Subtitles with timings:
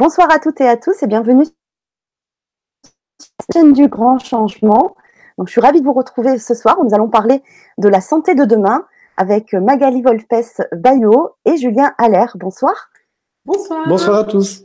[0.00, 1.52] Bonsoir à toutes et à tous et bienvenue sur
[3.22, 4.96] la chaîne du grand changement.
[5.36, 6.82] Donc, je suis ravie de vous retrouver ce soir.
[6.82, 7.42] Nous allons parler
[7.76, 8.86] de la santé de demain
[9.18, 10.24] avec Magali Volpes
[10.72, 12.34] Bayo et Julien Allaire.
[12.36, 12.88] Bonsoir.
[13.44, 13.86] Bonsoir.
[13.86, 14.64] Bonsoir à tous.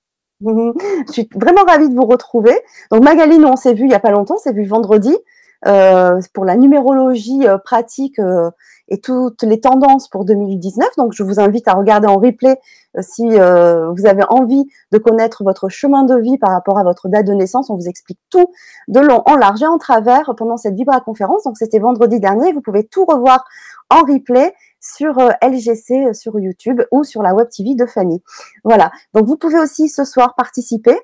[0.40, 2.56] Je suis vraiment ravie de vous retrouver.
[2.92, 5.10] Donc Magali, nous on s'est vu il n'y a pas longtemps, on s'est vu vendredi
[5.10, 5.16] euh,
[5.62, 8.50] pour la numérologie euh, pratique euh,
[8.88, 10.88] et toutes les tendances pour 2019.
[10.96, 12.58] Donc, je vous invite à regarder en replay
[12.96, 16.84] euh, si euh, vous avez envie de connaître votre chemin de vie par rapport à
[16.84, 17.70] votre date de naissance.
[17.70, 18.50] On vous explique tout
[18.88, 21.44] de long, en large et en travers pendant cette Vibra conférence.
[21.44, 22.52] Donc, c'était vendredi dernier.
[22.52, 23.44] Vous pouvez tout revoir
[23.90, 28.22] en replay sur euh, LGC, sur YouTube ou sur la web TV de Fanny.
[28.64, 28.90] Voilà.
[29.14, 30.98] Donc, vous pouvez aussi ce soir participer,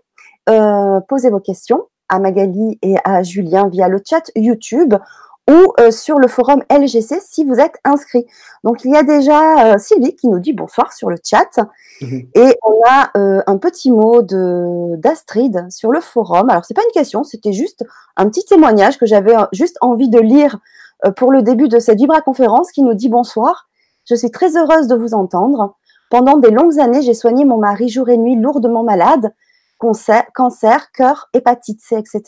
[1.08, 4.94] poser vos questions à Magali et à Julien via le chat YouTube
[5.50, 8.26] ou euh, sur le forum LGC si vous êtes inscrit.
[8.62, 11.58] Donc il y a déjà euh, Sylvie qui nous dit bonsoir sur le chat
[12.00, 12.28] mhm.
[12.34, 16.48] et on a euh, un petit mot de d'Astrid sur le forum.
[16.48, 17.84] Alors c'est pas une question, c'était juste
[18.16, 20.58] un petit témoignage que j'avais juste envie de lire
[21.16, 23.68] pour le début de cette Vibra conférence qui nous dit bonsoir.
[24.06, 25.76] Je suis très heureuse de vous entendre.
[26.10, 29.32] Pendant des longues années, j'ai soigné mon mari jour et nuit lourdement malade,
[30.34, 32.22] cancer, cœur, hépatite C, etc.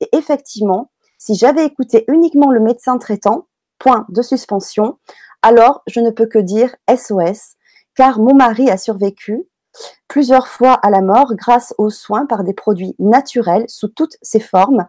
[0.00, 3.46] Et effectivement, si j'avais écouté uniquement le médecin traitant,
[3.78, 4.98] point de suspension,
[5.42, 7.56] alors je ne peux que dire SOS,
[7.94, 9.46] car mon mari a survécu
[10.08, 14.40] plusieurs fois à la mort grâce aux soins par des produits naturels sous toutes ses
[14.40, 14.86] formes.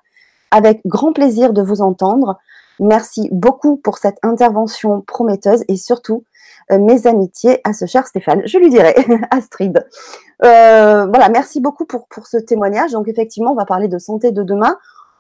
[0.52, 2.38] Avec grand plaisir de vous entendre.
[2.80, 6.24] Merci beaucoup pour cette intervention prometteuse et surtout
[6.72, 8.42] euh, mes amitiés à ce cher Stéphane.
[8.46, 8.96] Je lui dirai,
[9.32, 9.86] Astrid.
[10.44, 12.92] Euh, voilà, merci beaucoup pour, pour ce témoignage.
[12.92, 14.78] Donc effectivement, on va parler de santé de demain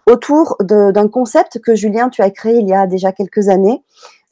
[0.07, 3.83] autour d'un concept que Julien, tu as créé il y a déjà quelques années.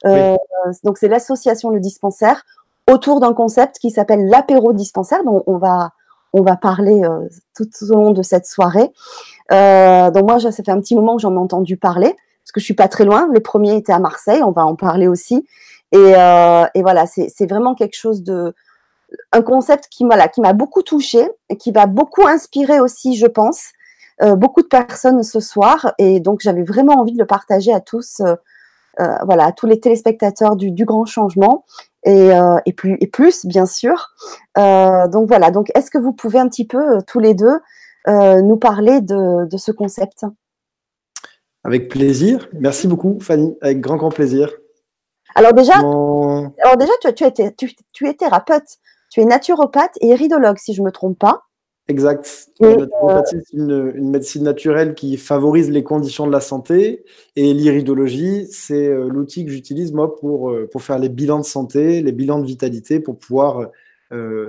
[0.06, 0.36] Euh,
[0.84, 2.44] donc c'est l'association Le Dispensaire
[2.90, 5.90] autour d'un concept qui s'appelle l'apéro dispensaire, dont on va
[6.34, 8.90] on va parler euh, tout au long de cette soirée.
[9.52, 12.60] Euh, donc moi, ça fait un petit moment que j'en ai entendu parler, parce que
[12.60, 13.28] je suis pas très loin.
[13.32, 15.46] Le premier était à Marseille, on va en parler aussi.
[15.92, 16.12] Et,
[16.74, 18.54] et voilà, c'est vraiment quelque chose de,
[19.32, 23.26] un concept qui voilà, qui m'a beaucoup touché et qui va beaucoup inspirer aussi, je
[23.26, 23.70] pense,
[24.22, 27.80] euh, beaucoup de personnes ce soir et donc j'avais vraiment envie de le partager à
[27.80, 28.34] tous, euh,
[29.00, 31.64] euh, voilà, à tous les téléspectateurs du, du grand changement
[32.04, 32.30] et,
[32.66, 34.10] et, plus, et plus bien sûr.
[34.56, 37.58] donc voilà, donc est-ce que vous pouvez un petit peu tous les deux
[38.06, 40.26] nous parler de, de ce concept?
[41.64, 42.48] Avec plaisir.
[42.52, 44.52] Merci beaucoup Fanny, avec grand grand plaisir.
[45.34, 48.78] Alors déjà, alors déjà tu, tu, es, tu, tu es thérapeute,
[49.10, 51.42] tu es naturopathe et iridologue si je me trompe pas.
[51.86, 52.48] Exact.
[52.62, 52.86] Euh,
[53.26, 57.04] c'est une, médecine naturelle qui favorise les conditions de la santé.
[57.36, 61.44] Et l'iridologie, c'est euh, l'outil que j'utilise moi pour, euh, pour faire les bilans de
[61.44, 63.70] santé, les bilans de vitalité, pour pouvoir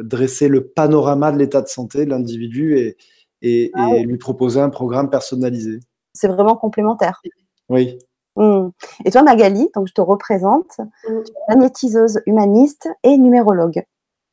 [0.03, 2.97] dresser le panorama de l'état de santé de l'individu et,
[3.41, 5.79] et, ah lui proposer un programme personnalisé.
[6.15, 7.21] C'est vraiment complémentaire.
[7.69, 7.99] Oui.
[8.35, 8.69] Mmh.
[9.05, 11.23] Et toi, Magali, donc je te représente, mmh.
[11.23, 13.83] tu es magnétiseuse humaniste et numérologue.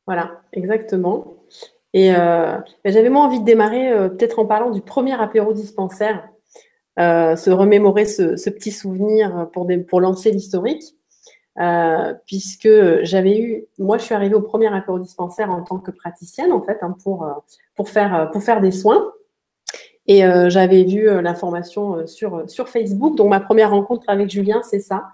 [0.05, 1.35] Voilà, exactement.
[1.93, 6.27] Et euh, j'avais moins envie de démarrer euh, peut-être en parlant du premier apéro dispensaire,
[6.99, 10.83] euh, se remémorer ce, ce, petit souvenir pour, des, pour lancer l'historique,
[11.59, 12.69] euh, puisque
[13.03, 16.61] j'avais eu, moi je suis arrivée au premier apéro dispensaire en tant que praticienne en
[16.61, 17.27] fait, hein, pour,
[17.75, 19.11] pour, faire, pour faire des soins.
[20.07, 23.15] Et euh, j'avais vu l'information sur, sur Facebook.
[23.15, 25.05] Donc ma première rencontre avec Julien, c'est ça.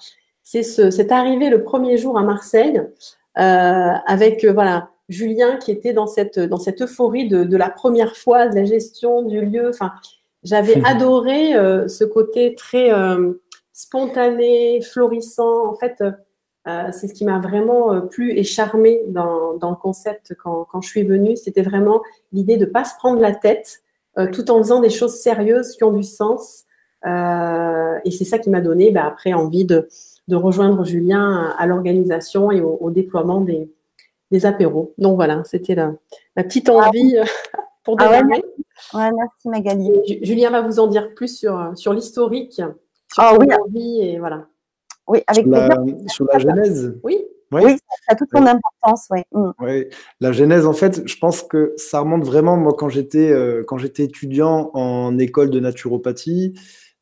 [0.43, 2.81] C'est ce, le premier jour à Marseille
[3.35, 8.55] avec voilà Julien qui était dans cette, dans cette euphorie de, la première fois, de
[8.55, 9.69] la gestion du lieu.
[9.69, 9.91] Enfin,
[10.43, 13.33] j'avais adoré euh, ce côté très euh,
[13.73, 15.67] spontané, florissant.
[15.67, 20.35] En fait, euh, c'est ce qui m'a vraiment plu et charmé dans, dans le concept
[20.35, 21.35] quand, quand, je suis venue.
[21.35, 22.01] C'était vraiment
[22.31, 23.81] l'idée de ne pas se prendre la tête
[24.33, 26.65] tout en faisant des choses sérieuses qui ont du sens.
[27.05, 29.87] et c'est ça qui m'a donné bah, après envie de,
[30.27, 33.69] de rejoindre Julien à, l'organisation et au déploiement des,
[34.31, 34.93] des apéros.
[34.97, 35.93] Donc voilà, c'était la,
[36.35, 37.23] petite envie euh,
[37.83, 38.43] pour ah démarrer.
[38.93, 39.91] merci Magali.
[40.21, 42.73] Julien va vous en dire plus sur, sur l'historique, sur
[43.17, 43.47] ah, oui.
[43.53, 44.47] envie et voilà.
[45.07, 45.77] Oui, avec sur la,
[46.07, 46.99] sur la genèse.
[47.03, 47.25] Oui.
[47.51, 49.21] Oui, ça a toute son importance, oui.
[49.31, 49.51] Mm.
[49.59, 49.85] oui.
[50.19, 53.77] La genèse, en fait, je pense que ça remonte vraiment, moi, quand j'étais euh, quand
[53.77, 56.53] j'étais étudiant en école de naturopathie,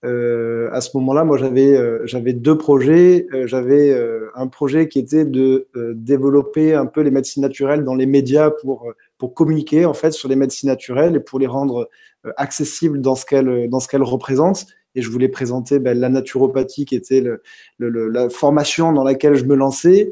[0.06, 3.28] euh, à ce moment-là, moi, j'avais euh, j'avais deux projets.
[3.46, 3.94] J'avais
[4.36, 8.94] un projet qui était de développer un peu les médecines naturelles dans les médias pour
[9.18, 11.90] pour communiquer en fait sur les médecines naturelles et pour les rendre
[12.38, 14.66] accessibles dans ce qu'elles dans ce qu'elles représentent.
[14.96, 17.42] Et je voulais présenter ben, la naturopathie qui était le,
[17.78, 20.12] le, la formation dans laquelle je me lançais.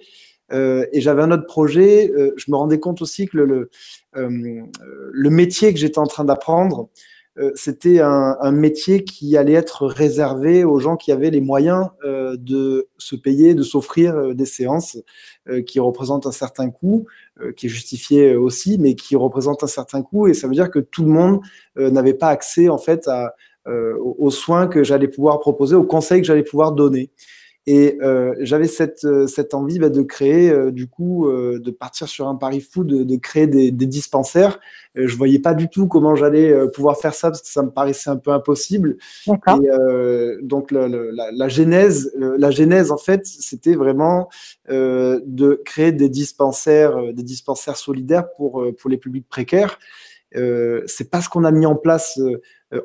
[0.52, 2.12] Et j'avais un autre projet.
[2.38, 3.70] je me rendais compte aussi que le,
[4.14, 6.90] le métier que j'étais en train d'apprendre,
[7.38, 12.38] euh, c'était un, métier qui allait être réservé aux gens qui avaient les moyens euh,
[12.38, 14.98] de se payer, de s'offrir euh, des séances
[15.68, 17.06] qui représentent un certain coût,
[17.56, 20.28] qui est justifié aussi, mais qui représentent un certain coût.
[20.28, 21.40] Et ça veut dire que tout le monde
[21.76, 23.08] n'avait pas accès en fait
[23.68, 27.12] aux soins que j'allais pouvoir proposer, aux conseils que j'allais pouvoir donner.
[27.68, 31.72] Et euh, j'avais cette, euh, cette envie bah, de créer, euh, du coup, euh, de
[31.72, 34.60] partir sur un pari fou, de, de créer des, des dispensaires.
[34.98, 37.72] Euh, je voyais pas du tout comment j'allais pouvoir faire ça parce que ça me
[37.72, 38.98] paraissait un peu impossible.
[39.28, 39.32] Et
[40.44, 44.30] donc la, la, la, genèse, la genèse en fait, c'était vraiment
[44.70, 49.80] de créer des dispensaires, des dispensaires solidaires pour pour les publics précaires.
[50.34, 52.20] C'est pas ce qu'on a mis en place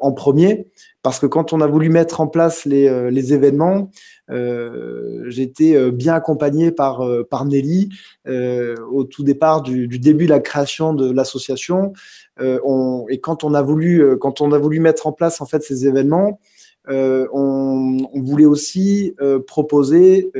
[0.01, 0.69] en premier,
[1.03, 3.91] parce que quand on a voulu mettre en place les, les événements,
[4.31, 7.91] euh, J'étais euh, bien accompagné par, euh, par Nelly
[8.27, 11.93] au tout départ du, du, début de la création de l'association.
[12.41, 15.87] et quand on a voulu quand on a voulu mettre en place en fait ces
[15.87, 16.41] événements,
[16.89, 19.15] on, on, voulait aussi
[19.47, 20.31] proposer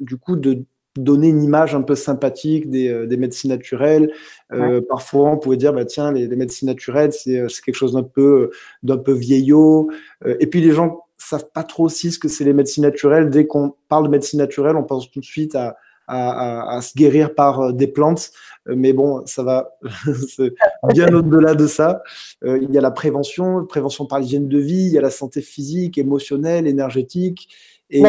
[0.00, 0.64] du coup de
[1.02, 4.12] donner une image un peu sympathique des, des médecines naturelles.
[4.52, 8.02] Euh, Parfois, on pouvait dire, bah, tiens, les, les médecines naturelles, c'est quelque chose d'un
[8.02, 8.50] peu,
[8.82, 9.90] d'un peu vieillot.
[10.24, 13.30] et puis, les gens savent pas trop aussi ce que c'est les médecines naturelles.
[13.30, 15.76] Dès qu'on parle de médecine naturelle, on pense tout de suite à,
[16.08, 18.30] à, à, se guérir par euh, des plantes.
[18.68, 19.78] Euh, mais bon, ça va
[20.92, 22.02] bien au-delà de ça.
[22.44, 25.10] Euh, il y a la prévention, prévention par l'hygiène de vie, il y a la
[25.10, 27.48] santé physique, émotionnelle, énergétique.
[27.90, 28.02] Et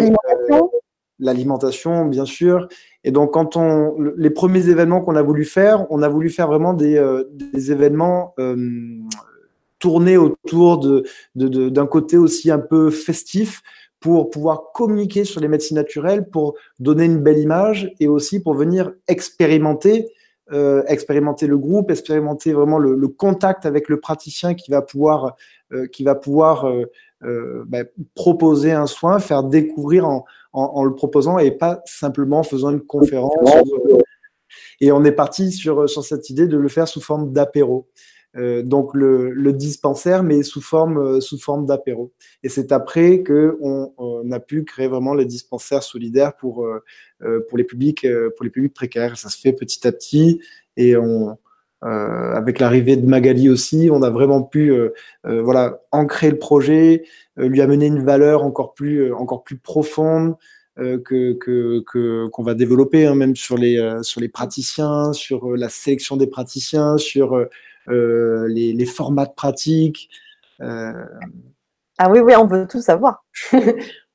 [1.19, 2.05] l'alimentation.
[2.05, 2.67] bien sûr.
[3.03, 6.47] Et donc, quand on, les premiers événements qu'on a voulu faire, on a voulu faire
[6.47, 7.01] vraiment des,
[7.31, 8.33] des événements
[9.79, 11.03] tourner autour de,
[11.35, 13.61] d'un côté aussi un peu festif
[13.99, 18.53] pour pouvoir communiquer sur les médecines naturelles, pour donner une belle image et aussi pour
[18.53, 20.07] venir expérimenter,
[20.53, 25.35] euh, expérimenter le groupe, expérimenter vraiment le, contact avec le praticien qui va pouvoir,
[25.73, 26.65] euh, qui va pouvoir
[27.23, 27.83] euh, bah,
[28.15, 30.07] proposer un soin, faire découvrir
[30.53, 33.33] en, le proposant et pas simplement en faisant une conférence.
[34.81, 37.87] Et on est parti sur, sur cette idée de le faire sous forme d'apéro.
[38.37, 42.13] Euh, donc le, dispensaire, mais sous forme, euh, d'apéro.
[42.43, 47.63] Et c'est après qu'on on a pu créer vraiment les dispensaires solidaires euh, pour, les,
[47.63, 48.05] publics,
[48.35, 49.17] pour les publics précaires.
[49.17, 50.41] Ça se fait petit à petit
[50.77, 51.37] et on,
[51.81, 54.73] avec l'arrivée de Magali aussi, on a vraiment pu
[55.23, 57.03] voilà, ancrer le projet,
[57.37, 60.35] lui amener une valeur encore plus, encore plus profonde.
[60.75, 66.27] que qu'on va développer hein, même sur les sur les praticiens, sur la sélection des
[66.27, 67.47] praticiens, sur
[67.89, 70.09] euh, les, formats de pratique.
[71.99, 72.03] Euh.
[72.05, 73.25] Ah oui, oui, on veut tout savoir.
[73.53, 73.59] on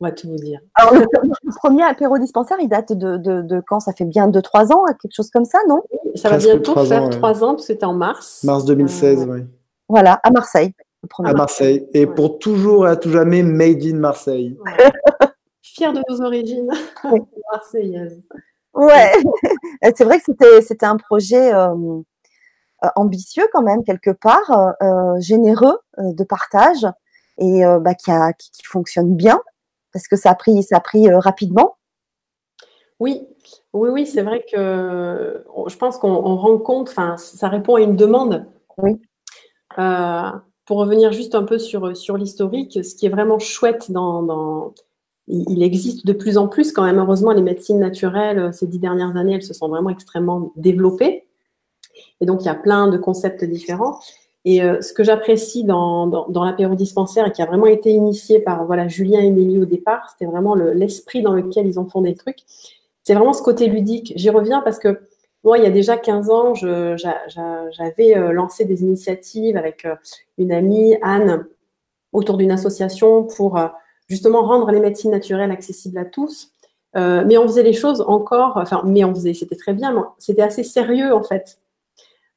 [0.01, 0.61] va tout vous dire.
[0.75, 1.07] Alors, le,
[1.57, 3.81] premier apéro dispensaire, il date de, quand?
[3.81, 5.83] Ça fait bien 2-3 ans, quelque chose comme ça, non?
[6.15, 8.43] Ça va bientôt faire 3 ans, parce que c'était en mars.
[8.45, 9.41] Mars 2016, euh, oui.
[9.89, 10.73] Voilà, à Marseille.
[11.23, 11.87] À Marseille.
[11.93, 14.57] Et pour toujours et à tout jamais, made in Marseille.
[15.63, 16.71] Fier de nos origines
[17.53, 18.23] marseillaise.
[18.73, 19.13] Ouais,
[19.95, 21.53] c'est vrai que c'était un projet
[22.85, 26.87] euh, ambitieux quand même quelque part, euh, euh, généreux de partage
[27.39, 29.41] et bah, qui, a, qui, fonctionne bien
[29.93, 31.77] parce que ça a pris, ça a pris rapidement.
[33.01, 33.27] Oui,
[33.73, 37.97] oui, oui, c'est vrai que je pense qu'on rend compte, enfin, ça répond à une
[37.97, 38.47] demande.
[38.79, 39.01] Oui.
[39.77, 44.75] pour revenir juste un peu sur, sur l'historique, ce qui est vraiment chouette dans, dans,
[45.27, 46.99] il existe de plus en plus quand même.
[46.99, 51.27] Heureusement, les médecines naturelles, ces dix dernières années, elles se sont vraiment extrêmement développées.
[52.21, 54.01] Et donc, il y a plein de concepts différents.
[54.45, 58.41] Et euh, ce que j'apprécie dans, dans, l'apéro dispensaire et qui a vraiment été initié
[58.41, 62.11] par voilà, Julien et Nelly au départ, c'était vraiment l'esprit dans lequel ils ont fondé
[62.11, 62.37] le truc.
[63.05, 64.13] C'est vraiment ce côté ludique.
[64.17, 65.01] J'y reviens parce que
[65.45, 69.95] moi, il y a déjà 15 ans, j'avais euh, lancé des initiatives avec euh,
[70.37, 71.47] une amie, Anne,
[72.13, 73.59] autour d'une association pour
[74.09, 76.53] justement rendre les médecines naturelles accessibles à tous.
[76.95, 80.43] mais on faisait les choses encore, enfin, mais on faisait, c'était très bien, mais c'était
[80.43, 81.59] assez sérieux en fait.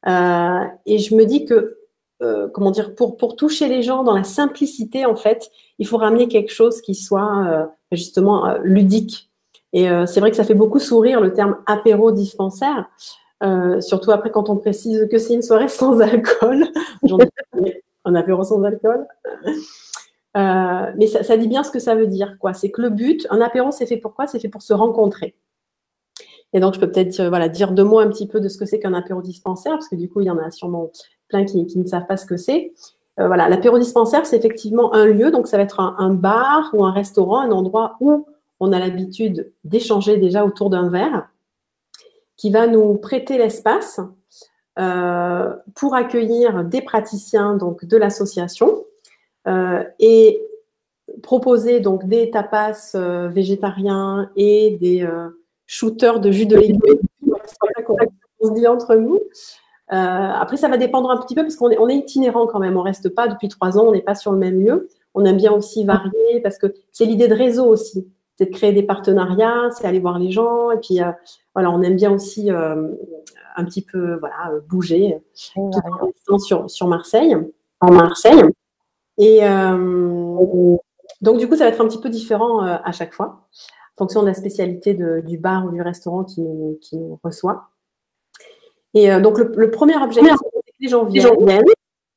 [0.08, 1.77] Et je me dis que,
[2.22, 5.98] euh, comment dire, pour, pour toucher les gens dans la simplicité, en fait, il faut
[5.98, 9.30] ramener quelque chose qui soit euh, justement ludique.
[9.74, 12.90] Et c'est vrai que ça fait beaucoup sourire le terme apéro dispensaire.
[13.44, 16.66] Euh, surtout après quand on précise que c'est une soirée sans alcool.
[18.06, 19.06] un apéro sans alcool.
[20.36, 22.38] Euh, mais ça, dit bien ce que ça veut dire.
[22.40, 22.54] quoi.
[22.54, 24.28] C'est que le but, un apéro, c'est fait pour quoi?
[24.28, 25.36] C'est fait pour se rencontrer.
[26.54, 28.58] Et donc, je peux peut-être euh, voilà, dire deux mots un petit peu de ce
[28.58, 30.92] que c'est qu'un apéro dispensaire, parce que du coup, il y en a sûrement
[31.28, 32.74] plein qui, ne savent pas ce que c'est.
[33.20, 36.86] Euh, voilà, l'apéro dispensaire, c'est effectivement un lieu, donc ça va être un, bar ou
[36.86, 38.28] un restaurant, un endroit où
[38.60, 41.30] on a l'habitude d'échanger déjà autour d'un verre,
[42.36, 44.00] qui va nous prêter l'espace
[44.80, 48.86] euh, pour accueillir des praticiens donc, de l'association
[49.48, 50.40] euh, et
[51.24, 55.08] proposer donc des tapas euh, végétariens et des
[55.66, 56.80] shooters de jus de légumes.
[57.86, 59.20] Qu'on se dit entre nous.
[59.90, 62.78] Après, ça va dépendre un petit peu parce qu'on est, on est itinérant quand même.
[62.78, 64.90] On reste pas depuis trois ans, on n'est pas sur le même lieu.
[65.14, 68.08] On aime bien aussi varier parce que c'est l'idée de réseau aussi.
[68.38, 70.72] C'est de créer des partenariats, c'est aller voir les gens.
[70.72, 71.00] Et puis,
[71.56, 77.36] voilà, on aime bien aussi un petit peu voilà, bouger sur, sur Marseille,
[77.80, 78.44] en Marseille.
[79.18, 80.78] Et euh,
[81.22, 83.48] donc, du coup, ça va être un petit peu différent euh, à chaque fois,
[83.96, 87.70] en fonction de la spécialité du bar ou du restaurant qui nous, qui nous reçoit.
[88.98, 91.64] Et euh, donc, le, premier objectif, c'est que les gens viennent.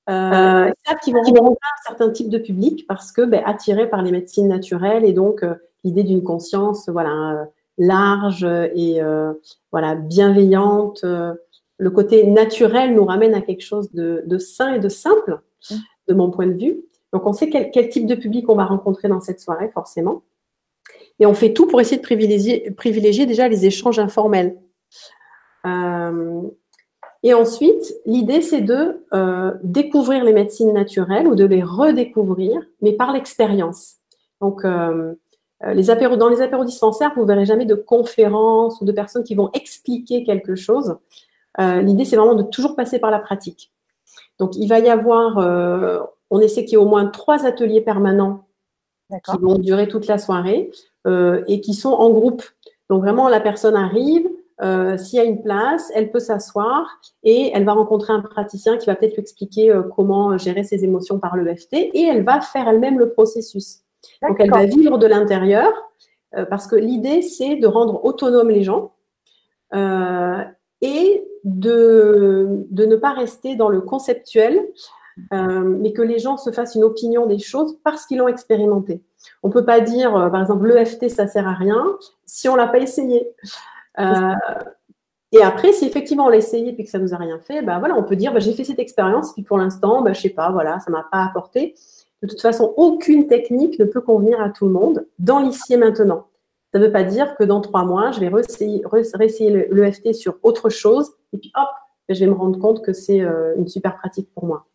[0.09, 4.03] Euh, savent qu'ils vont rencontrer un certain type de public parce que ben, attirés par
[4.03, 5.45] les médecines naturelles et donc
[5.85, 7.47] l'idée d'une conscience voilà,
[7.79, 8.45] large
[8.75, 9.35] et euh,
[9.71, 11.05] voilà, bienveillante.
[11.05, 15.75] Le côté naturel nous ramène à quelque chose de, de sain et de simple, mmh.
[16.09, 16.81] de mon point de vue.
[17.13, 20.23] Donc, on sait quel, quel, type de public on va rencontrer dans cette soirée, forcément.
[21.19, 24.57] Et on fait tout pour essayer de privilégier, privilégier déjà les échanges informels.
[25.67, 26.43] Euh,
[27.23, 32.93] et ensuite, l'idée, c'est de euh, découvrir les médecines naturelles ou de les redécouvrir, mais
[32.93, 33.97] par l'expérience.
[34.41, 35.15] Donc, euh,
[35.65, 38.93] euh, les apéros, dans les apéros dispensaires, vous ne verrez jamais de conférences ou de
[38.93, 40.97] personnes qui vont expliquer quelque chose.
[41.61, 43.71] Euh, l'idée, c'est vraiment de toujours passer par la pratique.
[44.39, 46.01] Donc, il va y avoir, euh,
[46.31, 48.47] on essaie qu'il y ait au moins trois ateliers permanents
[49.11, 50.71] qui vont durer toute la soirée
[51.49, 52.45] et qui sont en groupe.
[52.89, 54.29] Donc, vraiment, la personne arrive,
[54.99, 56.87] s'il y a une place, elle peut s'asseoir
[57.23, 61.19] et elle va rencontrer un praticien qui va peut-être lui expliquer comment gérer ses émotions
[61.19, 63.81] par l'EFT et elle va faire elle-même le processus.
[64.23, 65.73] Donc, elle va vivre de l'intérieur
[66.37, 68.93] euh, parce que l'idée, c'est de rendre autonomes les gens
[69.75, 70.43] euh,
[70.81, 74.61] et de, de, ne pas rester dans le conceptuel,
[75.33, 79.03] euh, mais que les gens se fassent une opinion des choses parce qu'ils l'ont expérimenté.
[79.43, 82.59] On ne peut pas dire, par exemple, l'EFT, ça sert à rien si on ne
[82.59, 83.29] l'a pas essayé.
[83.99, 87.63] Et après, si effectivement on l'a essayé et que ça ne nous a rien fait,
[87.63, 90.19] ben voilà, on peut dire, ben, j'ai fait cette expérience, puis pour l'instant, ben, je
[90.19, 91.75] ne sais pas, voilà, ça ne m'a pas apporté.
[92.23, 95.77] De toute façon, aucune technique ne peut convenir à tout le monde dans l'ici et
[95.77, 96.27] maintenant.
[96.73, 100.69] Ça ne veut pas dire que dans trois mois, je vais réessayer, l'EFT sur autre
[100.69, 101.69] chose et puis hop,
[102.09, 104.67] je vais me rendre compte que c'est euh, une super pratique pour moi.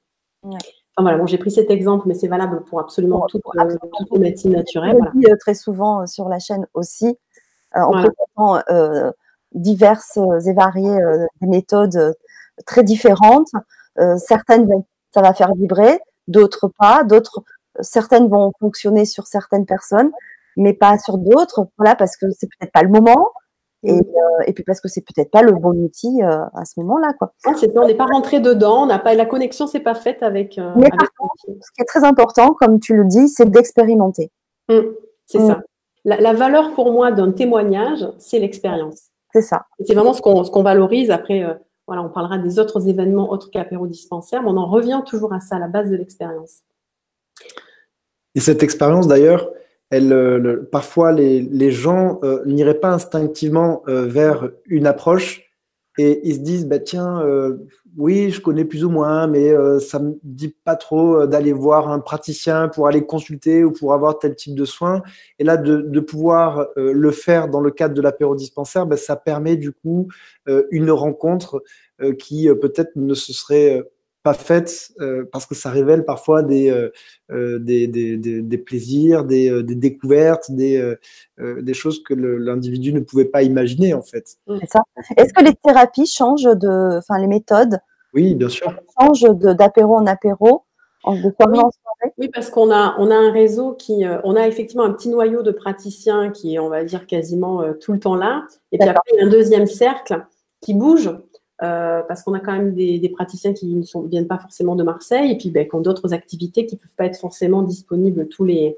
[0.44, 0.60] Enfin,
[1.00, 3.78] voilà, bon, j'ai pris cet exemple, mais c'est valable pour absolument, toutes, euh,
[4.14, 4.98] les médecines naturelles.
[5.00, 7.18] On dit euh, très souvent sur la chaîne aussi,
[7.76, 8.62] en présentant
[9.54, 10.98] diverses et variées
[11.42, 12.16] méthodes
[12.66, 13.52] très différentes.
[14.18, 14.70] certaines,
[15.14, 17.44] ça va faire vibrer, d'autres pas, d'autres,
[17.82, 20.12] certaines vont fonctionner sur certaines personnes,
[20.58, 23.32] mais pas sur d'autres, voilà, parce que c'est peut-être pas le moment.
[23.84, 26.80] Et, euh, et, puis parce que c'est peut-être pas le bon outil euh, à ce
[26.80, 27.34] moment-là, quoi.
[27.46, 30.58] on n'est pas rentré dedans, on n'a pas la connexion, c'est pas faite avec.
[30.58, 34.32] Euh, mais par contre, ce qui est très important, comme tu le dis, c'est d'expérimenter.
[34.70, 34.80] Mmh,
[35.28, 35.48] c'est mmh.
[35.48, 35.62] ça.
[36.06, 39.10] La, la, valeur pour moi d'un témoignage, c'est l'expérience.
[39.34, 39.66] C'est ça.
[39.84, 41.12] C'est vraiment ce qu'on valorise.
[41.12, 41.44] Après,
[41.88, 45.40] voilà, on parlera des autres événements autres qu'apéro dispensaire, mais on en revient toujours à
[45.40, 46.62] ça, à la base de l'expérience.
[48.36, 49.50] Et cette expérience, d'ailleurs,
[49.90, 55.44] elle, euh, parfois les, les gens euh, n'iraient pas instinctivement euh, vers une approche
[55.98, 57.24] et ils se disent bah tiens
[57.98, 62.00] oui je connais plus ou moins mais ça me dit pas trop d'aller voir un
[62.00, 65.02] praticien pour aller consulter ou pour avoir tel type de soins
[65.40, 69.56] et là de, pouvoir le faire dans le cadre de l'apéro dispensaire bah, ça permet
[69.56, 70.08] du coup
[70.72, 71.64] une rencontre
[72.20, 73.84] qui peut-être ne se serait
[74.26, 74.92] pas faite
[75.32, 76.90] parce que ça révèle parfois des,
[77.30, 80.96] des, des, des, plaisirs, des, découvertes, des,
[81.38, 84.38] des choses que l'individu ne pouvait pas imaginer en fait.
[84.68, 84.82] ça.
[85.16, 87.78] Est-ce que les thérapies changent de, enfin les méthodes?
[88.16, 88.74] Oui, bien sûr.
[89.00, 90.64] Changent d'apéro en apéro.
[91.04, 91.60] En, de oui.
[92.18, 95.44] oui, parce qu'on a, on a un réseau qui, on a effectivement un petit noyau
[95.44, 98.44] de praticiens qui est, on va dire, quasiment tout le temps là.
[98.72, 100.26] Et puis après, il y a un deuxième cercle
[100.62, 101.12] qui bouge.
[101.64, 104.76] Euh, parce qu'on a quand même des, des praticiens qui ne sont, viennent pas forcément
[104.76, 107.62] de Marseille et puis ben, qui ont d'autres activités qui ne peuvent pas être forcément
[107.62, 108.78] disponibles tous les,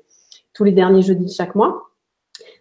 [0.53, 1.88] tous les derniers jeudis de chaque mois.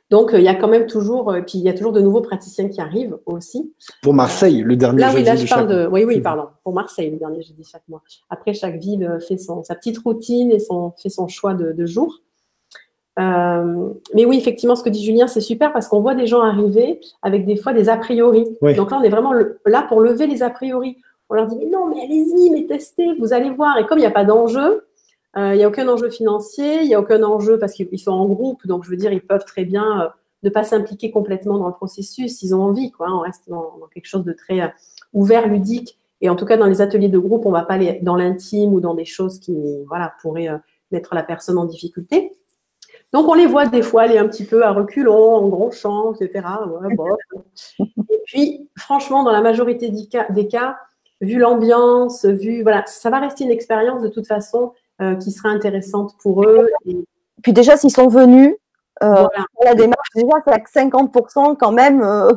[0.09, 2.01] Donc, euh, il y a quand même toujours, euh, puis il y a toujours de
[2.01, 3.75] nouveaux praticiens qui arrivent aussi.
[4.03, 5.99] Pour Marseille, le dernier là, jeudi oui, là, je de parle chaque de, mois.
[5.99, 8.03] oui, oui, pardon, pour Marseille, le dernier jeudi de chaque mois.
[8.31, 11.87] Après, chaque ville fait son, sa petite routine et son, fait son choix de, de
[11.87, 12.23] jour.
[13.19, 16.43] Euh, mais oui, effectivement, ce que dit Julien, c'est super parce qu'on voit des gens
[16.43, 18.47] arriver avec des fois des a priori.
[18.61, 18.75] Oui.
[18.75, 20.99] Donc là, on est vraiment le- là pour lever les a priori.
[21.29, 23.79] On leur dit, mais non, mais allez-y, mais testez, vous allez voir.
[23.79, 24.87] Et comme il n'y a pas d'enjeu,
[25.37, 28.25] il n'y a aucun enjeu financier, il n'y a aucun enjeu parce qu'ils sont en
[28.25, 30.11] groupe, donc je veux dire, ils peuvent très bien
[30.43, 32.91] ne pas s'impliquer complètement dans le processus s'ils ont envie.
[32.91, 33.09] Quoi.
[33.13, 34.73] On reste dans, quelque chose de très
[35.13, 35.99] ouvert, ludique.
[36.23, 38.17] Et en tout cas, dans les ateliers de groupe, on ne va pas aller dans
[38.17, 39.55] l'intime ou dans des choses qui
[39.89, 40.49] voilà, pourraient
[40.91, 42.33] mettre la personne en difficulté.
[43.17, 46.13] Donc, on les voit des fois aller un petit peu à reculons, en gros champ,
[46.13, 46.47] etc.
[47.81, 50.77] Et puis, franchement, dans la majorité des cas,
[51.23, 55.49] vu l'ambiance, vu, voilà, ça va rester une expérience de toute façon euh, qui sera
[55.49, 56.69] intéressante pour eux.
[56.85, 56.99] Et...
[57.43, 58.55] Puis déjà, s'ils sont venus,
[59.03, 59.27] euh,
[59.65, 62.03] la démarche, déjà, c'est à 50% quand même.
[62.03, 62.35] Euh.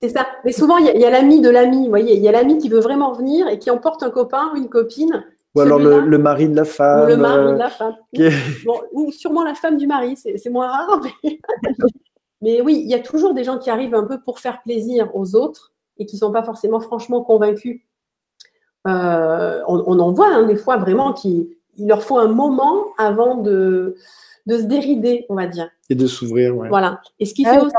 [0.00, 0.28] C'est ça.
[0.44, 1.82] Mais souvent, il y a, l'ami de l'ami.
[1.82, 4.52] Vous voyez, il y a l'ami qui veut vraiment venir et qui emporte un copain
[4.54, 5.24] ou une copine.
[5.54, 7.04] Ou alors le, mari de la femme.
[7.04, 7.94] Ou le mari de la femme.
[8.92, 11.00] ou sûrement la femme du mari, c'est moins rare.
[11.22, 11.38] Mais...
[12.40, 15.14] mais oui, il y a toujours des gens qui arrivent un peu pour faire plaisir
[15.14, 17.82] aux autres et qui ne sont pas forcément franchement convaincus
[18.88, 21.46] euh, on, en voit hein, des fois vraiment qu'il
[21.78, 23.94] leur faut un moment avant de,
[24.46, 25.70] de se dérider, on va dire.
[25.88, 27.00] Et de s'ouvrir, Voilà.
[27.20, 27.74] Et ce qui ah fait aussi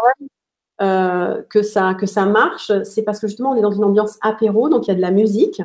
[0.82, 4.18] euh, que, ça, que ça marche, c'est parce que justement, on est dans une ambiance
[4.22, 5.62] apéro, donc il y a de la musique.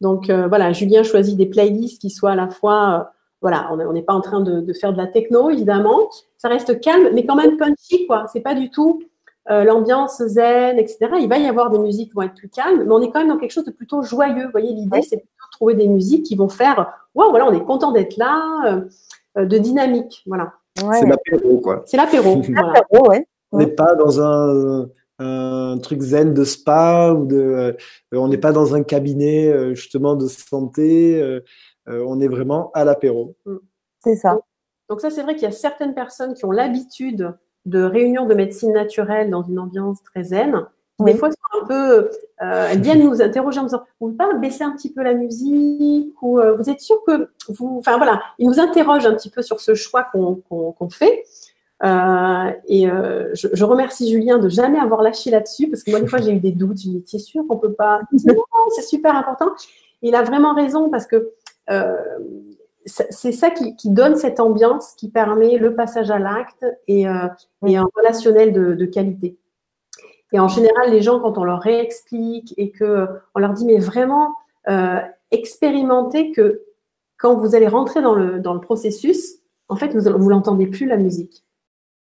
[0.00, 3.12] Donc euh, voilà, Julien choisit des playlists qui soient à la fois,
[3.42, 6.08] voilà, on n'est pas en train de, de, faire de la techno, évidemment.
[6.36, 8.26] Ça reste calme, mais quand même punchy, quoi.
[8.32, 9.02] C'est pas du tout
[9.50, 11.10] euh, l'ambiance zen, etc.
[11.20, 13.20] Il va y avoir des musiques qui vont être plus calmes, mais on est quand
[13.20, 14.44] même dans quelque chose de plutôt joyeux.
[14.44, 17.52] Vous voyez, l'idée, c'est plutôt de trouver des musiques qui vont faire, waouh, voilà, on
[17.52, 18.82] est content d'être là,
[19.36, 20.52] euh, de dynamique, voilà.
[20.76, 21.82] C'est l'apéro, quoi.
[21.86, 22.42] C'est l'apéro.
[23.50, 24.86] On n'est pas dans un,
[25.18, 27.72] truc zen de spa ou de, euh,
[28.12, 31.40] on n'est pas dans un cabinet justement de santé.
[31.86, 33.36] on est vraiment à l'apéro.
[33.46, 33.56] Mm.
[34.04, 34.38] C'est ça.
[34.88, 37.34] Donc ça, c'est vrai qu'il y a certaines personnes qui ont l'habitude
[37.66, 40.66] de réunions de médecine naturelle dans une ambiance très zen.
[41.00, 41.28] Des fois,
[41.62, 42.10] un peu,
[42.42, 45.02] euh, elles viennent nous interroger en disant, vous ne pouvez pas baisser un petit peu
[45.04, 49.14] la musique ou euh, vous êtes sûr que vous, enfin voilà, ils nous interrogent un
[49.14, 51.22] petit peu sur ce choix qu'on fait.
[51.84, 56.20] Euh, et je, remercie Julien de jamais avoir lâché là-dessus parce que moi des fois
[56.20, 56.80] j'ai eu des doutes.
[56.82, 58.00] Je me dis, sûr qu'on peut pas?
[58.74, 59.50] c'est super important.
[60.02, 61.32] il a vraiment raison parce que
[62.88, 67.28] c'est ça qui, donne cette ambiance qui permet le passage à l'acte et, euh,
[67.62, 69.36] un relationnel de, qualité.
[70.32, 74.34] Et en général, les gens, quand on leur réexplique et qu'on leur dit, mais vraiment,
[74.68, 76.62] euh, expérimentez que
[77.16, 79.36] quand vous allez rentrer dans le, processus,
[79.68, 81.44] en fait, vous ne l'entendez plus la musique.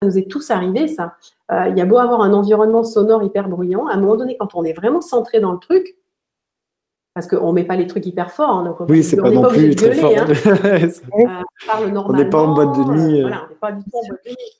[0.04, 1.14] Ça nous est tous arrivé, ça.
[1.52, 4.36] Euh, il y a beau avoir un environnement sonore hyper bruyant, à un moment donné,
[4.38, 5.96] quand on est vraiment centré dans le truc,
[7.14, 8.50] parce qu'on ne met pas les trucs hyper forts.
[8.50, 10.12] Hein, donc oui, c'est pas, non plus très fort.
[10.18, 10.28] Hein.
[10.46, 13.20] euh, on n'est pas en boîte de nuit.
[13.20, 14.60] Euh, voilà, on n'est pas du tout en boîte de nuit.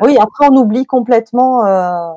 [0.00, 2.12] Oui, après, on oublie complètement euh,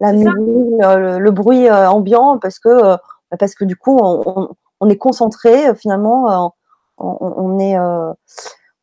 [0.00, 2.96] la musique, le, bruit euh, ambiant, parce que,
[3.38, 6.52] parce que du coup, on, on est concentré, finalement,
[6.98, 7.76] on, on est.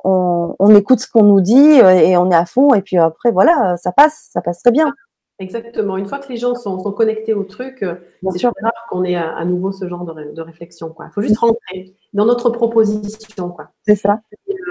[0.04, 3.32] On, on, écoute ce qu'on nous dit et on est à fond et puis après
[3.32, 4.94] voilà ça passe ça passe très bien
[5.40, 5.96] Exactement.
[5.96, 7.96] Une fois que les gens sont, connectés au truc, euh,
[8.32, 8.52] c'est sûr
[8.90, 10.94] qu'on ait à, nouveau ce genre de, réflexion.
[11.00, 13.56] Il faut juste rentrer dans notre proposition.
[13.88, 14.20] C'est ça.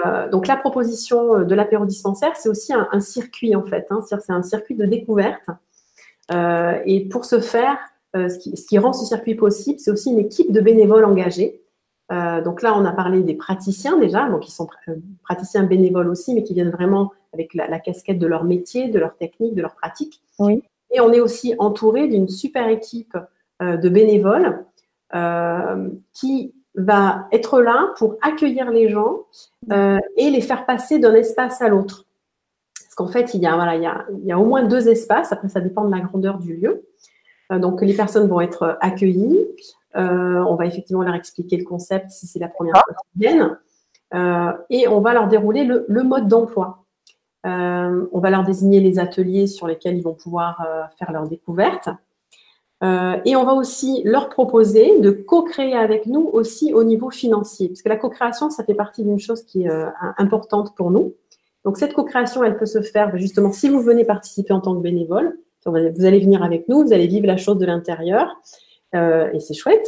[0.05, 3.87] Euh, donc la proposition euh, de l'apéro dispensaire, c'est aussi un, circuit en fait.
[3.89, 4.01] Hein.
[4.07, 5.43] C'est un circuit de découverte.
[6.31, 7.79] et pour ce faire,
[8.13, 11.63] ce qui, rend ce circuit possible, c'est aussi une équipe de bénévoles engagés.
[12.09, 14.67] Donc là, on a parlé des praticiens déjà, donc ils sont
[15.23, 19.15] praticiens bénévoles aussi, mais qui viennent vraiment avec la, casquette de leur métier, de leur
[19.15, 20.21] technique, de leur pratique.
[20.39, 20.63] Oui.
[20.91, 23.17] Et on est aussi entouré d'une super équipe
[23.61, 24.65] euh, de bénévoles
[25.13, 29.25] euh, qui va être là pour accueillir les gens
[29.71, 32.05] euh, et les faire passer d'un espace à l'autre.
[32.81, 34.63] Parce qu'en fait, il y, a, voilà, il, y a, il y a au moins
[34.63, 36.85] deux espaces, après ça dépend de la grandeur du lieu.
[37.51, 39.47] donc les personnes vont être accueillies,
[39.95, 43.57] on va effectivement leur expliquer le concept si c'est la première fois qu'ils viennent,
[44.69, 46.85] et on va leur dérouler le, le mode d'emploi.
[47.45, 51.27] Euh, on va leur désigner les ateliers sur lesquels ils vont pouvoir euh, faire leurs
[51.27, 51.89] découvertes.
[52.81, 57.69] Euh, et on va aussi leur proposer de co-créer avec nous aussi au niveau financier.
[57.69, 59.71] Parce que la co-création, ça fait partie d'une chose qui est
[60.17, 61.13] importante pour nous.
[61.65, 64.75] Donc cette co-création, elle peut se faire ben, justement si vous venez participer en tant
[64.75, 65.37] que bénévole.
[65.65, 68.39] Vous allez venir avec nous, vous allez vivre la chose de l'intérieur.
[68.93, 69.87] Et c'est chouette.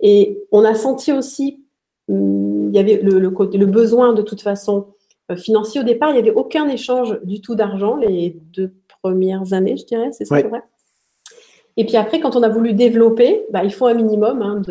[0.00, 1.62] Et on a senti aussi,
[2.08, 4.86] hum, il y avait le, le besoin de toute façon
[5.30, 5.80] euh, financier.
[5.80, 9.84] Au départ, il n'y avait aucun échange du tout d'argent les deux premières années, je
[9.84, 10.62] dirais, c'est ça, vrai
[11.76, 14.62] Et puis après, quand on a voulu développer, bah, il faut un minimum hein,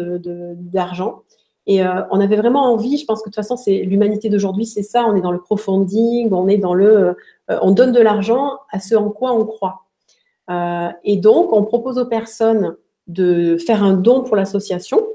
[0.58, 1.22] d'argent.
[1.68, 4.66] Et euh, on avait vraiment envie, je pense que de toute façon, c'est l'humanité d'aujourd'hui,
[4.66, 5.06] c'est ça.
[5.06, 7.16] On est dans le crowdfunding, on est dans le,
[7.52, 9.84] euh, on donne de l'argent à ce en quoi on croit.
[11.04, 12.76] et donc, on propose aux personnes
[13.08, 15.06] de faire un don pour l'association.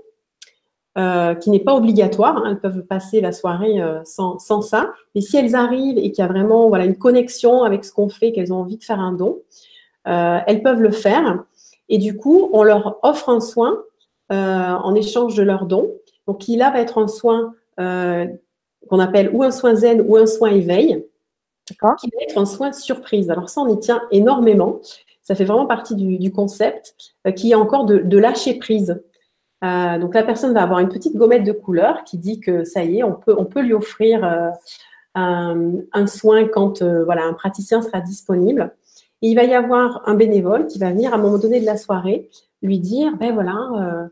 [0.98, 2.36] euh, qui n'est pas obligatoire.
[2.36, 2.44] Hein.
[2.50, 4.92] elles peuvent passer la soirée euh, sans, sans, ça.
[5.14, 8.10] Mais si elles arrivent et qu'il y a vraiment voilà, une connexion avec ce qu'on
[8.10, 9.40] fait, qu'elles ont envie de faire un don,
[10.06, 11.44] euh, elles peuvent le faire.
[11.88, 13.82] Et du coup, on leur offre un soin
[14.28, 15.90] en échange de leur don.
[16.26, 20.24] Donc, qui là va être un soin qu'on appelle ou un soin zen ou un
[20.24, 21.04] soin éveil,
[21.66, 23.30] qui va être un soin surprise.
[23.30, 24.80] Alors ça, on y tient énormément.
[25.22, 26.94] Ça fait vraiment partie du, concept
[27.36, 29.00] qui est encore de, lâcher prise.
[29.64, 32.82] Euh, donc la personne va avoir une petite gommette de couleur qui dit que ça
[32.82, 34.50] y est, on peut, on peut lui offrir euh,
[35.14, 38.74] un, soin quand euh, voilà, un praticien sera disponible.
[39.22, 41.66] Et il va y avoir un bénévole qui va venir à un moment donné de
[41.66, 42.28] la soirée
[42.60, 44.08] lui dire, ben voilà,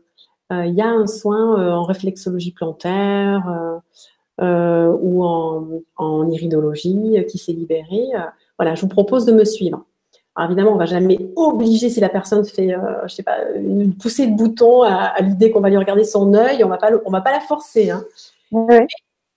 [0.51, 3.81] il y a un soin en réflexologie plantaire
[4.39, 8.07] ou en, en, iridologie qui s'est libéré.
[8.57, 9.85] voilà, je vous propose de me suivre.
[10.35, 13.93] Alors évidemment, on va jamais obliger si la personne fait, euh, je sais pas, une
[13.95, 17.11] poussée de bouton à, l'idée qu'on va lui regarder son œil, on va pas, on
[17.11, 17.89] va pas la forcer.
[17.89, 18.05] Hein.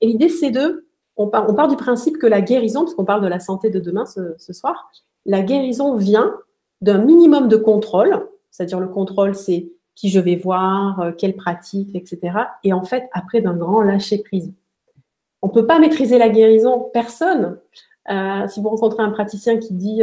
[0.00, 3.04] Et, l'idée, c'est de, on part, on part, du principe que la guérison, parce qu'on
[3.04, 4.92] parle de la santé de demain ce, soir,
[5.26, 6.32] la guérison vient
[6.80, 11.94] d'un minimum de contrôle, c'est-à-dire le contrôle, c'est qui je vais voir, euh, quelle pratique,
[11.94, 12.38] etc.
[12.62, 14.52] Et en fait, après, d'un grand lâcher prise.
[15.42, 17.58] On peut pas maîtriser la guérison, personne.
[18.10, 20.02] Euh, si vous rencontrez un praticien qui dit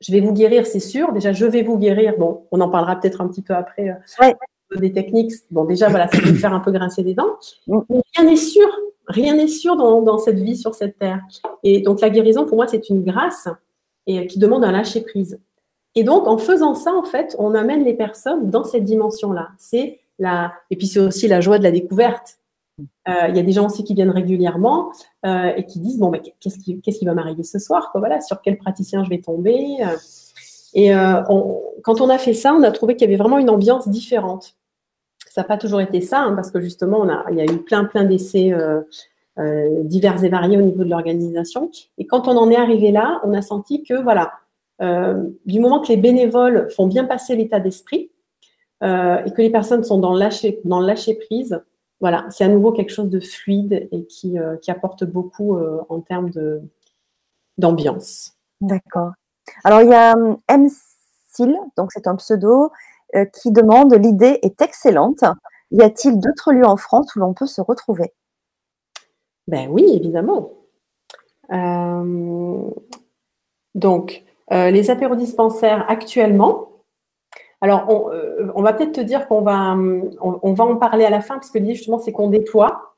[0.00, 1.12] je vais vous guérir, c'est sûr.
[1.12, 2.14] Déjà, je vais vous guérir.
[2.18, 4.32] Bon, on en parlera peut-être un petit peu après euh,
[4.76, 5.32] des techniques.
[5.50, 7.36] Bon, déjà, voilà, ça va faire un peu grincer des dents.
[7.66, 7.78] Mm.
[7.90, 8.68] Mais rien n'est sûr.
[9.08, 11.20] Rien n'est sûr dans, cette vie sur cette terre.
[11.62, 13.48] Et donc, la guérison, pour moi, c'est une grâce
[14.06, 15.40] et qui demande un lâcher prise.
[15.94, 19.48] Et donc, en faisant ça, en fait, on amène les personnes dans cette dimension-là.
[19.56, 22.38] C'est la, et puis c'est aussi la joie de la découverte.
[23.08, 24.92] Euh, il y a des gens aussi qui viennent régulièrement
[25.26, 28.58] euh, et qui disent bon, mais qu'est-ce qui, va m'arriver ce soir Voilà, sur quel
[28.58, 29.96] praticien je vais tomber euh.
[30.74, 30.90] Et
[31.82, 34.54] quand on a fait ça, on a trouvé qu'il y avait vraiment une ambiance différente.
[35.30, 37.84] Ça n'a pas toujours été ça, hein, parce que justement, il y a eu plein,
[37.86, 38.52] plein d'essais
[39.84, 41.70] divers et variés au niveau de l'organisation.
[41.96, 44.34] Et quand on en est arrivé là, on a senti que voilà,
[45.46, 48.10] du moment que les bénévoles font bien passer l'état d'esprit
[48.82, 51.62] et que les personnes sont dans lâcher, dans le lâcher prise,
[52.00, 56.00] voilà, c'est à nouveau quelque chose de fluide et qui, euh, apporte beaucoup euh, en
[56.00, 56.30] termes
[57.56, 58.34] d'ambiance.
[58.60, 59.12] D'accord.
[59.64, 60.68] Alors, il y a euh, M.
[61.26, 62.70] Sil, donc c'est un pseudo,
[63.40, 65.24] qui demande L'idée est excellente.
[65.70, 68.12] Y a-t-il d'autres lieux en France où l'on peut se retrouver?
[69.46, 70.50] Ben oui, évidemment.
[73.74, 76.67] donc, les apérodispensaires actuellement,
[77.60, 79.76] alors, euh, on, va peut-être te dire qu'on va,
[80.20, 82.94] on, va en parler à la fin, parce que l'idée justement, c'est qu'on déploie.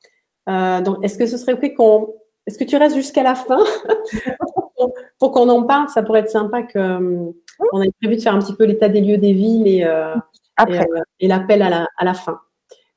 [0.49, 2.15] Euh, donc, est-ce que ce serait OK qu'on.
[2.47, 3.59] Est-ce que tu restes jusqu'à la fin?
[5.19, 6.79] Pour qu'on en parle Ça pourrait être sympa que.
[6.79, 7.33] Euh,
[7.73, 9.87] on avait prévu de faire un petit peu l'état des lieux des villes et,
[11.21, 12.41] et, l'appel à la, fin.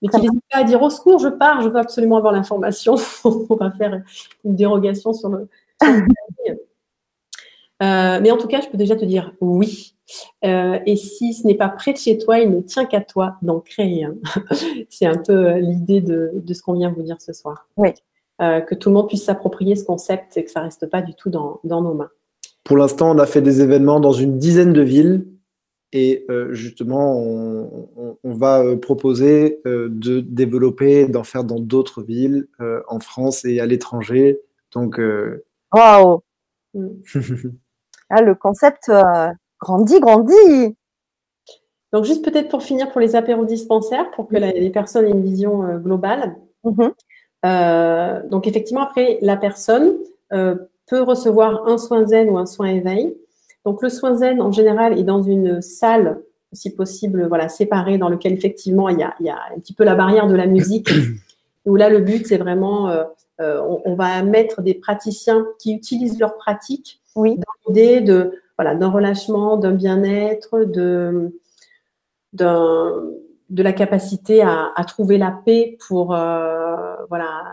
[0.02, 2.96] Mais tu n'hésites pas à dire au secours, je pars, je veux absolument avoir l'information.
[3.26, 4.02] on va faire
[4.44, 5.50] une dérogation sur le.
[7.82, 9.93] mais en tout cas, je peux déjà te dire oui.
[10.44, 13.38] Euh, et si ce n'est pas près de chez toi, il ne tient qu'à toi
[13.42, 14.16] d'en créer un.
[14.90, 17.68] C'est un peu euh, l'idée de, ce qu'on vient vous dire ce soir.
[17.78, 17.90] Oui.
[18.42, 21.02] Euh, que tout le monde puisse s'approprier ce concept et que ça ne reste pas
[21.02, 22.10] du tout dans, nos mains.
[22.64, 25.28] Pour l'instant, on a fait des événements dans une dizaine de villes.
[25.96, 32.48] Et justement, on, va proposer de développer, d'en faire dans d'autres villes,
[32.88, 34.42] en France et à l'étranger.
[34.74, 35.00] Donc,
[35.72, 36.24] waouh!
[38.10, 38.90] ah, le concept
[39.64, 40.76] Grandis, grandis
[41.94, 45.24] Donc, juste peut-être pour finir pour les apéros dispensaires, pour que les personnes aient une
[45.24, 46.36] vision euh, globale.
[46.66, 46.92] Mhm.
[47.46, 49.94] Euh, donc, effectivement, après, la personne
[50.34, 50.56] euh,
[50.88, 53.16] peut recevoir un soin zen ou un soin éveil.
[53.66, 56.20] Donc, le soin zen, en général, est dans une salle,
[56.52, 60.28] si possible, voilà, séparée, dans lequel, effectivement, il y a, un petit peu la barrière
[60.28, 60.90] de la musique,
[61.66, 62.94] où là, le but, c'est vraiment,
[63.40, 67.38] on, va mettre des praticiens qui utilisent leur pratique oui.
[67.38, 71.32] dans l'idée de voilà, d'un relâchement, d'un bien-être, de,
[73.54, 77.44] de la capacité à, trouver la paix pour euh, voilà,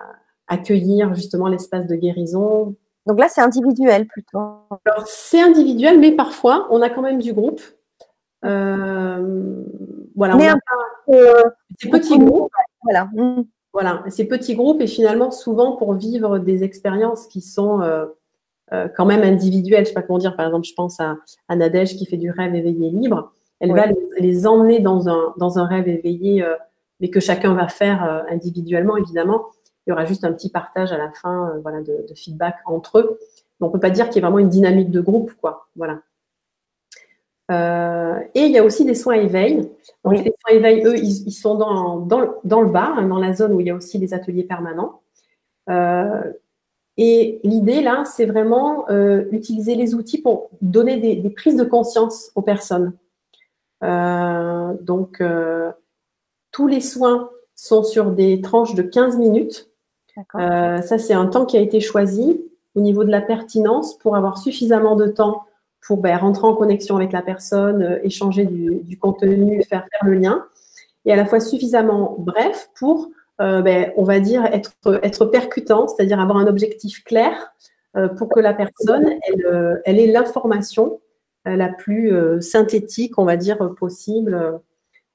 [0.48, 2.74] accueillir justement l'espace de guérison.
[3.06, 4.38] Donc là, c'est individuel plutôt.
[4.86, 7.60] Alors, c'est individuel, mais parfois, on a quand même du groupe.
[8.44, 9.62] Euh,
[10.16, 10.50] voilà, mais
[11.06, 11.50] on a euh,
[11.90, 12.50] petits groupes.
[12.82, 13.10] Voilà.
[13.72, 17.80] Voilà, ces petits groupes et finalement souvent pour vivre des expériences qui sont
[18.72, 19.84] euh, quand même individuelles.
[19.84, 20.36] Je sais pas comment dire.
[20.36, 21.16] Par exemple, je pense à,
[21.48, 23.32] à Nadège qui fait du rêve éveillé libre.
[23.58, 23.86] Elle va
[24.18, 26.54] les, emmener dans un, dans un rêve éveillé, euh,
[27.00, 29.46] mais que chacun va faire euh, individuellement, évidemment.
[29.86, 32.98] Il y aura juste un petit partage à la fin voilà, de, de, feedback entre
[32.98, 33.18] eux.
[33.60, 35.32] on ne peut pas dire qu'il y ait vraiment une dynamique de groupe.
[35.40, 35.66] Quoi.
[35.74, 36.00] Voilà.
[38.34, 39.68] et il y a aussi des soins éveil.
[40.04, 43.32] Donc, les soins éveil, eux, ils, sont dans, dans, dans, le bas, hein, dans la
[43.32, 45.00] zone où il y a aussi des ateliers permanents.
[46.96, 48.86] Et l'idée, là, c'est vraiment
[49.30, 52.92] utiliser les outils pour donner des, des, prises de conscience aux personnes.
[53.80, 55.22] donc,
[56.52, 59.70] tous les soins sont sur des tranches de 15 minutes.
[60.34, 62.42] Euh, ça, c'est un temps qui a été choisi
[62.74, 65.44] au niveau de la pertinence pour avoir suffisamment de temps
[65.86, 70.14] pour ben, rentrer en connexion avec la personne, euh, échanger du, contenu, faire, faire le
[70.14, 70.44] lien,
[71.04, 73.08] et à la fois suffisamment bref pour,
[73.40, 74.72] euh, ben, on va dire, être,
[75.02, 77.52] être percutant, c'est-à-dire avoir un objectif clair
[78.16, 81.00] pour que la personne, elle, elle ait l'information
[81.44, 84.60] la plus synthétique, on va dire, possible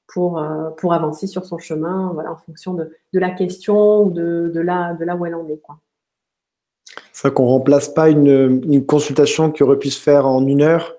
[0.06, 4.10] pour, euh, pour avancer sur son chemin voilà, en fonction de, de la question ou
[4.10, 5.58] de, de, là, de là où elle en est.
[5.58, 5.78] Quoi.
[7.12, 10.62] C'est vrai qu'on ne remplace pas une, consultation qui aurait pu se faire en une
[10.62, 10.96] heure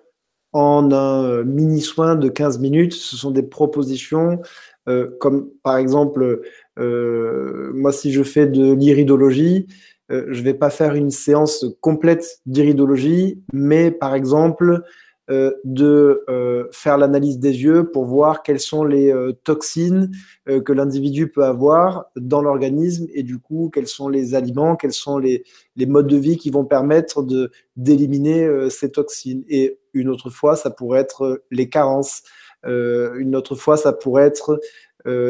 [0.53, 2.93] en un euh, mini soin de 15 minutes.
[2.93, 4.41] Ce sont des propositions
[4.87, 6.41] euh, comme par exemple, euh,
[6.77, 9.67] moi si je fais de l'iridologie,
[10.11, 14.83] euh, je ne vais pas faire une séance complète d'iridologie, mais par exemple,
[15.29, 20.09] euh, de euh, faire l'analyse des yeux pour voir quelles sont les euh, toxines
[20.45, 25.17] que l'individu peut avoir dans l'organisme et du coup quels sont les aliments, quels sont
[25.17, 25.43] les,
[25.85, 27.27] modes de vie qui vont permettre
[27.75, 29.43] d'éliminer ces toxines.
[29.49, 32.23] Et une autre fois, ça pourrait être les carences.
[32.63, 34.61] une autre fois, ça pourrait être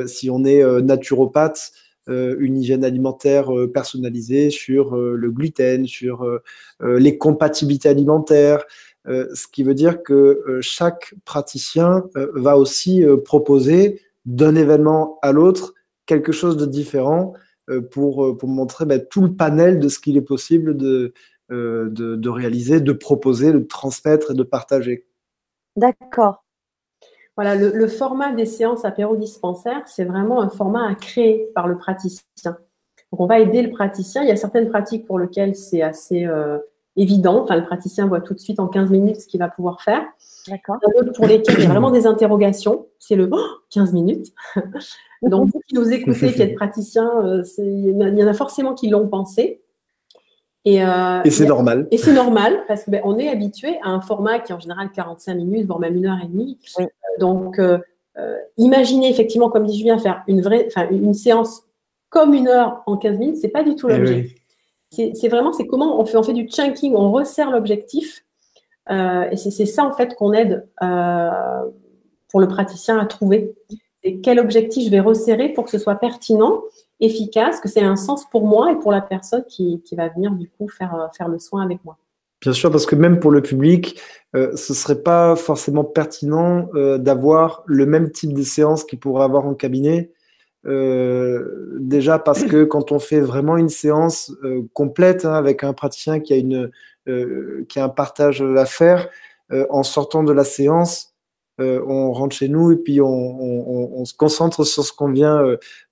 [0.08, 1.72] si on est naturopathe.
[2.08, 6.26] une hygiène alimentaire personnalisée sur le gluten, sur
[6.82, 8.66] les compatibilités alimentaires,
[9.08, 15.20] euh, ce qui veut dire que euh, chaque praticien euh, va aussi proposer d'un événement
[15.22, 15.74] à l'autre
[16.06, 17.34] quelque chose de différent
[17.92, 21.14] pour, pour montrer ben, tout le panel de ce qu'il est possible de,
[21.50, 25.06] de, réaliser, de proposer, de transmettre et de partager.
[25.76, 26.46] D'accord.
[27.38, 31.78] Voilà, le, le, format des séances apéro-dispensaires, c'est vraiment un format à créer par le
[31.78, 32.22] praticien.
[32.44, 34.24] Donc, on va aider le praticien.
[34.24, 36.28] Il y a certaines pratiques pour lesquelles c'est assez
[36.98, 37.44] évident.
[37.44, 40.04] Enfin, le praticien voit tout de suite en 15 minutes ce qu'il va pouvoir faire.
[40.48, 40.78] D'accord.
[41.16, 43.30] pour lesquels il y a vraiment des interrogations, c'est le
[43.70, 44.34] 15 minutes.
[45.22, 48.90] Donc, vous qui nous écoutez, qui êtes praticien, euh, il y en a forcément qui
[48.90, 49.62] l'ont pensé.
[50.66, 51.88] Et, euh, et c'est normal.
[51.92, 54.92] Et c'est normal parce qu'on ben, est habitué à un format qui est en général
[54.92, 56.58] 45 minutes, voire même une heure et demie.
[57.20, 57.80] Donc, euh,
[58.58, 61.64] imaginez effectivement, comme dit Julien, faire une vraie, enfin, une séance
[62.10, 64.30] comme une heure en 15 minutes, c'est pas du tout eh l'objet.
[64.90, 68.24] C'est vraiment, c'est comment on fait, on fait du chunking, on resserre l'objectif.
[68.90, 71.64] Euh, et c'est ça, en fait, qu'on aide euh,
[72.30, 73.54] pour le praticien à trouver.
[74.04, 76.62] Et quel objectif je vais resserrer pour que ce soit pertinent,
[77.02, 80.32] efficace, que c'est un sens pour moi et pour la personne qui, qui, va venir,
[80.32, 81.98] du coup, faire, euh, faire le soin avec moi.
[82.42, 84.00] Bien sûr, parce que même pour le public,
[84.36, 89.00] euh, ce ne serait pas forcément pertinent euh, d'avoir le même type de séance qu'il
[89.00, 90.12] pourrait avoir en cabinet.
[90.66, 94.32] Euh, déjà parce que quand on fait vraiment une séance
[94.74, 96.72] complète hein, avec un praticien qui a, une,
[97.70, 99.10] qui a un partage à faire,
[99.70, 101.14] en sortant de la séance,
[101.58, 105.42] on rentre chez nous et puis on, on, on se concentre sur ce qu'on vient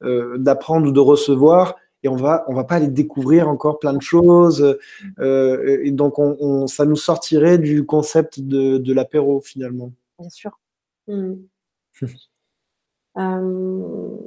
[0.01, 4.01] d'apprendre ou de recevoir et on va on va pas aller découvrir encore plein de
[4.01, 4.77] choses
[5.21, 9.91] et donc on, ça nous sortirait du concept de, de l'apéro finalement.
[10.19, 10.59] Bien sûr.
[11.07, 11.33] Mmh.
[13.17, 14.17] Euh,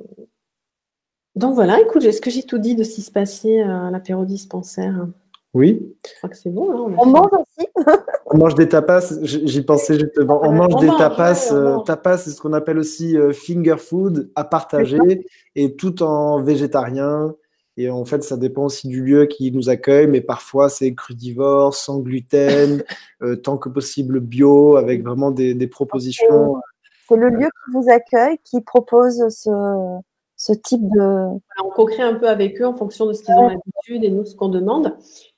[1.36, 4.24] donc voilà, écoute, est-ce que j'ai tout dit de ce qui se passait à l'apéro
[4.24, 5.06] dispensaire?
[5.54, 5.94] Oui.
[6.06, 6.72] Je crois que c'est bon.
[6.72, 7.68] Hein, on, mange aussi.
[8.26, 10.40] on mange des tapas, j'y pensais justement.
[10.42, 11.52] On mange des tapas.
[11.52, 16.42] Euh, tapas, c'est ce qu'on appelle aussi euh, finger food à partager et tout en
[16.42, 17.34] végétarien.
[17.80, 21.74] Et en fait, ça dépend aussi du lieu qui nous accueille, mais parfois c'est crudivore,
[21.74, 22.82] sans gluten,
[23.44, 26.56] tant que possible bio, avec vraiment des, des propositions.
[27.08, 29.50] C'est le lieu qui vous accueille qui propose ce,
[30.36, 31.38] ce type de.
[31.64, 34.24] on co-crée un peu avec eux en fonction de ce qu'ils ont l'habitude et nous
[34.24, 34.96] ce qu'on demande.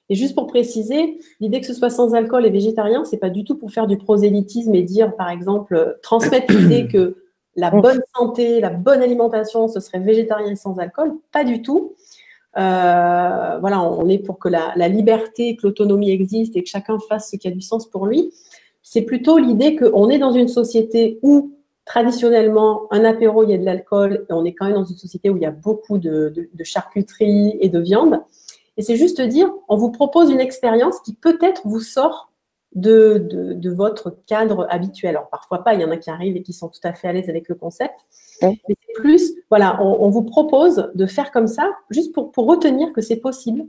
[0.08, 3.44] Et juste pour préciser, l'idée que ce soit sans alcool et végétarien, c'est pas du
[3.44, 7.16] tout pour faire du prosélytisme et dire, par exemple, transmettre l'idée que
[7.54, 11.12] la bonne santé, la bonne alimentation, ce serait végétarien et sans alcool.
[11.32, 11.94] Pas du tout.
[12.56, 17.30] Euh, voilà, on est pour que la, liberté, que l'autonomie existe et que chacun fasse
[17.30, 18.32] ce qui a du sens pour lui.
[18.82, 21.52] C'est plutôt l'idée qu'on est dans une société où
[21.84, 24.96] traditionnellement, un apéro, il y a de l'alcool, et on est quand même dans une
[24.96, 28.20] société où il y a beaucoup de, charcuterie et de viande.
[28.76, 32.30] Et c'est juste dire, on vous propose une expérience qui peut-être vous sort
[32.74, 35.16] de, votre cadre habituel.
[35.16, 37.08] Alors parfois pas, il y en a qui arrivent et qui sont tout à fait
[37.08, 37.98] à l'aise avec le concept.
[38.42, 42.92] Mais c'est plus, voilà, on, vous propose de faire comme ça, juste pour, pour retenir
[42.92, 43.66] que c'est possible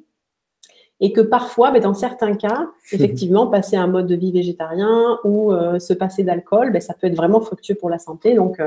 [0.99, 5.19] et que parfois, mais dans certains cas, effectivement, passer à un mode de vie végétarien
[5.23, 8.33] ou se passer d'alcool, ben, ça peut être vraiment fructueux pour la santé.
[8.35, 8.61] Donc,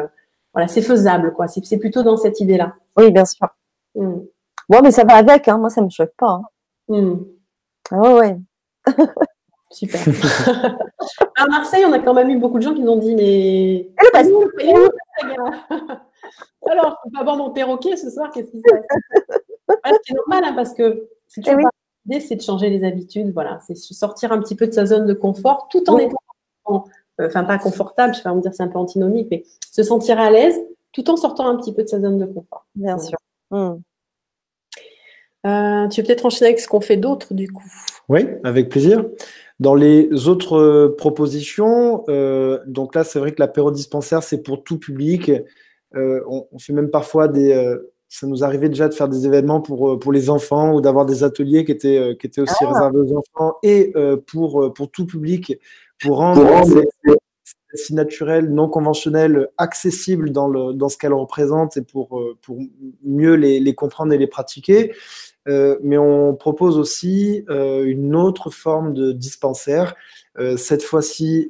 [0.55, 1.49] voilà, c'est faisable, quoi.
[1.49, 2.75] C'est plutôt dans cette idée-là.
[2.97, 3.49] Oui, bien sûr.
[3.97, 4.21] Mm.
[4.69, 5.59] Bon, mais ça va avec, hein.
[5.59, 6.41] moi, ça ne me choque pas.
[6.41, 6.43] Hein.
[6.89, 7.25] Mm.
[7.91, 8.39] Ah ouais.
[9.75, 10.01] Super.
[11.37, 13.75] à Marseille, on a quand même eu beaucoup de gens qui nous ont dit Mais.
[13.77, 14.89] Et le
[16.71, 19.97] Alors, on va boire mon perroquet ce soir, qu'est-ce qui se passe?
[20.07, 21.57] C'est normal, hein, parce que si tu eh
[22.07, 23.33] l'idée, c'est de changer les habitudes.
[23.35, 26.17] Voilà, c'est sortir un petit peu de sa zone de confort tout en étant.
[26.71, 30.19] Euh, enfin, pas confortable, je vais me dire c'est un peu antinomique, mais se sentir
[30.19, 30.59] à l'aise
[30.93, 32.67] tout en sortant un petit peu de sa zone de confort.
[32.75, 33.19] Bien sûr.
[33.51, 33.75] Hmm.
[35.47, 37.71] Euh, tu veux peut-être enchaîner avec ce qu'on fait d'autre du coup?
[38.09, 39.05] Oui, avec plaisir.
[39.61, 44.65] Dans les autres euh, propositions, euh, donc là, c'est vrai que l'apéro dispensaire, c'est pour
[44.65, 45.31] tout public.
[45.97, 47.77] On, fait même parfois des.
[48.09, 51.23] ça nous arrivait déjà de faire des événements pour, pour les enfants ou d'avoir des
[51.23, 52.73] ateliers qui étaient, qui étaient aussi ah.
[52.73, 53.93] réservés aux enfants et
[54.27, 55.57] pour, pour tout public,
[56.01, 56.45] pour rendre
[57.75, 62.59] si naturel, non conventionnel, accessible dans, le, dans ce qu'elle représente et pour, pour
[63.05, 64.93] mieux les, les, comprendre et les pratiquer.
[65.49, 69.95] Euh, mais on propose aussi euh, une autre forme de dispensaire,
[70.39, 71.49] euh, cette fois-ci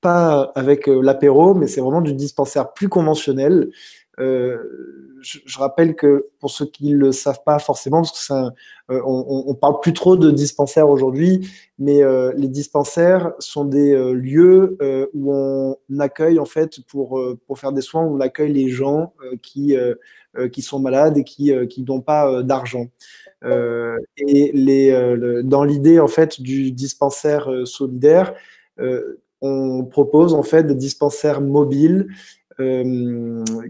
[0.00, 3.70] pas avec l'apéro, mais c'est vraiment du dispensaire plus conventionnel.
[4.16, 8.52] Je, rappelle que pour ceux qui ne le savent pas forcément, parce que ça,
[8.86, 11.48] parle plus trop de dispensaires aujourd'hui,
[11.80, 12.00] mais
[12.36, 14.78] les dispensaires sont des lieux
[15.14, 19.76] où on accueille en fait pour pour faire des soins, on accueille les gens qui
[20.46, 22.86] qui sont malades et qui, euh, qui n'ont pas euh, d'argent.
[23.44, 28.34] et les, dans l'idée en fait du dispensaire solidaire,
[29.40, 32.08] on propose en fait des dispensaires mobiles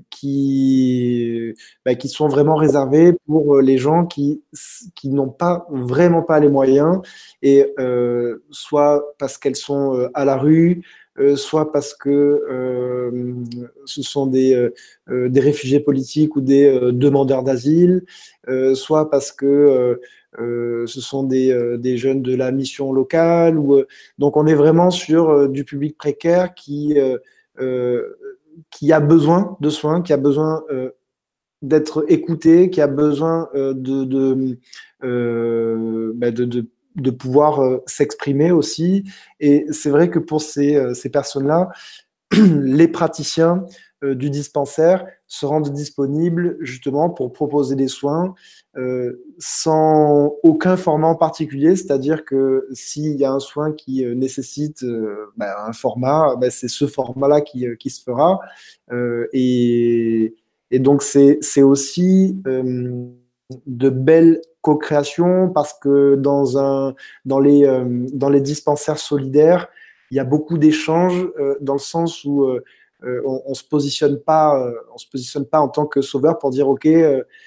[0.08, 1.54] qui,
[1.84, 4.42] bah, qui sont vraiment réservés pour les gens qui,
[4.94, 7.02] qui n'ont pas vraiment pas les moyens,
[7.42, 7.66] et
[8.50, 13.34] soit parce qu'elles sont à la rue, euh, soit parce que euh,
[13.84, 14.54] ce sont des,
[15.08, 18.04] euh, des réfugiés politiques ou des demandeurs d'asile,
[18.74, 19.98] soit parce que
[20.36, 23.58] ce sont des, des, jeunes de la mission locale.
[23.58, 23.82] Ou,
[24.18, 26.96] donc on est vraiment sur du public précaire qui,
[28.70, 30.64] qui a besoin de soins, qui a besoin
[31.62, 34.58] d'être écouté, qui a besoin de, de,
[36.12, 36.30] bah,
[36.98, 39.04] de pouvoir euh, s'exprimer aussi.
[39.40, 41.70] Et c'est vrai que pour ces, euh, ces personnes-là,
[42.32, 43.64] les praticiens
[44.04, 48.34] euh, du dispensaire se rendent disponibles justement pour proposer des soins
[49.38, 54.84] sans aucun format en particulier, c'est-à-dire que s'il y a un soin qui nécessite
[55.36, 58.38] ben, un format, ben, c'est ce format-là qui, qui, se fera.
[59.32, 60.36] Et,
[60.70, 62.40] et, donc c'est aussi
[63.66, 66.94] de belles co-création parce que dans, un,
[67.24, 69.68] dans, les, euh, dans les dispensaires solidaires,
[70.10, 72.62] il y a beaucoup d'échanges euh, dans le sens où euh,
[73.02, 76.68] on, on, se positionne pas, on se positionne pas en tant que sauveur pour dire
[76.68, 76.88] ok,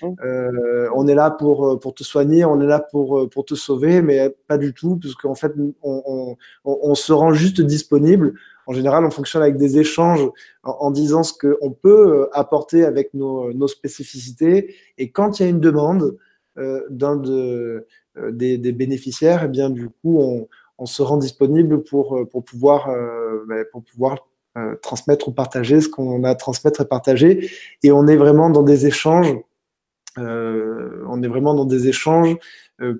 [0.02, 4.34] on est là pour pour te soigner, on est là pour pour te sauver, mais
[4.48, 5.52] pas du tout, parce qu'en fait
[5.84, 8.36] on, se rend juste disponible.
[8.66, 10.26] En général, on fonctionne avec des échanges
[10.64, 15.50] en, disant ce qu'on peut apporter avec nos, nos spécificités, et quand il y a
[15.50, 16.16] une demande,
[16.90, 22.18] d'un de, euh, des, bénéficiaires, et eh bien du coup, on, se rend disponible pour,
[22.18, 22.90] euh, pour pouvoir,
[23.48, 24.28] ben, pour pouvoir
[24.82, 27.50] transmettre ou partager ce qu'on a à transmettre et partager.
[27.84, 29.34] Et on est vraiment dans des échanges.
[30.18, 32.36] on est vraiment dans des échanges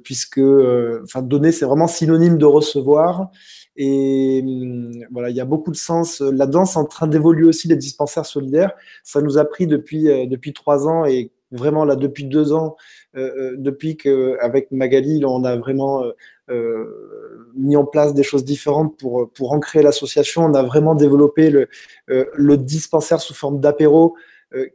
[0.04, 3.32] puisque, donner, c'est vraiment synonyme de recevoir.
[3.76, 6.22] Et hum, voilà, il y a beaucoup de sens.
[6.22, 8.74] La danse en train d'évoluer aussi, les dispensaires solidaires.
[9.04, 12.76] Ça nous a pris depuis, depuis trois ans et vraiment là depuis deux ans, euh,
[12.76, 16.04] euh, depuis qu'avec Magali, on a vraiment
[16.50, 20.46] euh, mis en place des choses différentes pour, pour ancrer l'association.
[20.46, 24.16] On a vraiment développé le, dispensaire sous forme d'apéro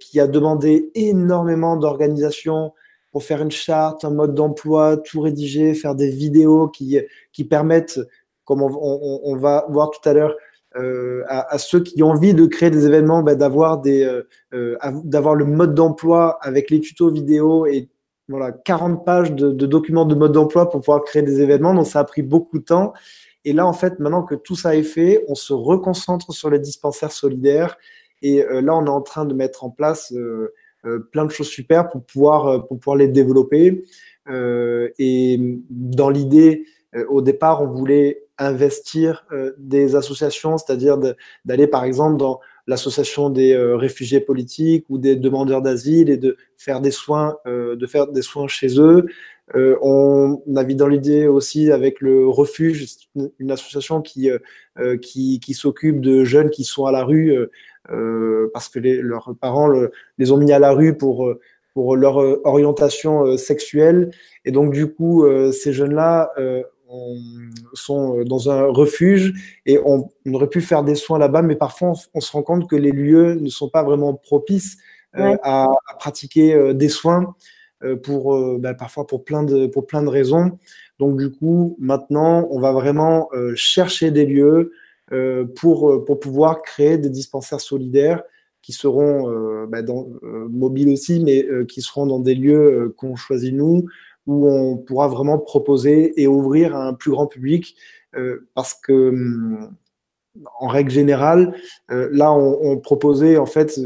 [0.01, 2.73] qui a demandé énormément d'organisation
[3.17, 6.99] pour faire une charte, un mode d'emploi, tout rédiger, faire des vidéos qui,
[7.33, 7.99] qui permettent,
[8.45, 10.35] comme on, va voir tout à l'heure,
[10.77, 14.23] euh, à, ceux qui ont envie de créer des événements, bah, d'avoir euh,
[14.53, 17.89] euh, d'avoir le mode d'emploi avec les tutos vidéo et
[18.29, 21.75] voilà 40 pages de, documents de mode d'emploi pour pouvoir créer des événements.
[21.75, 22.93] Donc ça a pris beaucoup de temps.
[23.45, 26.59] Et là, en fait, maintenant que tout ça est fait, on se reconcentre sur les
[26.59, 27.77] dispensaires solidaires.
[28.23, 30.13] Et là, on est en train de mettre en place
[31.13, 33.85] plein de choses super pour pouvoir, pour pouvoir les développer.
[34.29, 36.65] et dans l'idée,
[37.09, 40.99] au départ, on voulait investir euh, des associations, c'est-à-dire
[41.45, 46.37] d'aller par exemple dans l'association des euh, réfugiés politiques ou des demandeurs d'asile et de
[46.57, 49.07] faire des soins, euh, de faire des soins chez eux.
[49.55, 52.87] Euh, on navigue dans l'idée aussi avec le refuge,
[53.39, 54.29] une association qui,
[55.01, 57.33] qui, qui s'occupe de jeunes qui sont à la rue
[58.53, 59.71] parce que les, leurs parents
[60.19, 61.33] les ont mis à la rue pour
[61.75, 64.11] pour leur orientation sexuelle.
[64.45, 66.33] Et donc, du coup, ces jeunes-là
[66.89, 67.17] on,
[67.75, 69.33] sont dans un refuge
[69.67, 72.77] et on, aurait pu faire des soins là-bas, mais parfois on, se rend compte que
[72.77, 74.79] les lieux ne sont pas vraiment propices
[75.19, 75.69] euh, à,
[75.99, 77.35] pratiquer euh, des soins
[77.83, 80.59] euh, pour bah, parfois pour plein de pour plein de raisons.
[80.99, 84.73] Donc du coup, maintenant, on va vraiment chercher des lieux
[85.55, 88.23] pour pour pouvoir créer des dispensaires solidaires
[88.63, 93.87] qui seront bah, dans, mobiles aussi, mais qui seront dans des lieux qu'on choisit nous,
[94.27, 97.77] où on pourra vraiment proposer et ouvrir à un plus grand public
[98.17, 99.75] euh, parce que hum,
[100.61, 101.55] en règle générale,
[101.91, 103.81] euh, là on, proposait en fait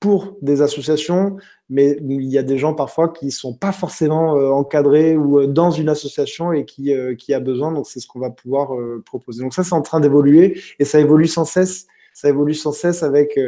[0.00, 1.36] pour des associations,
[1.68, 5.70] mais il y a des gens parfois qui sont pas forcément euh, encadrés ou dans
[5.70, 8.72] une association et qui, qui a besoin, donc c'est ce qu'on va pouvoir
[9.04, 9.42] proposer.
[9.42, 13.04] Donc ça c'est en train d'évoluer et ça évolue sans cesse, ça évolue sans cesse
[13.04, 13.38] avec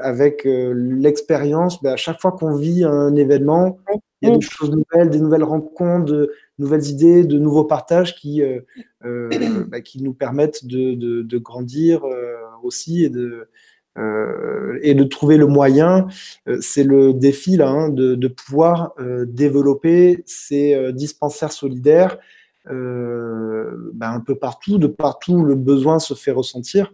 [0.00, 1.82] avec l'expérience.
[1.82, 3.78] Ben, à chaque fois qu'on vit un événement,
[4.22, 8.14] il y a des choses nouvelles, des nouvelles rencontres, de nouvelles idées, de nouveaux partages
[8.14, 8.60] qui, euh,
[9.04, 13.48] euh, bah, qui nous permettent de, de, grandir euh, aussi et de,
[14.82, 16.06] et de trouver le moyen.
[16.60, 18.94] C'est le défi là, hein, de, de, pouvoir
[19.26, 22.18] développer ces dispensaires solidaires
[22.66, 26.92] bah, un peu partout, de partout le besoin se fait ressentir.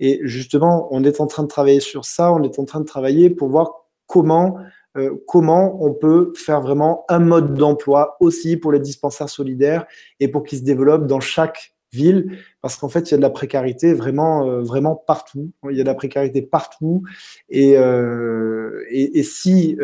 [0.00, 2.86] Et justement, on est en train de travailler sur ça, on est en train de
[2.86, 4.58] travailler pour voir comment
[4.98, 9.86] euh, comment on peut faire vraiment un mode d'emploi aussi pour les dispensaires solidaires
[10.18, 13.22] et pour qu'ils se développent dans chaque ville, parce qu'en fait, il y a de
[13.22, 15.52] la précarité vraiment, euh, vraiment partout.
[15.70, 17.02] Il y a de la précarité partout.
[17.48, 19.78] Et, euh, et, si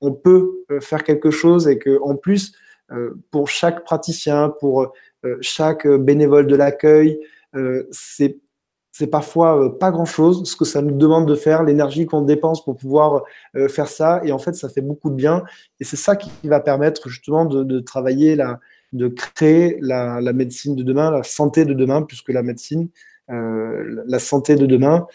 [0.00, 2.52] on peut faire quelque chose et que, en plus,
[3.30, 4.92] pour chaque praticien, pour
[5.40, 7.18] chaque bénévole de l'accueil,
[7.90, 8.38] c'est
[8.98, 12.64] c'est parfois euh, pas grand-chose, ce que ça nous demande de faire, l'énergie qu'on dépense
[12.64, 13.24] pour pouvoir
[13.54, 14.22] euh, faire ça.
[14.24, 15.44] Et en fait, ça fait beaucoup de bien.
[15.80, 18.58] Et c'est ça qui va permettre justement de, travailler, la,
[18.94, 22.88] de créer la, médecine de demain, la santé de demain, puisque la médecine,
[23.28, 25.06] euh, la santé de demain,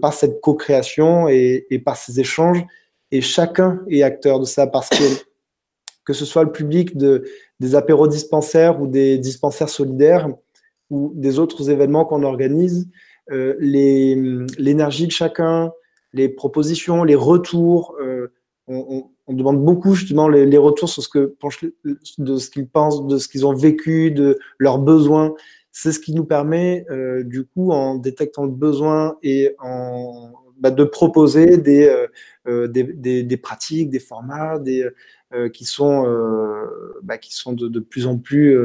[0.00, 2.64] par cette co-création et, par ces échanges.
[3.10, 5.04] Et chacun est acteur de ça parce que
[6.06, 7.24] que ce soit le public de,
[7.58, 10.28] des apéros dispensaires ou des dispensaires solidaires
[10.88, 12.88] ou des autres événements qu'on organise,
[13.28, 15.72] l'énergie de chacun,
[16.16, 17.94] les propositions, les retours.
[18.00, 18.32] Euh,
[18.68, 21.36] on, demande beaucoup justement les, retours sur ce que
[22.18, 25.34] de ce qu'ils pensent, de ce qu'ils ont vécu, de leurs besoins.
[25.72, 30.70] C'est ce qui nous permet, euh, du coup, en détectant le besoin et en bah,
[30.70, 32.06] de proposer des,
[32.46, 34.88] des, des, pratiques, des formats, des,
[35.52, 36.04] qui sont
[37.02, 38.56] bah, qui sont de, de, plus en plus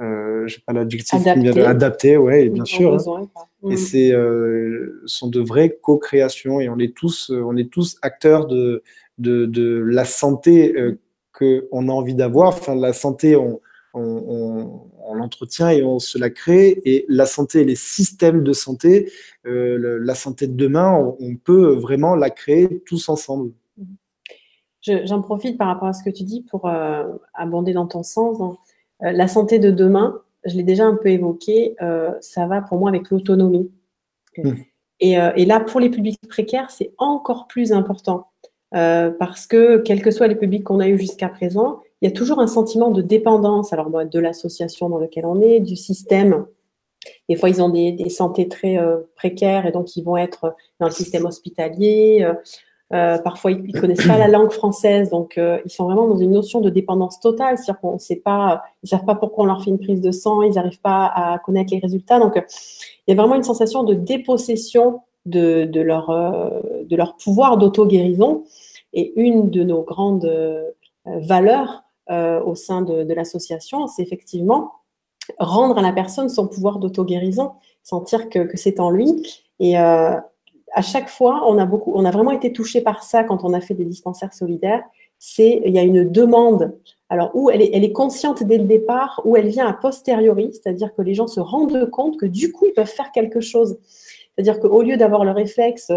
[0.00, 2.94] euh, j'ai pas l'adjectif adapté, adapté ouais, bien sûr.
[2.94, 3.28] Hein.
[3.68, 3.76] Et mm.
[3.76, 8.46] c'est euh, sont de vraies co-créations et on est tous, euh, on est tous acteurs
[8.46, 8.82] de,
[9.18, 10.98] de, de la santé euh,
[11.32, 12.48] que qu'on a envie d'avoir.
[12.48, 13.60] Enfin, la santé, on,
[13.94, 16.80] on, on, l'entretient et on se la crée.
[16.84, 19.10] Et la santé, les systèmes de santé,
[19.46, 23.52] euh, la santé de demain, on, peut vraiment la créer tous ensemble.
[24.82, 28.40] J'en profite par rapport à ce que tu dis pour euh, abonder dans ton sens.
[28.40, 28.56] Hein.
[29.04, 32.78] Euh, la santé de demain, je l'ai déjà un peu évoqué, euh, ça va pour
[32.78, 33.70] moi avec l'autonomie.
[34.36, 34.52] Hmm.
[35.04, 38.28] Euh, et, là, pour les publics précaires, c'est encore plus important.
[38.70, 42.14] parce que, quels que soient les publics qu'on a eus jusqu'à présent, il y a
[42.14, 46.46] toujours un sentiment de dépendance, alors de l'association dans laquelle on est, du système.
[47.28, 48.78] Des fois, ils ont des, des santé très
[49.14, 52.26] précaires et donc ils vont être dans le système hospitalier.
[52.92, 56.16] Euh, parfois, ils ne connaissent pas la langue française, donc euh, ils sont vraiment dans
[56.16, 59.64] une notion de dépendance totale, c'est-à-dire qu'on sait pas, ils savent pas pourquoi on leur
[59.64, 62.18] fait une prise de sang, ils n'arrivent pas à connaître les résultats.
[62.18, 66.50] Donc, il y a vraiment une sensation de dépossession de, leur, euh,
[66.84, 68.44] de leur pouvoir d'auto-guérison.
[68.92, 70.30] Et une de nos grandes
[71.06, 74.72] valeurs au sein de, l'association, c'est effectivement
[75.38, 79.26] rendre à la personne son pouvoir d'auto-guérison, sentir que c'est en lui.
[79.60, 79.78] Et,
[80.74, 83.52] à chaque fois, on a beaucoup, on a vraiment été touché par ça quand on
[83.52, 84.82] a fait des dispensaires solidaires.
[85.18, 86.74] C'est, il y a une demande.
[87.08, 91.02] Alors, où elle est, consciente dès le départ, où elle vient a posteriori, c'est-à-dire que
[91.02, 93.78] les gens se rendent compte que du coup, ils peuvent faire quelque chose.
[94.34, 95.92] C'est-à-dire qu'au lieu d'avoir le réflexe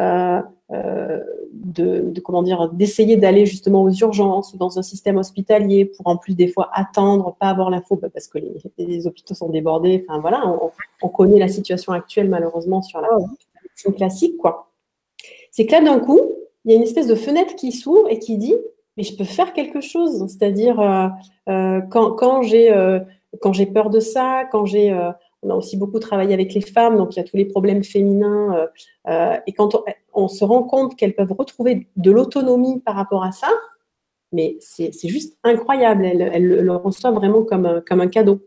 [0.00, 0.40] euh,
[0.72, 1.20] euh,
[1.52, 6.16] de, comment dire, d'essayer d'aller justement aux urgences ou dans un système hospitalier pour en
[6.16, 8.38] plus des fois attendre, pas avoir l'info bah, parce que
[8.78, 10.04] les, hôpitaux sont débordés.
[10.08, 10.70] Enfin voilà, on,
[11.02, 13.10] on, connaît la situation actuelle malheureusement sur la,
[13.74, 14.72] c'est classique, quoi.
[15.50, 16.20] C'est que là, d'un coup,
[16.64, 18.54] il y a une espèce de fenêtre qui s'ouvre et qui dit
[18.96, 20.24] mais je peux faire quelque chose.
[20.28, 20.76] C'est-à-dire,
[21.46, 22.72] quand, quand j'ai
[23.42, 24.92] quand j'ai peur de ça, quand j'ai
[25.42, 27.84] on a aussi beaucoup travaillé avec les femmes, donc il y a tous les problèmes
[27.84, 28.68] féminins.
[29.08, 33.50] et quand on, se rend compte qu'elles peuvent retrouver de l'autonomie par rapport à ça,
[34.32, 36.04] mais c'est juste incroyable.
[36.04, 38.40] Elles, le reçoivent vraiment comme un cadeau.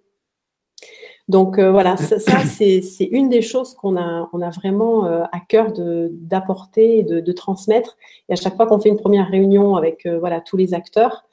[1.27, 5.39] Donc euh, voilà, ça, c'est une des choses qu'on a, on a vraiment euh, à
[5.39, 7.97] cœur d'apporter, de, de, transmettre.
[8.29, 11.23] Et à chaque fois qu'on fait une première réunion avec euh, voilà tous les acteurs,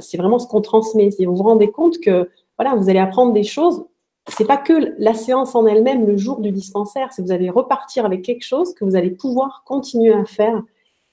[0.00, 1.10] c'est vraiment ce qu'on transmet.
[1.10, 3.84] Si vous vous rendez compte que voilà, vous allez apprendre des choses.
[4.26, 7.50] C'est pas que la séance en elle-même le jour du dispensaire, c'est que vous allez
[7.50, 10.62] repartir avec quelque chose que vous allez pouvoir continuer à faire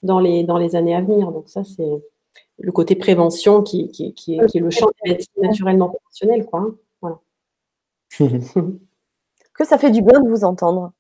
[0.03, 1.32] dans les, dans les années à venir.
[1.32, 2.01] Donc ça, c'est
[2.57, 4.88] le côté prévention qui, qui, qui, est, qui est, le champ
[5.41, 6.45] naturellement professionnel.
[6.45, 6.73] Quoi.
[9.57, 10.91] Que ça fait du bien de vous entendre.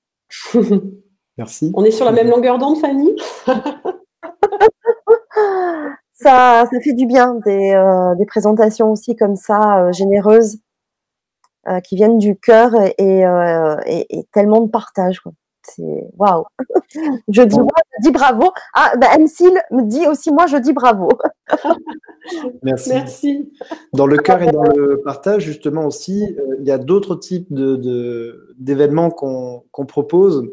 [1.37, 1.71] Merci.
[1.73, 3.13] On est sur la même longueur d'onde, Fanny
[6.13, 10.59] ça, ça fait du bien des, euh, présentations aussi comme ça, euh, généreuses,
[11.67, 13.23] euh, qui viennent du cœur et,
[13.85, 15.21] et, tellement de partage.
[15.67, 16.43] C'est waouh.
[17.27, 18.51] Je dis moi, je dis bravo.
[18.73, 21.09] Ah, bah, me dit aussi moi, je dis bravo.
[22.63, 22.89] Merci.
[22.89, 23.53] Merci.
[23.93, 27.47] Dans le cœur et dans le partage, justement aussi, euh, il y a d'autres types
[27.51, 30.43] d'événements de, qu'on propose.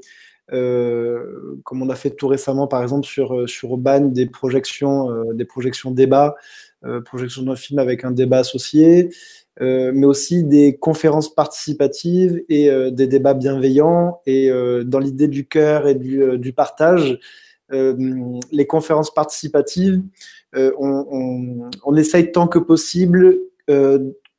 [0.53, 5.33] Euh, comme on a fait tout récemment, par exemple, sur, euh, sur Urban, des projections,
[5.33, 6.35] des projections débats,
[7.05, 9.11] projection d'un film avec un débat associé.
[9.61, 14.23] Euh, mais aussi des conférences participatives et euh, des débats bienveillants.
[14.25, 17.19] Et euh, dans l'idée du cœur et du, du partage,
[17.71, 20.03] les conférences participatives,
[20.55, 23.39] on, on, on, essaye tant que possible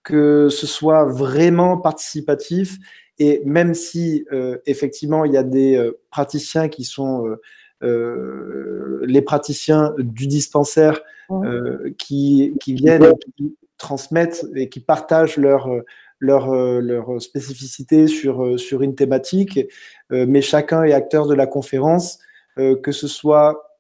[0.04, 2.78] que ce soit vraiment participatif.
[3.18, 4.24] Et même si
[4.68, 7.36] effectivement il y a des praticiens qui sont
[7.82, 11.02] les praticiens du dispensaire
[11.98, 13.14] qui, qui, viennent,
[13.78, 15.70] transmettent et qui partagent leur,
[16.20, 19.60] leur, leur spécificité sur, sur une thématique,
[20.14, 22.20] euh, mais chacun est acteur de la conférence,
[22.58, 23.80] euh, que ce soit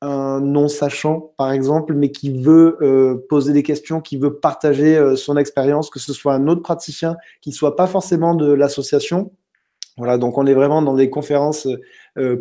[0.00, 5.36] un non-sachant, par exemple, mais qui veut euh, poser des questions, qui veut partager son
[5.36, 9.30] expérience, que ce soit un autre praticien qui ne soit pas forcément de l'association.
[9.98, 11.68] Voilà, donc on est vraiment dans des conférences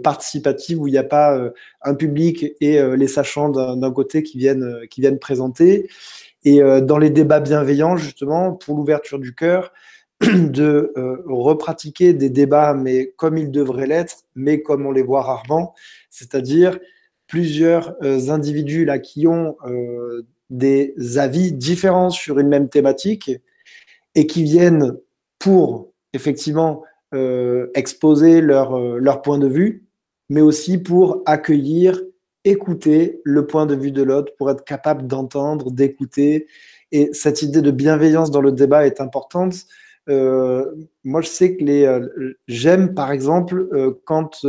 [0.04, 1.38] participatives où il n'y a pas
[1.82, 5.90] un public et les sachants d'un côté qui viennent, qui viennent présenter.
[6.44, 9.72] Et euh, dans les débats bienveillants, justement, pour l'ouverture du cœur,
[10.22, 15.24] de euh, repratiquer des débats, mais comme ils devraient l'être, mais comme on les voit
[15.24, 15.74] rarement,
[16.10, 16.80] c'est-à-dire
[17.28, 19.56] plusieurs euh, individus là qui ont
[20.50, 23.32] des avis différents sur une même thématique
[24.16, 24.98] et qui viennent
[25.40, 26.84] pour effectivement
[27.74, 29.86] exposer leur, leur point de vue,
[30.30, 32.02] mais aussi pour accueillir
[32.44, 36.48] écouter le point de vue de l'autre, pour être capable d'entendre, d'écouter.
[36.92, 39.66] Et cette idée de bienveillance dans le débat est importante.
[40.10, 40.66] Euh,
[41.04, 42.08] moi, je sais que les, euh,
[42.48, 44.46] j'aime, par exemple, euh, quand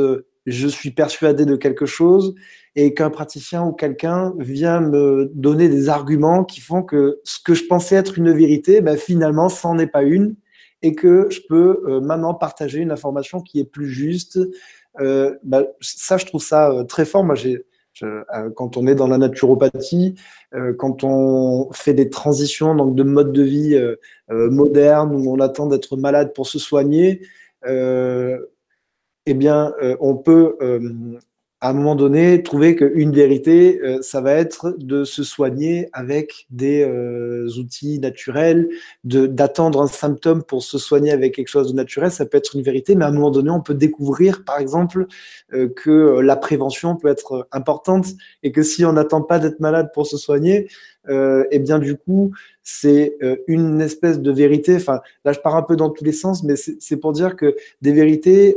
[0.47, 2.35] je suis persuadé de quelque chose
[2.75, 7.55] et qu'un praticien ou quelqu'un vient me donner des arguments qui font que ce que
[7.55, 10.35] je pensais être une vérité, ben, finalement, n'en est pas une
[10.81, 14.41] et que je peux maintenant partager une information qui est plus juste.
[14.99, 17.23] Ben, ça, je trouve ça très fort.
[17.23, 17.65] Moi, j'ai
[18.55, 20.15] quand on est dans la naturopathie,
[20.55, 23.97] euh, quand on fait des transitions donc de mode de vie euh,
[24.29, 27.23] moderne où on attend d'être malade pour se soigner,
[27.65, 30.57] eh bien, on peut
[31.63, 36.49] à un moment donné, trouver qu'une vérité, euh, ça va être de se soigner avec
[36.51, 38.69] des euh, outils naturels,
[39.05, 42.63] d'attendre un symptôme pour se soigner avec quelque chose de naturel, ça peut être une
[42.63, 45.07] vérité, mais à un moment donné, on peut découvrir, par exemple,
[45.53, 48.07] euh, que la prévention peut être importante
[48.43, 50.67] et que si on n'attend pas d'être malade pour se soigner,
[51.09, 52.33] eh bien, du coup,
[52.63, 54.77] c'est une espèce de vérité.
[54.77, 57.57] Enfin, là, je pars un peu dans tous les sens, mais c'est pour dire que
[57.83, 58.57] des vérités,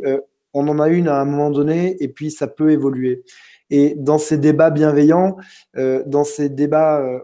[0.56, 3.24] on en a une à un moment donné et puis ça peut évoluer.
[3.72, 5.38] Et dans ces débats bienveillants,
[5.76, 7.20] euh, dans ces débats, euh,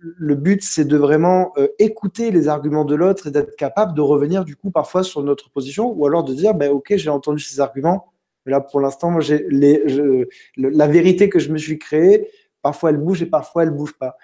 [0.00, 4.00] le but c'est de vraiment euh, écouter les arguments de l'autre et d'être capable de
[4.00, 7.40] revenir du coup parfois sur notre position ou alors de dire ben, ok j'ai entendu
[7.42, 8.12] ces arguments,
[8.46, 9.18] mais là pour l'instant
[10.56, 12.28] la vérité que je me suis créée,
[12.62, 14.16] parfois elle bouge et parfois elle bouge pas.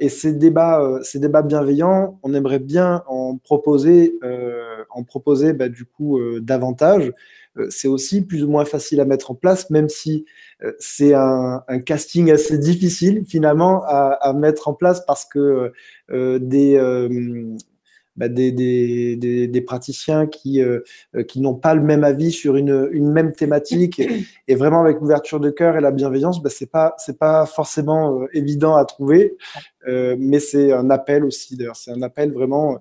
[0.00, 4.18] Et ces débats, ces débats bienveillants, on aimerait bien en proposer,
[4.90, 7.12] en proposer bah, du coup davantage.
[7.58, 10.24] Euh, c'est aussi plus ou moins facile à mettre en place, même si
[10.62, 15.72] euh, c'est un, casting assez difficile finalement à, mettre en place parce que
[16.10, 16.78] euh, des,
[18.16, 20.62] bah, des, des, des, praticiens qui,
[21.28, 24.00] qui n'ont pas le même avis sur une, une même thématique.
[24.48, 28.26] Et, vraiment, avec l'ouverture de cœur et la bienveillance, bah, c'est pas, c'est pas forcément
[28.32, 29.36] évident à trouver.
[29.86, 31.76] mais c'est un appel aussi, d'ailleurs.
[31.76, 32.80] C'est un appel vraiment.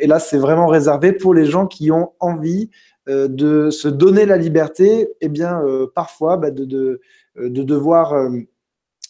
[0.00, 2.70] et là, c'est vraiment réservé pour les gens qui ont envie
[3.06, 5.62] de se donner la liberté, et eh bien,
[5.94, 7.00] parfois, bah, de, de,
[7.36, 8.30] de, devoir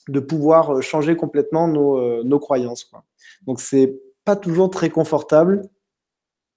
[0.09, 2.91] de pouvoir euh, changer complètement nos, euh, nos croyances.
[3.47, 5.63] Donc, c'est pas toujours très confortable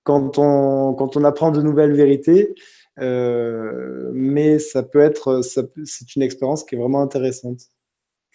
[0.04, 2.56] quand on, quand on apprend de nouvelles vérités,
[3.00, 7.60] euh, mais ça peut être, c'est une expérience qui est vraiment intéressante.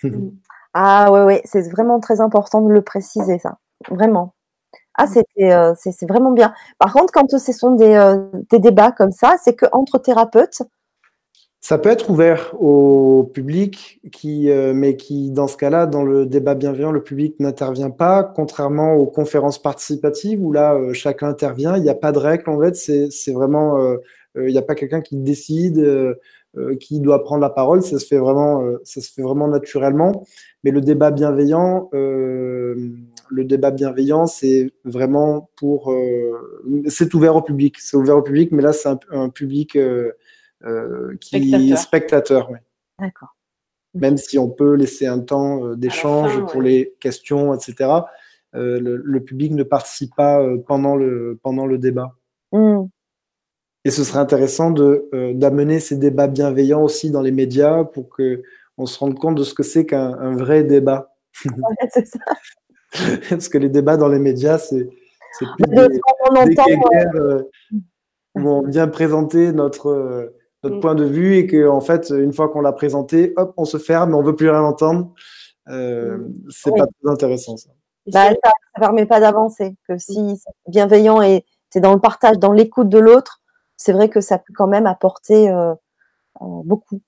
[0.02, 0.30] Mm.
[0.74, 3.58] ah ouais, ouais, c'est vraiment très important de le préciser, ça,
[3.90, 4.34] vraiment.
[4.96, 5.74] Ah, mm.
[5.76, 6.54] c'est vraiment bien.
[6.78, 8.16] Par contre, quand ce sont des,
[8.50, 10.62] des débats comme ça, c'est qu'entre thérapeutes,
[11.64, 16.26] ça peut être ouvert au public, qui, euh, mais qui, dans ce cas-là, dans le
[16.26, 21.78] débat bienveillant, le public n'intervient pas, contrairement aux conférences participatives où là, euh, chacun intervient.
[21.78, 22.76] Il n'y a pas de règle, en fait.
[22.76, 23.96] C'est vraiment, euh,
[24.36, 25.82] il n'y a pas quelqu'un qui décide,
[26.80, 27.80] qui doit prendre la parole.
[27.80, 30.26] Ça se fait vraiment, ça se fait vraiment naturellement.
[30.64, 35.94] Mais le débat bienveillant, le débat bienveillant, c'est vraiment pour,
[36.88, 37.76] c'est ouvert au public.
[37.78, 40.12] C'est ouvert au public, mais là, c'est un, un, public euh,
[41.20, 42.50] qui spectateur.
[42.98, 43.36] D'accord.
[43.94, 47.90] Même si on peut laisser un temps euh, d'échange pour les questions, etc.
[48.56, 52.14] Euh, le, public ne participe pas pendant le, pendant le débat.
[52.52, 52.86] Hmm.
[53.84, 58.98] Et ce serait intéressant d'amener ces débats bienveillants aussi dans les médias pour qu'on se
[58.98, 61.14] rende compte de ce que c'est qu'un vrai débat.
[61.90, 62.18] c'est ça.
[63.28, 64.88] Parce que les débats dans les médias, c'est
[65.38, 66.00] plus des, des
[68.36, 70.32] où on vient présenter notre,
[70.64, 70.80] notre mm.
[70.80, 73.78] point de vue et que en fait une fois qu'on l'a présenté hop on se
[73.78, 75.12] ferme on veut plus rien entendre.
[75.68, 76.34] Euh, mm.
[76.50, 77.70] c'est pas très intéressant ça.
[78.12, 80.36] Bah, ça, ne permet pas d'avancer que si mm.
[80.36, 83.40] c'est bienveillant et c'est dans le partage dans l'écoute de l'autre
[83.76, 85.72] c'est vrai que ça peut quand même apporter euh,
[86.42, 87.00] euh, beaucoup.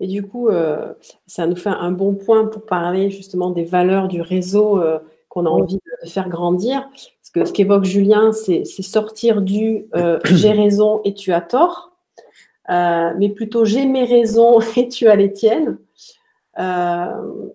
[0.00, 0.50] Et du coup
[1.26, 4.78] ça nous fait un bon point pour parler justement des valeurs du réseau
[5.30, 6.86] qu'on a envie de faire grandir.
[6.92, 9.86] Parce que ce qu'évoque Julien c'est sortir du
[10.24, 11.95] j'ai raison et tu as tort
[12.70, 15.78] euh, mais plutôt j'ai mes raisons et tu as les tiennes.
[16.58, 17.50] Euh,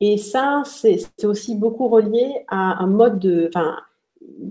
[0.00, 3.48] et ça, c'est aussi beaucoup relié à un mode de.
[3.48, 3.76] Enfin,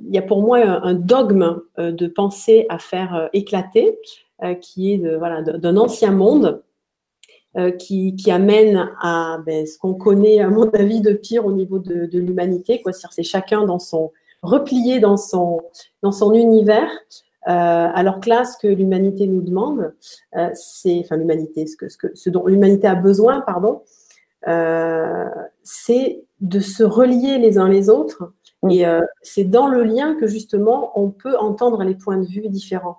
[0.08, 3.98] il y a pour moi un, dogme euh, de pensée à faire éclater,
[4.62, 6.64] qui est voilà, d'un ancien monde.
[7.78, 12.18] qui, amène à ben, ce qu'on connaît, à mon avis, de pire au niveau de,
[12.18, 12.82] l'humanité.
[13.10, 15.62] C'est chacun dans son replié dans son,
[16.02, 16.90] dans son univers,
[17.46, 19.94] alors que là, ce que l'humanité nous demande,
[20.36, 23.82] euh, c'est, enfin l'humanité, ce, que, ce, que, ce dont l'humanité a besoin, pardon,
[24.48, 25.26] euh,
[25.64, 28.34] c'est de se relier les uns les autres.
[28.64, 28.72] Mm.
[28.72, 28.86] Et
[29.22, 32.98] c'est dans le lien que justement on peut entendre les points de vue différents.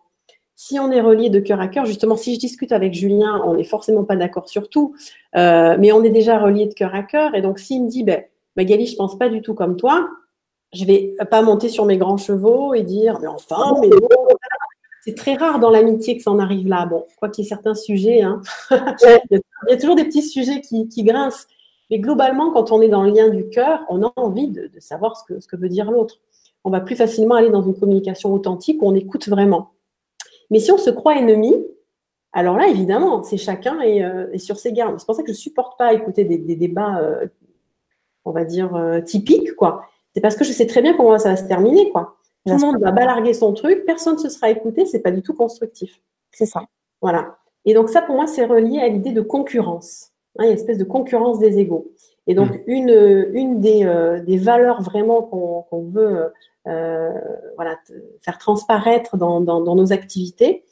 [0.57, 3.55] Si on est relié de cœur à cœur, justement, si je discute avec Julien, on
[3.55, 4.95] n'est forcément pas d'accord sur tout,
[5.35, 7.35] mais on est déjà relié de cœur à cœur.
[7.35, 8.23] Et donc, s'il me dit, ben,
[8.57, 10.07] Magali, je pense pas du tout comme toi,
[10.73, 13.89] je vais pas monter sur mes grands chevaux et dire mais enfin, mais
[15.03, 16.87] c'est très rare dans l'amitié que ça en arrive là.
[16.87, 18.43] Bon, quoi qu'il y ait certains sujets, hein.
[18.71, 21.47] il y a toujours des petits sujets qui, grincent.
[21.91, 25.17] Mais globalement, quand on est dans le lien du cœur, on a envie de, savoir
[25.17, 26.21] ce que, ce que veut dire l'autre.
[26.63, 29.71] On va plus facilement aller dans une communication authentique où on écoute vraiment.
[30.51, 31.55] Mais si on se croit ennemi,
[32.33, 35.01] alors là, évidemment, c'est chacun est, euh, sur ses gardes.
[35.01, 37.27] C'est pour ça que je ne supporte pas écouter des, débats, euh,
[38.25, 41.31] on va dire, euh, typiques, quoi c'est parce que je sais très bien comment ça
[41.31, 42.17] va se terminer, quoi.
[42.47, 45.23] Tout le monde va balarguer son truc, personne ne se sera écouté, c'est pas du
[45.23, 46.01] tout constructif.
[46.33, 46.63] C'est ça.
[47.03, 47.37] Voilà.
[47.65, 50.11] Et donc ça, pour moi, c'est relié à l'idée de concurrence.
[50.39, 51.93] Hein, il y a une espèce de concurrence des égaux.
[52.27, 52.63] Et donc, mmh.
[52.67, 56.33] une, une des, euh, des valeurs vraiment qu'on veut
[56.67, 57.13] euh,
[57.57, 57.79] voilà,
[58.23, 60.65] faire transparaître dans, dans, nos activités,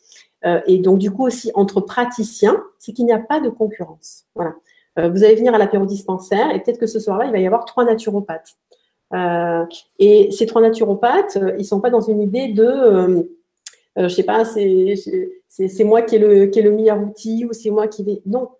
[0.45, 4.27] euh, et donc du coup aussi entre praticiens, c'est qu'il n'y a pas de concurrence.
[4.35, 4.55] Voilà.
[4.97, 7.65] vous allez venir à l'apéro dispensaire et peut-être que ce soir-là, il va y avoir
[7.65, 8.57] trois naturopathes.
[9.15, 9.65] Euh,
[9.99, 13.23] et ces trois naturopathes, euh, ils sont pas dans une idée de, euh,
[13.97, 17.71] je sais pas, c'est moi qui ai, le, qui est le meilleur outil ou c'est
[17.71, 18.23] moi qui vais.
[18.27, 18.51] Non.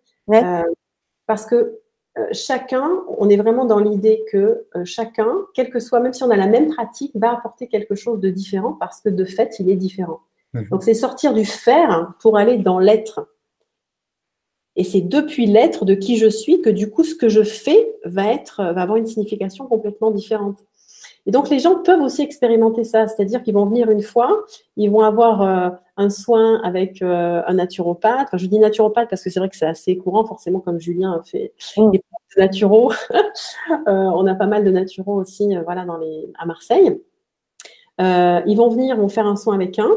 [1.27, 1.79] parce que
[2.33, 6.37] chacun, on est vraiment dans l'idée que chacun, quel que soit, même si on a
[6.37, 9.77] la même pratique, va apporter quelque chose de différent parce que de fait, il est
[9.77, 10.21] différent.
[10.71, 13.29] Donc, c'est sortir du faire pour aller dans l'être.
[14.79, 17.93] Et c'est depuis l'être de qui je suis que du coup, ce que je fais
[18.05, 20.65] va, être, va avoir une signification complètement différente.
[21.27, 24.45] Et donc, les gens peuvent aussi expérimenter ça, c'est-à-dire qu'ils vont venir une fois,
[24.77, 28.29] ils vont avoir euh, un soin avec euh, un naturopathe.
[28.29, 31.13] Enfin, je dis naturopathe parce que c'est vrai que c'est assez courant, forcément, comme Julien
[31.13, 31.91] a fait mmh.
[31.91, 32.03] des
[32.37, 32.93] naturaux.
[33.87, 36.99] Euh, on a pas mal de naturaux aussi, voilà, dans les, à Marseille.
[37.99, 39.91] ils vont venir, vont faire un soin avec un,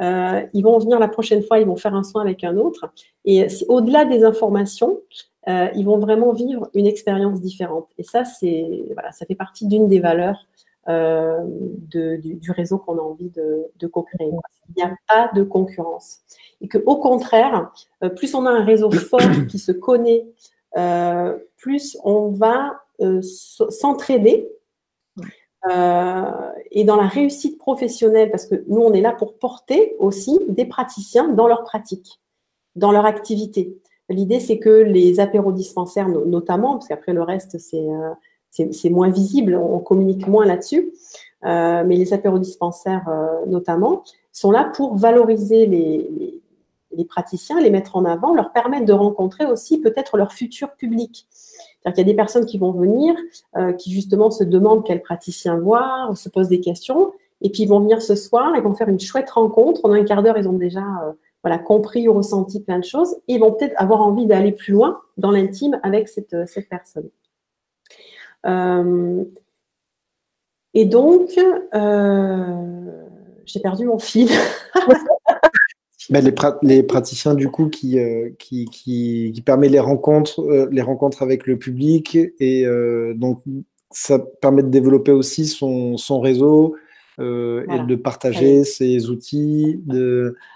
[0.00, 2.92] ils vont venir la prochaine fois, ils vont faire un soin avec un autre.
[3.24, 5.00] Et au-delà des informations,
[5.46, 7.88] ils vont vraiment vivre une expérience différente.
[7.98, 10.46] Et ça, c'est voilà, ça fait partie d'une des valeurs
[10.88, 14.30] euh, du, réseau qu'on a envie de, co-créer.
[14.68, 16.20] Il n'y a pas de concurrence.
[16.62, 17.70] Et qu'au contraire,
[18.02, 19.20] euh, plus on a un réseau fort
[19.50, 20.26] qui se connaît,
[20.78, 22.80] euh, plus on va
[23.20, 24.48] s'entraider.
[25.66, 30.64] Et dans la réussite professionnelle, parce que nous, on est là pour porter aussi des
[30.64, 32.20] praticiens dans leur pratique,
[32.76, 33.76] dans leur activité.
[34.08, 37.86] L'idée, c'est que les apérodispensaires, notamment, parce qu'après le reste, c'est
[38.50, 40.92] c'est moins visible, on communique moins là-dessus.
[41.44, 44.02] Euh, mais les apérodispensaires euh, notamment
[44.32, 46.40] sont là pour valoriser les,
[46.96, 51.28] les, praticiens, les mettre en avant, leur permettre de rencontrer aussi peut-être leur futur public.
[51.82, 53.14] C'est-à-dire qu'il y a des personnes qui vont venir,
[53.56, 57.68] euh, qui justement se demandent quel praticien voir, se posent des questions, et puis ils
[57.68, 59.84] vont venir ce soir, ils vont faire une chouette rencontre.
[59.84, 60.82] En un quart d'heure, ils ont déjà
[61.44, 64.72] voilà, compris ou ressenti plein de choses, et ils vont peut-être avoir envie d'aller plus
[64.72, 67.08] loin dans l'intime avec cette, cette personne.
[68.46, 69.24] Euh,
[70.74, 71.30] et donc,
[71.74, 73.06] euh,
[73.44, 74.28] j'ai perdu mon fil.
[76.10, 76.32] Ben, les,
[76.62, 81.46] les, praticiens du coup qui, euh, qui, qui, qui, permet les rencontres, les rencontres avec
[81.46, 82.64] le public et
[83.14, 83.42] donc
[83.90, 86.76] ça permet de développer aussi son, son réseau
[87.18, 89.80] et de partager ses outils.
[89.84, 90.36] De...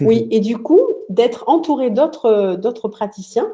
[0.00, 0.80] Oui, et du coup
[1.10, 3.52] d'être entouré d'autres d'autres praticiens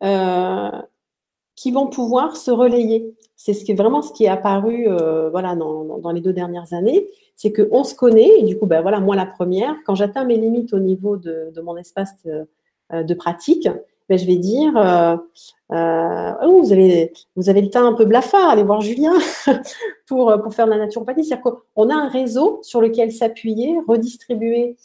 [0.00, 3.14] qui vont pouvoir se relayer.
[3.44, 7.08] C'est ce vraiment ce qui est apparu euh, voilà, dans, dans, les deux dernières années,
[7.34, 10.36] c'est qu'on se connaît, et du coup, ben, voilà, moi la première, quand j'atteins mes
[10.36, 12.46] limites au niveau de, de mon espace de,
[12.92, 13.68] euh, de pratique,
[14.08, 15.16] ben, je vais dire, euh,
[15.72, 19.14] euh oh, vous, avez, vous avez le temps un peu blafard, allez voir Julien
[20.06, 21.24] pour, pour faire de la naturopathie.
[21.24, 24.76] C'est-à-dire qu'on a un réseau sur lequel s'appuyer, redistribuer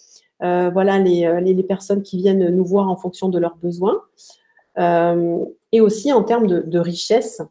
[0.42, 4.02] euh, voilà, les, les, personnes qui viennent nous voir en fonction de leurs besoins.
[4.78, 7.42] Euh, et aussi en termes de, richesse.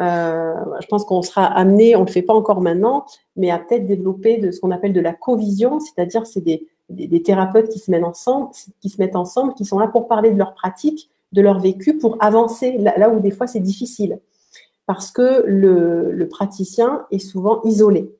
[0.00, 3.04] Euh, je pense qu'on sera amené, on ne le fait pas encore maintenant,
[3.36, 7.22] mais à peut-être développer de ce qu'on appelle de la co-vision, c'est-à-dire c'est des, des,
[7.22, 10.38] thérapeutes qui se mettent ensemble, qui se mettent ensemble, qui sont là pour parler de
[10.38, 14.20] leur pratique, de leur vécu, pour avancer là, où des fois c'est difficile,
[14.86, 18.10] parce que le, le, praticien est souvent isolé.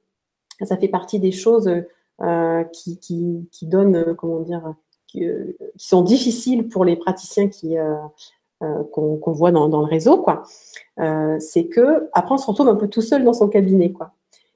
[0.63, 1.73] Ça fait partie des choses
[2.21, 4.73] euh, qui, qui, qui, donnent, comment dire, euh,
[5.07, 5.27] qui,
[5.79, 7.77] sont difficiles pour les praticiens qui,
[8.63, 10.43] euh, qu'on voit dans, le réseau, quoi.
[10.99, 14.13] Euh, c'est que après on se retrouve un peu tout seul dans son cabinet, quoi.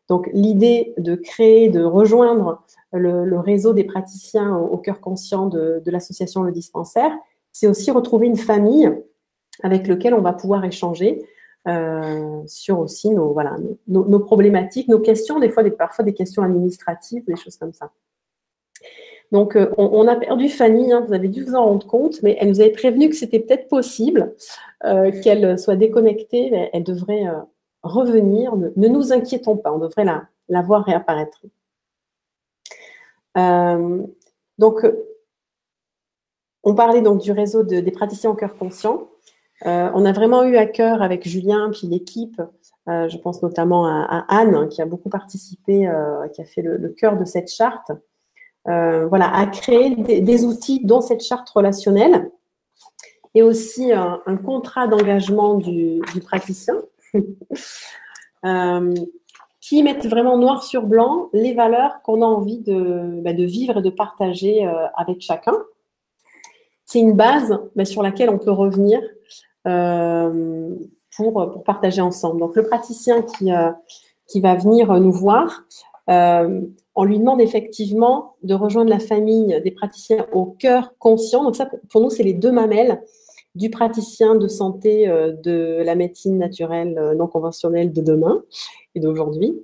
[0.09, 6.43] Donc l'idée de créer, de rejoindre le, réseau des praticiens au, cœur conscient de, l'association
[6.43, 7.13] Le Dispensaire,
[7.53, 8.93] c'est aussi retrouver une famille
[9.63, 11.25] avec laquelle on va pouvoir échanger
[11.67, 13.57] euh, sur aussi nos, voilà,
[13.89, 17.91] nos, problématiques, nos questions, des fois, des, parfois des questions administratives, des choses comme ça.
[19.35, 22.37] Donc, euh, on, a perdu Fanny, hein, vous avez dû vous en rendre compte, mais
[22.39, 24.33] elle nous avait prévenu que c'était peut-être possible
[24.85, 27.41] euh, qu'elle soit déconnectée, elle devrait euh,
[27.83, 28.55] revenir.
[28.55, 31.41] Ne, nous inquiétons pas, on devrait la, voir réapparaître.
[34.59, 34.87] donc,
[36.63, 39.09] on parlait donc du réseau des praticiens en cœur conscient.
[39.65, 42.41] on a vraiment eu à cœur avec Julien, puis l'équipe,
[42.87, 45.91] je pense notamment à, Anne, qui a beaucoup participé,
[46.33, 47.91] qui a fait le cœur de cette charte.
[48.67, 52.31] Euh, voilà, à créer des, outils dont cette charte relationnelle
[53.35, 56.77] et aussi un, contrat d'engagement du, praticien
[58.47, 58.95] euh,
[59.61, 63.83] qui mettent vraiment noir sur blanc les valeurs qu'on a envie de, bah, vivre et
[63.83, 65.57] de partager euh, avec chacun.
[66.87, 69.03] C'est une base bah, sur laquelle on peut revenir
[71.17, 72.41] pour, partager ensemble.
[72.41, 75.65] Donc le praticien qui va venir nous voir,
[76.97, 81.43] on lui demande effectivement de rejoindre la famille des praticiens au cœur conscient.
[81.43, 83.01] Donc ça, pour nous, c'est les deux mamelles
[83.55, 88.43] du praticien de santé euh, de la médecine naturelle euh, non conventionnelle de demain
[88.95, 89.63] et d'aujourd'hui.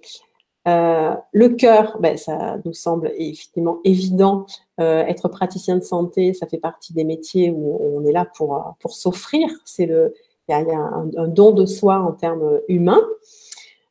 [0.68, 4.46] Euh, le cœur, ben, ça nous semble effectivement évident.
[4.78, 8.92] être praticien de santé, ça fait partie des métiers où on est là pour, pour
[8.92, 9.48] s'offrir.
[9.64, 10.14] C'est le,
[10.48, 13.02] il y a, un, un, don de soi en termes humains.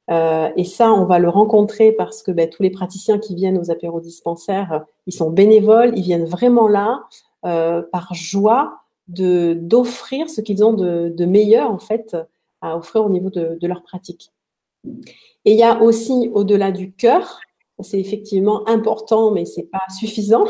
[0.09, 3.57] Euh, et ça, on va le rencontrer parce que ben, tous les praticiens qui viennent
[3.57, 7.03] aux apérodispensaires, ils sont bénévoles, ils viennent vraiment là
[7.45, 12.15] euh, par joie de d'offrir ce qu'ils ont de, de, meilleur en fait
[12.61, 14.31] à offrir au niveau de, de leur pratique.
[15.45, 17.39] Et il y a aussi au-delà du cœur,
[17.79, 20.45] c'est effectivement important, mais c'est pas suffisant.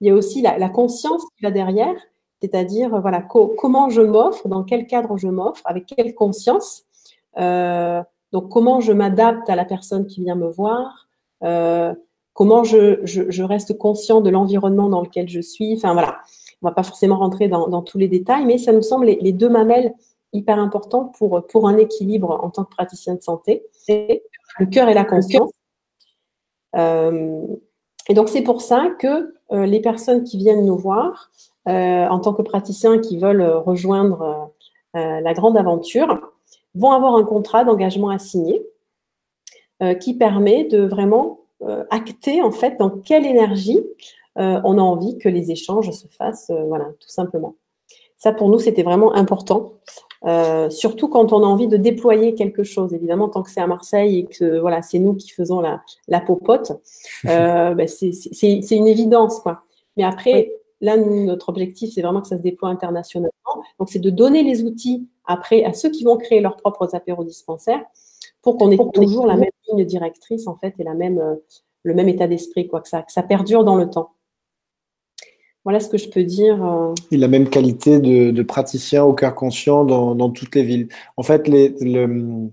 [0.00, 1.94] Il y a aussi la, la conscience qui va derrière,
[2.42, 6.84] c'est-à-dire voilà comment je m'offre, dans quel cadre je m'offre, avec quelle conscience.
[7.38, 8.02] Euh,
[8.34, 11.06] donc, comment je m'adapte à la personne qui vient me voir
[12.32, 15.74] comment je, reste conscient de l'environnement dans lequel je suis.
[15.76, 16.18] Enfin voilà,
[16.60, 19.32] on ne va pas forcément rentrer dans, tous les détails, mais ça nous semble les,
[19.32, 19.94] deux mamelles
[20.32, 23.62] hyper importants pour, pour un équilibre en tant que praticien de santé.
[23.88, 25.52] Le cœur et la conscience.
[26.76, 31.30] et donc c'est pour ça que les personnes qui viennent nous voir,
[31.68, 34.50] euh, en tant que praticiens qui veulent rejoindre
[34.96, 36.33] euh, la grande aventure,
[36.74, 38.66] vont avoir un contrat d'engagement à signer
[39.82, 41.40] euh, qui permet de vraiment
[41.88, 43.80] acter en fait dans quelle énergie
[44.36, 47.54] on a envie que les échanges se fassent, voilà, tout simplement.
[48.18, 49.72] Ça, pour nous, c'était vraiment important.
[50.68, 52.92] surtout quand on a envie de déployer quelque chose.
[52.92, 56.20] Évidemment, tant que c'est à Marseille et que voilà, c'est nous qui faisons la, la
[56.20, 56.72] popote,
[57.24, 59.40] ben, c'est une évidence.
[59.40, 59.62] Quoi.
[59.96, 60.52] Mais après,
[60.84, 63.30] Là, notre objectif, c'est vraiment que ça se déploie internationalement.
[63.78, 67.24] Donc, c'est de donner les outils après à ceux qui vont créer leurs propres apéros
[67.24, 67.84] dispensaires
[68.42, 71.36] pour qu'on ait toujours la même ligne directrice, en fait, et la même, euh,
[71.82, 74.10] le même état d'esprit, quoi, que ça, que ça perdure dans le temps.
[75.64, 76.62] Voilà ce que je peux dire.
[76.62, 76.92] Euh.
[77.10, 80.88] Et la même qualité de, praticien au cœur conscient dans, toutes les villes.
[81.16, 82.50] En fait, les, le,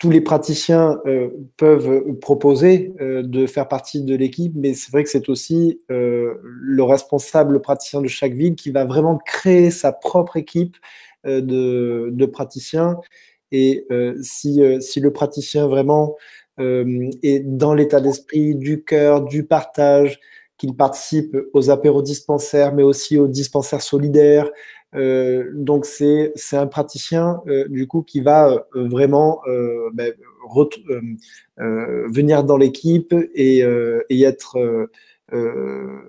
[0.00, 5.04] tous les praticiens euh, peuvent proposer euh, de faire partie de l'équipe, mais c'est vrai
[5.04, 9.92] que c'est aussi euh, le responsable praticien de chaque ville qui va vraiment créer sa
[9.92, 10.76] propre équipe
[11.24, 12.96] de, praticiens.
[13.52, 13.86] Et
[14.22, 16.16] si, si, le praticien vraiment
[16.58, 20.20] est dans l'état d'esprit du cœur, du partage,
[20.56, 24.50] qu'il participe aux apéros dispensaires, mais aussi aux dispensaires solidaires,
[24.94, 29.40] euh, donc c'est un praticien euh, du coup qui va euh, vraiment
[29.94, 30.12] ben,
[31.56, 33.58] venir dans l'équipe et,
[34.08, 34.88] et, être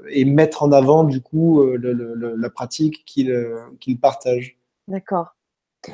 [0.09, 4.57] et mettre en avant du coup la pratique qu'il partage.
[4.87, 5.35] D'accord.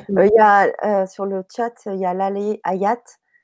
[0.08, 3.00] Il y a sur le chat il y a Lalé Ayat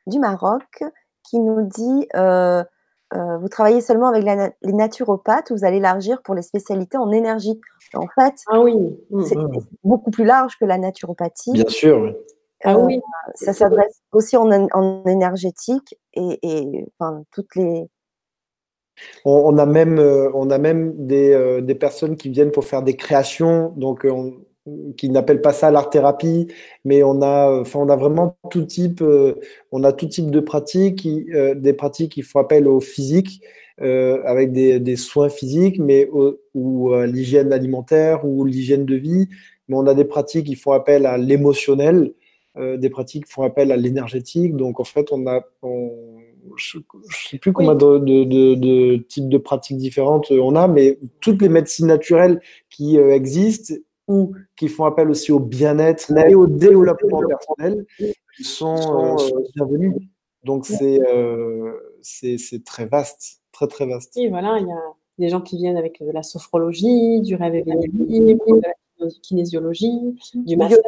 [0.07, 0.83] du Maroc
[1.23, 2.07] qui nous dit
[3.15, 7.11] euh, vous travaillez seulement avec les naturopathes ou vous allez élargir pour les spécialités en
[7.13, 7.61] énergie
[7.95, 8.75] En fait, ah oui.
[9.25, 9.59] c'est mm.
[9.85, 11.53] beaucoup plus large que la naturopathie.
[11.53, 12.15] Bien sûr.
[12.65, 12.97] Ah oui.
[12.97, 14.51] Euh, ça s'adresse aussi en,
[15.05, 17.89] énergétique et, enfin, toutes les.
[19.25, 22.97] On, a même, euh, on a même des, des, personnes qui viennent pour faire des
[22.97, 23.73] créations.
[23.77, 24.35] Donc, on,
[24.97, 26.49] qui n'appellent pas ça l'art thérapie,
[26.85, 29.35] mais on a, enfin, on a vraiment tout type, euh,
[29.73, 33.43] on a tout type de pratiques, euh, des pratiques qui font appel au physique,
[33.83, 36.09] euh, avec des, des, soins physiques, mais
[36.55, 39.29] ou l'hygiène alimentaire ou l'hygiène de vie.
[39.69, 42.13] Mais on a des pratiques qui font appel à l'émotionnel,
[42.57, 44.57] des pratiques qui font appel à l'énergétique.
[44.57, 45.43] Donc en fait, on a,
[46.57, 50.99] je ne sais plus combien de, de, de, types de pratiques différentes on a, mais
[51.21, 52.41] toutes les médecines naturelles
[52.71, 53.75] qui existent
[54.09, 57.87] ou qui font appel aussi au bien-être et au développement personnel
[58.43, 59.95] sont, euh, bienvenus.
[60.45, 64.13] Donc euh, c'est c'est très vaste, très très vaste.
[64.17, 64.83] Oui, voilà, il y a
[65.19, 70.57] des gens qui viennent avec de la sophrologie, du rêve éveillé, de la kinésiologie, du
[70.57, 70.81] massage,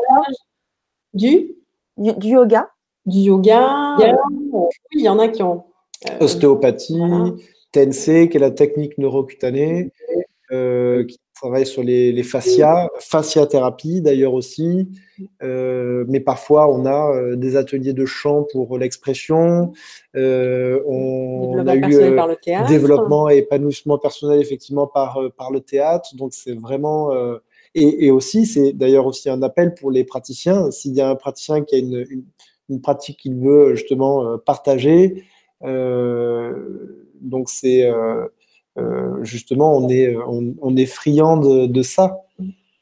[1.15, 1.57] du?
[1.97, 2.71] du, yoga.
[3.07, 3.97] Du yoga.
[4.93, 5.65] Il y en a qui ont.
[6.11, 7.01] Euh, Ostéopathie,
[7.73, 9.91] TNC, qui est la technique neurocutanée,
[10.51, 14.89] qui travaille sur les, les fascias, fasciathérapie d'ailleurs aussi,
[15.43, 19.73] euh, mais parfois on a euh, des ateliers de chant pour l'expression,
[20.17, 21.81] euh, on, a eu
[22.69, 27.11] développement et épanouissement personnel effectivement par, par le théâtre, donc c'est vraiment...
[27.79, 31.15] Et, et, aussi, c'est d'ailleurs aussi un appel pour les praticiens, s'il y a un
[31.15, 32.07] praticien qui a une,
[32.71, 35.25] une, pratique qu'il veut justement partager,
[37.21, 38.27] donc c'est euh,
[39.23, 42.23] justement, on est, on, est friand de, ça.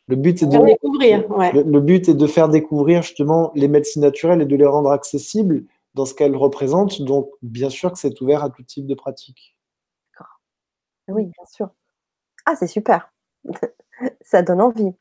[0.06, 1.24] Le but, est de, découvrir,
[1.54, 5.64] le, but est de faire découvrir justement les médecines naturelles et de les rendre accessibles
[5.94, 7.00] dans ce qu'elles représentent.
[7.02, 9.56] Donc, bien sûr que c'est ouvert à tout type de pratique.
[10.12, 10.40] D'accord.
[11.08, 11.70] Oui, bien sûr.
[12.44, 13.12] Ah, c'est super.
[14.20, 14.92] ça donne envie.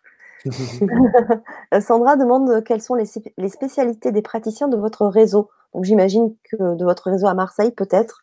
[1.81, 3.05] Sandra demande quelles sont les,
[3.37, 5.49] les, spécialités des praticiens de votre réseau.
[5.73, 8.22] Donc, j'imagine que de votre réseau à Marseille, peut-être.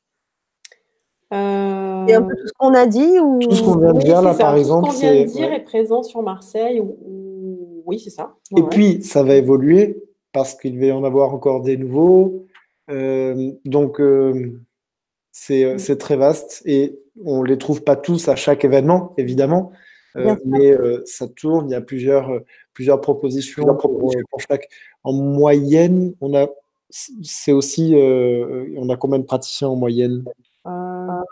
[1.33, 1.37] Euh...
[1.37, 3.39] un peu tout ce qu'on a dit ou...
[3.39, 4.89] Tout ce qu'on vient de dire, là, par exemple.
[4.89, 6.81] Tout ce qu'on vient de dire est présent sur Marseille.
[6.81, 7.83] Ou...
[7.87, 8.35] Oui, c'est ça.
[8.57, 10.03] Et puis, ça va évoluer
[10.33, 12.47] parce qu'il va y en avoir encore des nouveaux.
[12.91, 15.79] Euh, donc, euh, mm.
[15.79, 19.73] c'est très vaste et on ne les trouve pas tous à chaque événement, évidemment.
[20.17, 22.33] Euh, mais ça tourne, il y a plusieurs,
[22.75, 24.13] plusieurs propositions pour,
[24.49, 24.69] chaque.
[25.05, 26.49] En moyenne, on a,
[26.91, 30.25] c'est aussi, on a combien de praticiens en moyenne?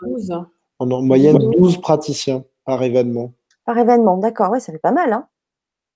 [0.07, 0.31] 12.
[0.79, 3.33] En moyenne, 12 praticiens par événement.
[3.65, 5.13] Par événement, d'accord, oui, ça fait pas mal.
[5.13, 5.27] Hein.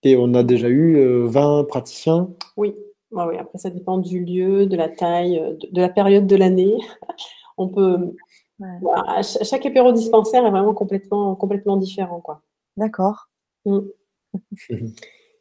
[0.04, 2.76] Et on a déjà eu 20 euh, praticiens oui.
[3.12, 6.76] oui, après ça dépend du lieu, de la taille, de, la période de l'année.
[7.58, 8.16] On peut.
[9.22, 12.42] chaque apéro dispensaire est vraiment complètement, complètement différent, quoi.
[12.78, 13.30] D'accord.
[13.66, 13.80] Mm.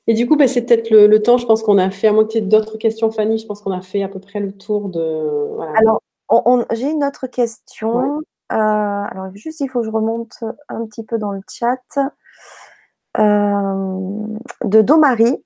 [0.07, 1.39] Et du coup, bah, c'est peut-être le, temps.
[1.39, 4.03] Je pense qu'on a fait, à moins d'autres questions, Fanny, je pense qu'on a fait
[4.03, 5.01] à peu près le tour de.
[5.77, 6.03] Alors,
[6.73, 8.19] j'ai une autre question.
[8.19, 8.21] Euh,
[8.59, 11.79] alors, juste, il faut que je remonte un petit peu dans le chat.
[13.19, 15.45] Euh, de Domari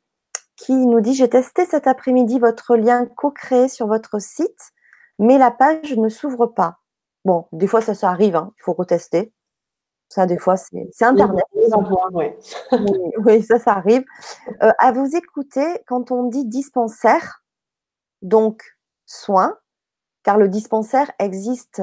[0.55, 4.73] qui nous dit J'ai testé cet après-midi votre lien co-créé sur votre site,
[5.19, 6.79] mais la page ne s'ouvre pas.
[7.25, 8.53] Bon, des fois, ça, ça arrive, hein.
[8.59, 9.33] il faut retester.
[10.09, 11.45] Ça, des fois, c'est Internet.
[13.25, 14.05] Oui, ça, ça arrive.
[14.63, 17.43] Euh, à vous écouter, quand on dit dispensaire,
[18.23, 18.63] donc
[19.05, 19.59] soin,
[20.23, 21.83] car le dispensaire existe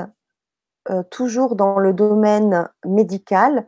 [0.90, 3.68] euh, toujours dans le domaine médical,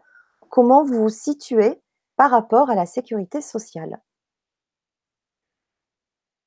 [0.50, 1.82] comment vous vous situez
[2.18, 4.00] par rapport à la sécurité sociale?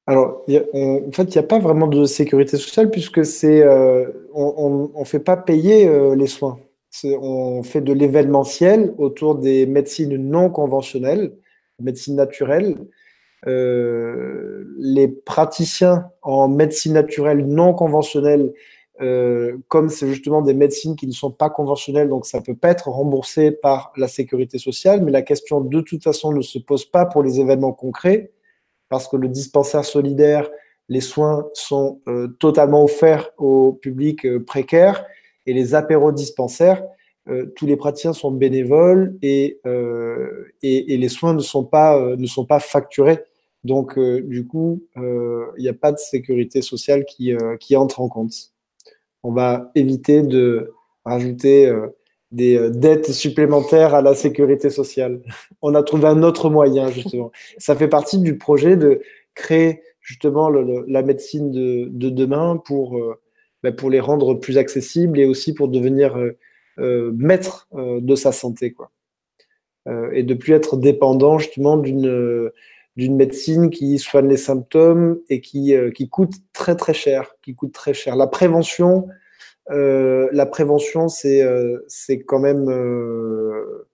[0.08, 4.90] Alors, en fait, il n'y a pas vraiment de sécurité sociale puisque c'est, euh, on
[4.98, 6.58] ne fait pas payer euh, les soins.
[7.04, 11.34] On fait de l'événementiel autour des médecines non conventionnelles,
[11.78, 12.76] médecine naturelle.
[13.46, 18.54] Euh, les praticiens en médecine naturelle non conventionnelle,
[19.68, 22.70] comme c'est justement des médecines qui ne sont pas conventionnelles, donc ça ne peut pas
[22.70, 26.84] être remboursé par la sécurité sociale, mais la question de toute façon ne se pose
[26.84, 28.32] pas pour les événements concrets
[28.88, 30.48] parce que le dispensaire solidaire,
[30.88, 35.04] les soins sont euh, totalement offerts au public euh, précaire
[35.46, 36.82] et les apéros dispensaires,
[37.28, 39.60] euh, tous les praticiens sont bénévoles et,
[40.62, 43.20] les soins ne sont pas, facturés.
[43.64, 48.52] Donc, du coup, il n'y a pas de sécurité sociale qui entre en compte.
[49.22, 50.72] On va éviter de
[51.04, 51.72] rajouter
[52.30, 55.20] des euh, dettes supplémentaires à la sécurité sociale.
[55.62, 57.30] On a trouvé un autre moyen, justement.
[57.58, 59.00] Ça fait partie du projet de
[59.34, 63.20] créer justement la médecine de, demain pour, euh,
[63.62, 66.16] bah, pour les rendre plus accessibles et aussi pour devenir
[66.78, 68.72] euh, maître de sa santé.
[68.72, 68.90] Quoi.
[70.12, 72.50] et de plus être dépendant justement d'une
[72.98, 77.72] d'une médecine qui soigne les symptômes et qui, qui coûte très très cher, qui coûte
[77.72, 78.16] très cher.
[78.16, 79.08] La prévention,
[79.70, 83.88] euh, la prévention, c'est euh, c'est quand même euh,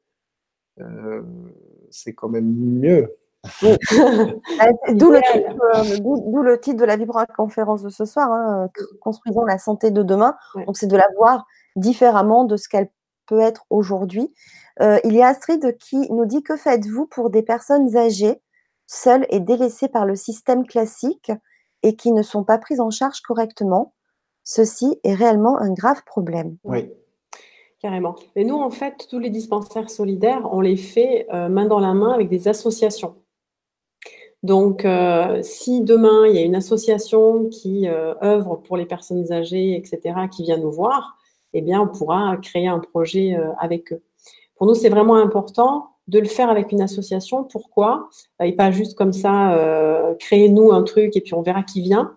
[1.91, 3.17] c'est quand même mieux.
[3.63, 10.35] D'où le, titre de la vibra-conférence de ce soir, hein, construisons la santé de demain.
[10.67, 11.47] Donc, c'est de la voir
[11.77, 12.89] différemment de ce qu'elle
[13.27, 14.33] peut être aujourd'hui.
[14.81, 18.41] il y a Astrid qui nous dit que faites-vous pour des personnes âgées,
[18.87, 21.33] seules et délaissées par le système classique
[21.83, 23.95] et qui ne sont pas prises en charge correctement
[24.45, 26.59] Ceci est réellement un grave problème.
[26.65, 26.91] Oui.
[27.81, 28.15] Carrément.
[28.37, 31.95] Et nous, en fait, tous les dispensaires solidaires, on les fait euh, main dans la
[31.95, 33.17] main avec des associations.
[34.43, 39.33] Donc, euh, si demain, il y a une association qui euh, œuvre pour les personnes
[39.33, 41.17] âgées, etc., qui vient nous voir,
[41.55, 44.03] eh bien, on pourra créer un projet avec eux.
[44.57, 47.45] Pour nous, c'est vraiment important de le faire avec une association.
[47.45, 48.09] Pourquoi?
[48.43, 52.15] Et pas juste comme ça, créer nous un truc et puis on verra qui vient.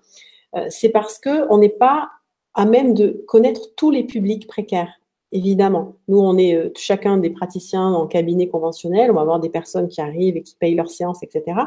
[0.69, 2.09] c'est parce qu'on n'est pas
[2.57, 4.91] à même de connaître tous les publics précaires.
[5.31, 9.49] Évidemment, nous, on est euh, chacun des praticiens en cabinet conventionnel, on va avoir des
[9.49, 11.59] personnes qui arrivent et qui payent leurs séances, etc.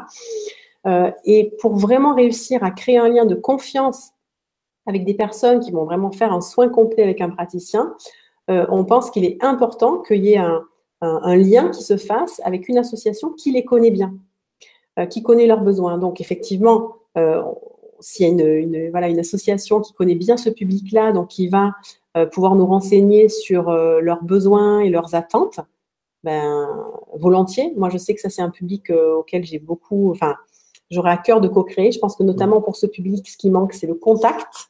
[0.87, 4.11] Euh, et pour vraiment réussir à créer un lien de confiance
[4.87, 7.95] avec des personnes qui vont vraiment faire un soin complet avec un praticien,
[8.49, 10.63] euh, on pense qu'il est important qu'il y ait un,
[11.01, 14.13] lien qui se fasse avec une association qui les connaît bien,
[15.09, 15.97] qui connaît leurs besoins.
[15.97, 16.95] Donc effectivement,
[18.01, 21.73] s'il y a une, voilà, une association qui connaît bien ce public-là, donc qui va
[22.17, 25.61] euh, pouvoir nous renseigner sur euh, leurs besoins et leurs attentes,
[26.23, 26.67] ben,
[27.15, 27.73] volontiers.
[27.77, 30.35] Moi, je sais que ça, c'est un public euh, auquel j'ai beaucoup, enfin,
[30.89, 31.91] j'aurais à cœur de co-créer.
[31.91, 34.69] Je pense que notamment pour ce public, ce qui manque, c'est le contact.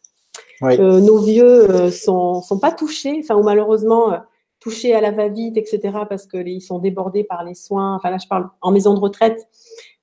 [0.62, 4.14] nos vieux sont, sont pas touchés, enfin, ou malheureusement
[4.62, 7.96] touchés à la va-vite, etc., parce qu'ils sont débordés par les soins.
[7.96, 9.50] Enfin, là, je parle en maison de retraite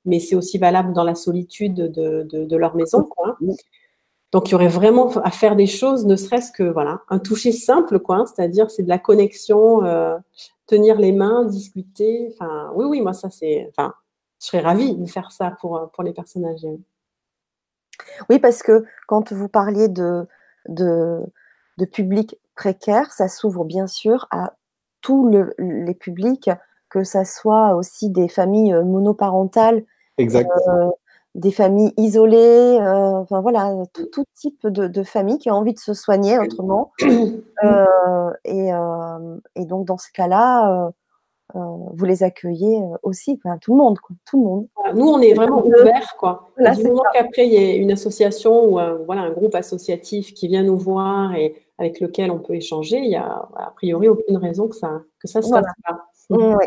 [0.08, 3.08] mais c'est aussi valable dans la solitude de, leur maison.
[4.32, 7.52] Donc, il y aurait vraiment à faire des choses, ne serait-ce que voilà, un toucher
[7.52, 8.24] simple, quoi.
[8.26, 10.16] C'est-à-dire, c'est de la connexion, euh,
[10.66, 12.34] tenir les mains, discuter.
[12.74, 13.66] Oui, oui, moi, ça, c'est.
[13.70, 13.94] Enfin,
[14.40, 16.78] je serais ravie de faire ça pour, pour les personnes âgées.
[18.28, 20.26] Oui, parce que quand vous parliez de
[21.92, 24.54] public précaire, ça s'ouvre bien sûr à
[25.00, 26.50] tous les publics,
[26.90, 29.84] que ça soit aussi des familles euh, monoparentales.
[30.20, 30.90] Euh,
[31.36, 35.78] des familles isolées, euh, enfin voilà, tout, type de, de, famille qui a envie de
[35.78, 36.92] se soigner autrement.
[37.64, 38.70] Euh, et,
[39.56, 40.92] et, donc dans ce cas-là,
[41.54, 44.68] vous les accueillez aussi, enfin, tout le monde, quoi, tout le monde.
[44.94, 46.50] Nous, on est vraiment ouverts, quoi.
[46.56, 50.46] du moment qu'après il y a une association ou un, voilà un groupe associatif qui
[50.46, 54.36] vient nous voir et avec lequel on peut échanger, il n'y a a priori aucune
[54.36, 56.08] raison que ça, que ça se fasse pas.
[56.30, 56.66] Oui.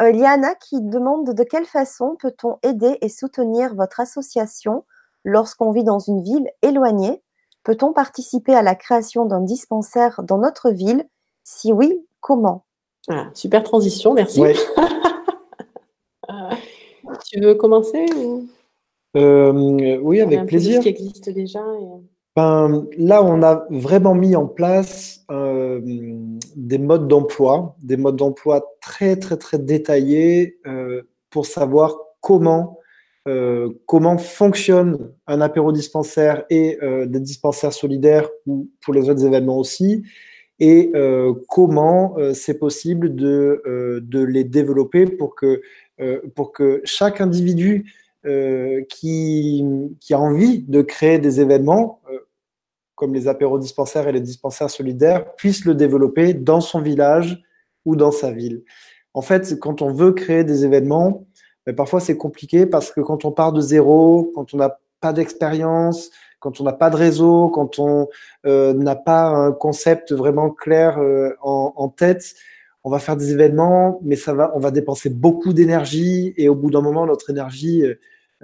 [0.00, 3.98] Euh, il y a Anna qui demande de quelle façon peut-on aider et soutenir votre
[4.00, 4.84] association
[5.24, 7.22] lorsqu'on vit dans une ville éloignée?
[7.64, 11.08] Peut-on participer à la création d'un dispensaire dans notre ville?
[11.42, 12.64] Si oui, comment?
[13.08, 14.42] Ah, Super transition, merci.
[17.26, 18.06] tu veux commencer
[19.16, 20.76] euh, Oui, avec plaisir.
[20.76, 21.64] Ce qui existe déjà.
[22.38, 25.80] Ben, là, on a vraiment mis en place euh,
[26.54, 32.78] des modes d'emploi, des modes d'emploi très, très, très détaillés euh, pour savoir comment,
[33.26, 39.58] euh, comment fonctionne un apéro dispensaire et des dispensaires solidaires ou pour les autres événements
[39.58, 40.04] aussi,
[40.60, 40.92] et
[41.48, 45.60] comment c'est possible de, de, les développer pour que,
[46.36, 47.92] pour que chaque individu
[48.88, 49.64] qui,
[50.00, 52.00] qui, a envie de créer des événements
[52.98, 57.42] comme les apéros dispensaires et les dispensaires solidaires, puissent le développer dans son village
[57.84, 58.64] ou dans sa ville.
[59.14, 61.26] En fait, quand on veut créer des événements,
[61.64, 65.12] ben, parfois c'est compliqué parce que quand on part de zéro, quand on n'a pas
[65.12, 68.08] d'expérience, quand on n'a pas de réseau, quand on
[68.46, 72.34] euh, n'a pas un concept vraiment clair euh, en, tête,
[72.84, 76.54] on va faire des événements, mais ça va, on va dépenser beaucoup d'énergie et au
[76.54, 77.84] bout d'un moment, notre énergie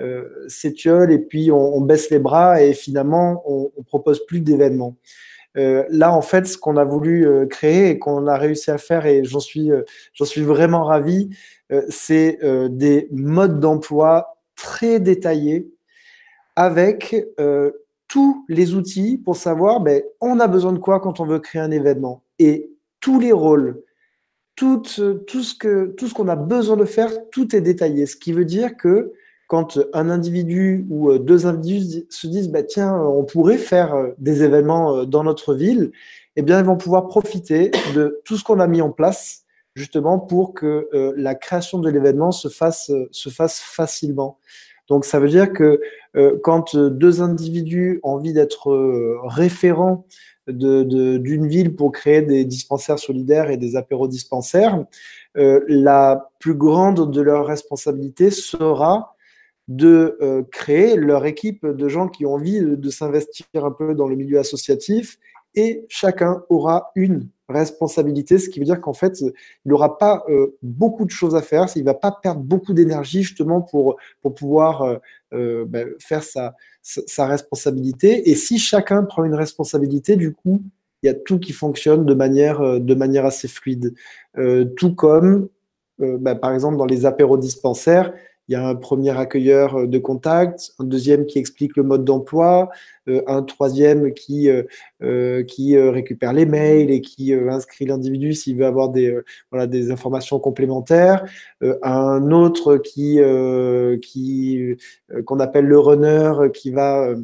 [0.00, 4.96] euh, euh, s'étiole et puis on, baisse les bras et finalement on, propose plus d'événements.
[5.56, 8.78] Euh, là, en fait, ce qu'on a voulu euh, créer et qu'on a réussi à
[8.78, 9.70] faire, et j'en suis,
[10.12, 11.30] j'en suis vraiment ravi,
[11.88, 12.38] c'est
[12.70, 15.72] des modes d'emploi très détaillés
[16.56, 17.16] avec
[18.08, 21.62] tous les outils pour savoir ben, on a besoin de quoi quand on veut créer
[21.62, 22.22] un événement.
[22.38, 22.70] Et
[23.00, 23.82] tous les rôles,
[24.56, 24.82] tout,
[25.26, 28.06] tout ce qu'on a besoin de faire, tout est détaillé.
[28.06, 29.12] Ce qui veut dire que
[29.46, 34.10] quand un individu ou euh, deux individus se disent bah, tiens, on pourrait faire euh,
[34.18, 35.92] des événements euh, dans notre ville,
[36.36, 39.42] eh bien, ils vont pouvoir profiter de tout ce qu'on a mis en place
[39.76, 44.38] justement pour que la création de l'événement se fasse, se fasse facilement.
[44.88, 45.80] Donc, ça veut dire que
[46.44, 48.72] quand deux individus ont envie d'être
[49.24, 50.06] référents
[50.46, 54.84] d'une ville pour créer des dispensaires solidaires et des apéros dispensaires,
[55.34, 59.13] la plus grande de leurs responsabilités sera
[59.68, 64.06] de euh, créer leur équipe de gens qui ont envie de, s'investir un peu dans
[64.06, 65.18] le milieu associatif
[65.54, 69.32] et chacun aura une responsabilité, ce qui veut dire qu'en fait, il
[69.66, 73.22] n'aura pas euh, beaucoup de choses à faire, il ne va pas perdre beaucoup d'énergie
[73.22, 74.98] justement pour, pour pouvoir
[75.32, 78.30] euh, ben, faire sa, sa, responsabilité.
[78.30, 80.62] Et si chacun prend une responsabilité, du coup,
[81.02, 83.94] il y a tout qui fonctionne de manière, de manière assez fluide.
[84.76, 85.48] tout comme,
[85.98, 88.14] ben, par exemple, dans les apéros dispensaires,
[88.48, 92.04] il y a un premier accueilleur euh, de contact, un deuxième qui explique le mode
[92.04, 92.68] d'emploi,
[93.08, 98.66] euh, un troisième qui, euh, qui récupère les mails et qui inscrit l'individu s'il veut
[98.66, 99.18] avoir des,
[99.50, 101.24] voilà, des informations complémentaires,
[101.82, 103.20] un autre qui,
[104.02, 104.76] qui
[105.26, 107.14] qu'on appelle le runner qui va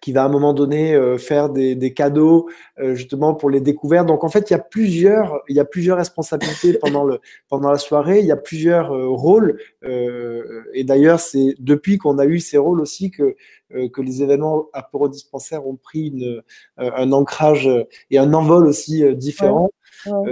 [0.00, 3.60] qui va à un moment donné euh, faire des, des cadeaux euh, justement pour les
[3.60, 4.06] découvertes.
[4.06, 7.70] Donc en fait, il y a plusieurs, il y a plusieurs responsabilités pendant le pendant
[7.70, 8.20] la soirée.
[8.20, 9.60] Il y a plusieurs euh, rôles.
[9.82, 13.36] et d'ailleurs, c'est depuis qu'on a eu ces rôles aussi que
[13.70, 14.68] que les événements
[15.10, 16.42] dispensaires ont pris une,
[16.78, 17.68] un ancrage
[18.10, 19.70] et un envol aussi différent.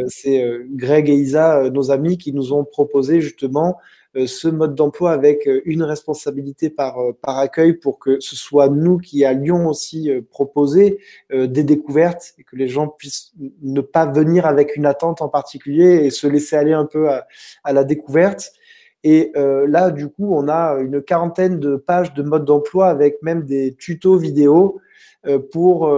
[0.09, 3.77] c'est Greg et Isa, nos amis, qui nous ont proposé justement
[4.25, 8.69] ce mode d'emploi avec euh, une responsabilité par, euh, par accueil pour que ce soit
[8.69, 10.99] nous qui allions aussi proposer
[11.31, 16.05] des découvertes et que les gens puissent ne pas venir avec une attente en particulier
[16.05, 17.27] et se laisser aller un peu à,
[17.65, 18.53] à la découverte.
[19.05, 23.45] Et là, du coup, on a une quarantaine de pages de mode d'emploi avec même
[23.45, 24.81] des tutos vidéo
[25.53, 25.93] pour,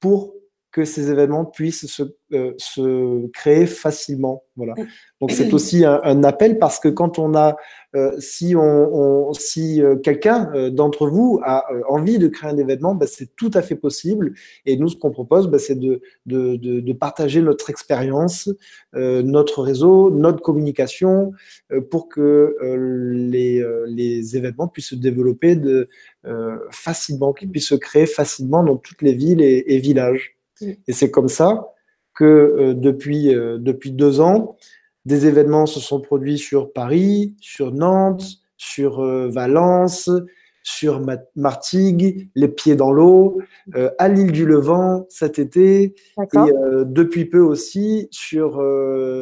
[0.00, 0.35] pour
[0.76, 2.02] que ces événements puissent se,
[2.34, 4.42] euh, se créer facilement.
[4.56, 4.74] Voilà.
[5.22, 7.56] Donc c'est aussi un, appel parce que quand on a,
[7.94, 13.06] euh, si on, si euh, quelqu'un d'entre vous a envie de créer un événement, bah,
[13.06, 14.34] c'est tout à fait possible.
[14.66, 18.50] Et nous, ce qu'on propose, bah, c'est de, de, de, de, partager notre expérience,
[18.92, 21.32] notre réseau, notre communication,
[21.90, 25.88] pour que les, les événements puissent se développer de,
[26.70, 30.35] facilement, qu'ils puissent se créer facilement dans toutes les villes et, et villages.
[30.60, 31.72] Et c'est comme ça
[32.16, 34.56] que euh, depuis, euh, depuis deux ans,
[35.04, 38.24] des événements se sont produits sur Paris, sur Nantes,
[38.56, 40.10] sur euh, Valence,
[40.64, 41.00] sur
[41.36, 43.40] Martigues, les pieds dans l'eau,
[43.98, 46.50] à l'île du Levant cet été, et
[46.84, 48.60] depuis peu aussi sur,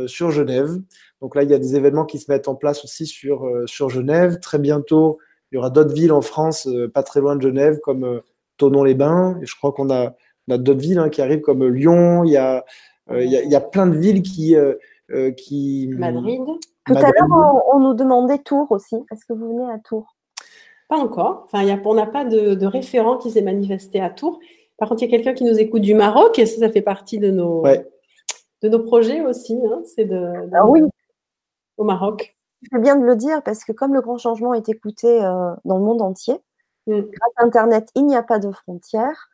[0.06, 0.80] sur Genève.
[1.20, 3.90] Donc là, il y a des événements qui se mettent en place aussi sur, sur
[3.90, 4.38] Genève.
[4.40, 5.18] Très bientôt,
[5.52, 8.22] il y aura d'autres villes en France, pas très loin de Genève, comme
[8.56, 9.38] Tonon-les-Bains.
[9.42, 10.16] Et je crois qu'on a
[10.52, 12.64] a d'autres villes hein, qui arrivent comme Lyon, il y a,
[13.10, 14.56] il y, a, plein de villes qui.
[15.36, 15.88] qui...
[15.96, 16.40] Madrid.
[16.86, 18.96] Tout à l'heure, on, nous demandait Tours aussi.
[19.10, 20.16] Est-ce que vous venez à Tours?
[20.88, 21.42] Pas encore.
[21.46, 24.38] Enfin, y a, on n'a pas de, de, référent qui s'est manifesté à Tours.
[24.76, 26.82] Par contre, il y a quelqu'un qui nous écoute du Maroc et ça, ça fait
[26.82, 27.62] partie de nos,
[28.62, 29.58] de nos projets aussi.
[29.64, 29.82] Hein.
[29.84, 30.82] C'est de, ah oui.
[31.78, 32.36] au Maroc.
[32.70, 35.78] C'est bien de le dire parce que comme le grand changement est écouté euh, dans
[35.78, 36.34] le monde entier,
[36.86, 37.00] mm.
[37.00, 39.30] grâce à Internet, il n'y a pas de frontières.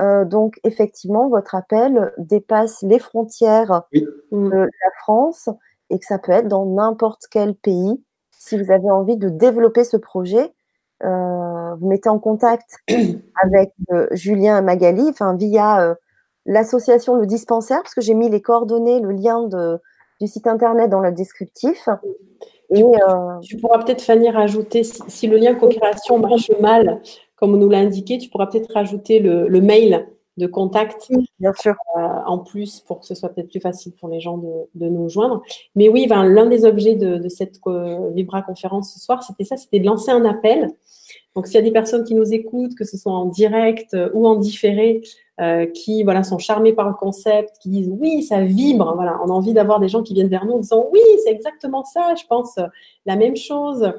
[0.00, 5.48] Euh, donc, effectivement, votre appel dépasse les frontières de la France
[5.90, 8.02] et que ça peut être dans n'importe quel pays.
[8.30, 10.52] Si vous avez envie de développer ce projet,
[11.04, 12.78] euh, vous mettez en contact
[13.42, 15.94] avec euh, Julien et Magali, enfin via euh,
[16.46, 19.78] l'association Le Dispensaire, parce que j'ai mis les coordonnées, le lien de,
[20.20, 21.88] du site internet dans le descriptif.
[22.70, 22.82] Et,
[23.42, 27.02] tu, pourras peut-être, Fanny, rajouter, si, le lien co-création marche mal,
[27.42, 30.06] comme on nous l'a indiqué, tu pourras peut-être rajouter le, le mail
[30.36, 31.10] de contact
[31.40, 31.74] bien sûr.
[31.96, 35.08] Euh, en plus pour que ce soit peut-être plus facile pour les gens de, nous
[35.08, 35.42] joindre.
[35.74, 39.56] Mais oui, ben, l'un des objets de, cette euh, Vibra conférence ce soir, c'était ça,
[39.56, 40.70] c'était de lancer un appel.
[41.34, 44.08] Donc s'il y a des personnes qui nous écoutent, que ce soit en direct euh,
[44.14, 45.02] ou en différé,
[45.74, 49.32] qui voilà sont charmés par le concept, qui disent oui, ça vibre, voilà, on a
[49.32, 52.24] envie d'avoir des gens qui viennent vers nous en disant oui, c'est exactement ça, je
[52.28, 52.60] pense
[53.06, 53.92] la même chose,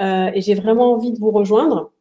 [0.00, 1.92] et j'ai vraiment envie de vous rejoindre.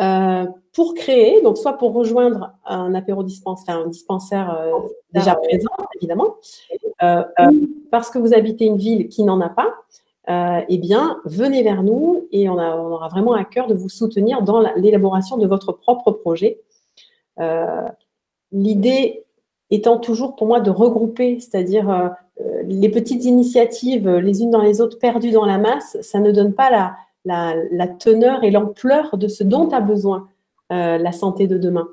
[0.00, 0.44] Euh,
[0.74, 4.72] pour créer, donc soit pour rejoindre un apéro dispensaire, un dispensaire euh,
[5.10, 6.36] déjà présent, évidemment,
[7.02, 7.22] euh,
[7.90, 9.72] parce que vous habitez une ville qui n'en a pas,
[10.68, 13.88] eh bien, venez vers nous et on, a, on, aura vraiment à cœur de vous
[13.88, 16.60] soutenir dans l'élaboration de votre propre projet.
[18.52, 19.24] L'idée
[19.70, 22.10] étant toujours pour moi de regrouper, c'est-à-dire
[22.64, 26.52] les petites initiatives les unes dans les autres perdues dans la masse, ça ne donne
[26.52, 26.96] pas la,
[27.26, 30.28] la, teneur et l'ampleur de ce dont a besoin
[30.72, 31.88] euh, la santé de demain.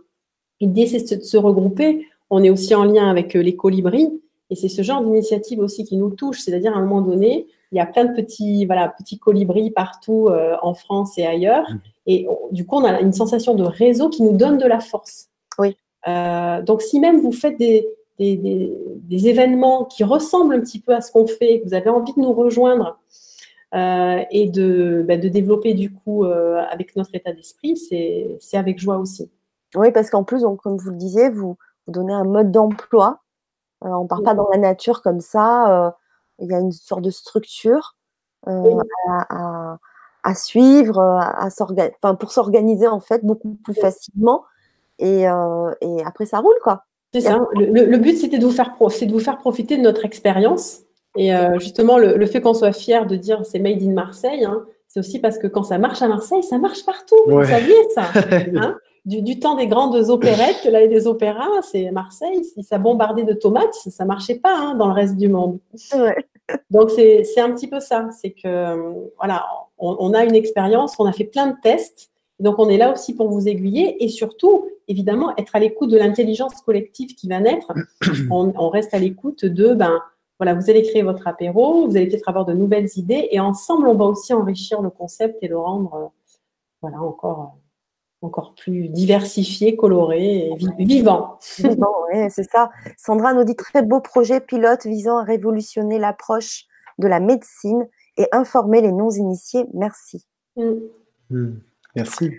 [0.62, 2.08] L'idée, c'est de se regrouper.
[2.30, 4.10] On est aussi en lien avec euh, les colibris
[4.50, 6.40] et c'est ce genre d'initiative aussi qui nous touche.
[6.40, 10.28] C'est-à-dire, à un moment donné, il y a plein de petits, voilà, petits colibris partout
[10.28, 11.70] euh, en France et ailleurs.
[11.70, 11.80] Mmh.
[12.06, 15.30] Et du coup, on a une sensation de réseau qui nous donne de la force.
[15.58, 15.76] Oui.
[16.66, 17.88] donc, si même vous faites des,
[18.20, 22.14] des, événements qui ressemblent un petit peu à ce qu'on fait, que vous avez envie
[22.14, 23.23] de nous rejoindre euh,
[23.74, 28.98] et de, bah, de, développer du coup euh, avec notre état d'esprit, c'est avec joie
[28.98, 29.32] aussi.
[29.76, 33.22] Oui, parce qu'en plus, donc, comme vous le disiez, vous, vous donnez un mode d'emploi.
[33.84, 35.96] Euh, on ne part pas dans la nature comme ça.
[36.40, 37.96] Il y a une sorte de structure
[38.46, 39.78] à,
[40.24, 44.44] à, suivre, à enfin, pour s'organiser en fait beaucoup plus facilement.
[45.00, 46.86] Et, et après, ça roule quoi.
[47.12, 47.48] C'est ça.
[47.54, 50.83] Le, le, but, c'était de, vous faire de vous faire profiter de notre expérience
[51.16, 54.66] et euh, justement, le, fait qu'on soit fier de dire c'est made in Marseille, hein,
[54.88, 57.18] c'est aussi parce que quand ça marche à Marseille, ça marche partout.
[57.28, 58.04] Vous saviez ça
[58.56, 62.44] hein du, temps des grandes opérettes, là, des opéras, c'est Marseille.
[62.44, 65.60] Si ça bombardait de tomates, ça marchait pas hein, dans le reste du monde.
[66.70, 68.08] Donc c'est un petit peu ça.
[68.12, 69.46] C'est que voilà,
[69.78, 72.12] on, on, a une expérience, on a fait plein de tests.
[72.40, 75.98] Donc on est là aussi pour vous aiguiller et surtout, évidemment, être à l'écoute de
[75.98, 77.72] l'intelligence collective qui va naître.
[78.32, 80.00] On, on reste à l'écoute de ben
[80.44, 83.88] voilà, vous allez créer votre apéro, vous allez peut-être avoir de nouvelles idées et ensemble,
[83.88, 86.08] on va aussi enrichir le concept et le rendre euh,
[86.82, 91.40] voilà, encore, euh, encore plus diversifié, coloré et vivant.
[91.60, 92.72] Vivant, oui, c'est ça.
[92.98, 96.66] Sandra nous dit très beau projet pilote visant à révolutionner l'approche
[97.00, 97.88] de la médecine
[98.18, 99.66] et informer les non-initiés.
[99.74, 100.26] Merci.
[100.58, 100.74] Mm.
[101.30, 101.54] Mm.
[101.96, 102.32] Merci.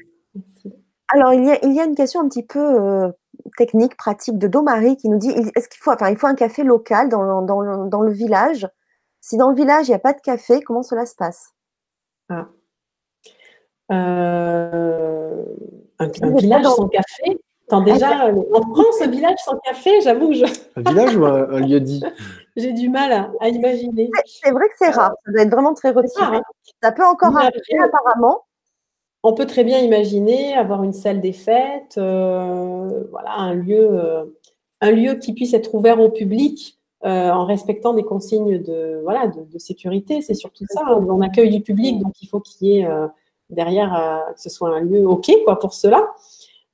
[1.09, 3.11] Alors, il y, a, il y, a, une question un petit peu euh,
[3.57, 6.65] technique, pratique de Domari qui nous dit est-ce qu'il faut, enfin, il faut un café
[6.65, 8.69] local dans, dans, dans le village?
[9.21, 11.55] Si dans le village, il n'y a pas de café, comment cela se passe?
[12.29, 12.47] Ah.
[13.91, 15.45] euh,
[15.99, 17.41] un, village sans café?
[17.67, 20.45] Attends, déjà, en France, un village sans café, j'avoue que je...
[20.77, 22.05] Un village ou un, lieu dit?
[22.57, 24.11] J'ai du mal à, imaginer.
[24.27, 26.37] C'est vrai que c'est rare, ça doit être vraiment très retiré.
[26.37, 26.43] Hein.
[26.83, 28.45] Ça peut encore arriver apparemment,
[29.25, 34.25] on peut très bien imaginer avoir une salle des fêtes, euh, voilà, un lieu, euh,
[34.83, 39.29] un lieu qui puisse être ouvert au public euh, en respectant des consignes de, voilà,
[39.29, 40.21] de, sécurité.
[40.21, 40.83] C'est surtout ça.
[40.95, 42.89] On accueille du public, donc il faut qu'il y ait
[43.49, 46.07] derrière que ce soit un lieu OK quoi, pour cela.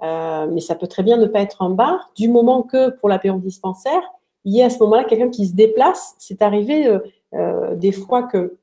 [0.01, 3.39] mais ça peut très bien ne pas être un bar, du moment que pour l'apéro
[3.39, 4.03] dispensaire,
[4.45, 6.15] il y ait à ce moment-là quelqu'un qui se déplace.
[6.19, 6.99] C'est arrivé
[7.77, 8.57] des fois que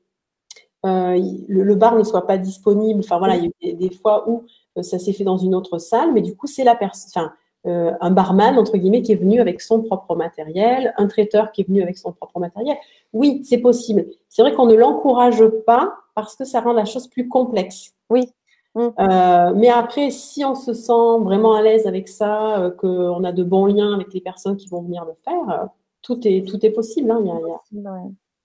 [0.86, 3.00] euh, le, bar ne soit pas disponible.
[3.00, 4.44] Enfin voilà, il y a des, fois où
[4.76, 7.30] euh, ça s'est fait dans une autre salle, mais du coup c'est la personne,
[7.66, 11.62] euh, un barman entre guillemets qui est venu avec son propre matériel, un traiteur qui
[11.62, 12.76] est venu avec son propre matériel.
[13.12, 14.06] Oui, c'est possible.
[14.28, 17.94] C'est vrai qu'on ne l'encourage pas parce que ça rend la chose plus complexe.
[18.10, 18.30] Oui.
[18.76, 23.32] Euh, mais après, si on se sent vraiment à l'aise avec ça, euh, qu'on a
[23.32, 25.68] de bons liens avec les personnes qui vont venir le faire,
[26.02, 27.10] tout, est, tout est possible.
[27.10, 27.92] Hein, il n'y a,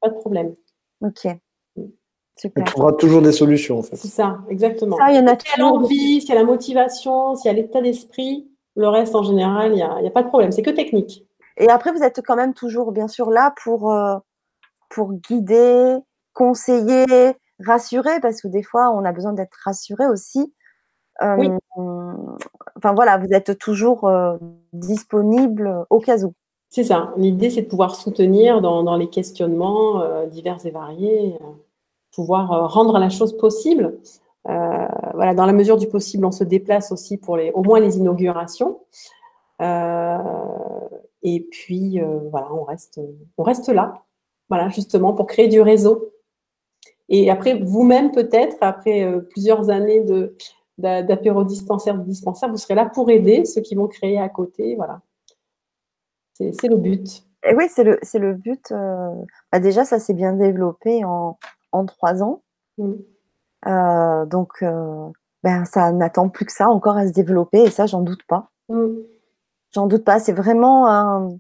[0.02, 0.56] pas de problème.
[1.02, 1.28] Ok.
[2.36, 2.64] Super.
[2.64, 3.96] On trouvera toujours des solutions, en fait.
[3.96, 4.98] C'est ça, exactement.
[4.98, 7.52] Ça, il y en a s'il y a l'envie, s'il y a la motivation, s'il
[7.52, 10.52] y a l'état d'esprit, le reste, en général, il n'y a, a, pas de problème.
[10.52, 11.26] C'est que technique.
[11.58, 13.96] Et après, vous êtes quand même toujours, bien sûr, là pour,
[14.90, 15.98] pour guider,
[16.34, 20.54] conseiller, rassurer, parce que des fois, on a besoin d'être rassuré aussi.
[21.22, 24.36] Euh, enfin voilà, vous êtes toujours euh,
[24.74, 26.34] disponible au cas où.
[26.70, 27.14] C'est ça.
[27.18, 31.38] L'idée, c'est de pouvoir soutenir dans, les questionnements euh, divers et variés,
[32.14, 33.98] pouvoir rendre la chose possible.
[34.46, 37.98] voilà, dans la mesure du possible, on se déplace aussi pour les, au moins les
[37.98, 38.80] inaugurations.
[39.62, 42.00] et puis,
[42.32, 43.00] voilà, on reste,
[43.38, 44.04] on reste là,
[44.50, 46.14] voilà, justement, pour créer du réseau
[47.10, 50.36] et après, vous-même, peut-être, après euh, plusieurs années de,
[50.78, 54.76] d'apéro dispensaire, dispensaire, vous serez là pour aider ceux qui vont créer à côté.
[54.76, 55.02] Voilà.
[56.34, 57.24] C'est, le but.
[57.48, 58.72] Et oui, c'est le, le but.
[58.72, 59.14] Euh,
[59.52, 61.38] bah déjà, ça s'est bien développé en,
[61.74, 62.42] en trois ans.
[62.78, 62.94] Mm.
[63.68, 64.64] Euh, donc,
[65.44, 68.50] ben, ça n'attend plus que ça encore à se développer et ça, j'en doute pas.
[68.70, 69.00] Mm.
[69.72, 70.20] J'en doute pas.
[70.20, 71.38] C'est vraiment un,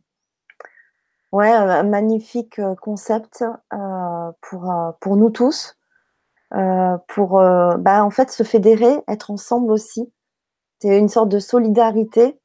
[1.33, 3.43] Ouais, un magnifique euh, concept
[3.73, 5.75] euh, pour, euh, pour nous tous,
[7.07, 10.13] pour bah, en fait se fédérer, être ensemble aussi.
[10.79, 12.39] C'est une sorte de solidarité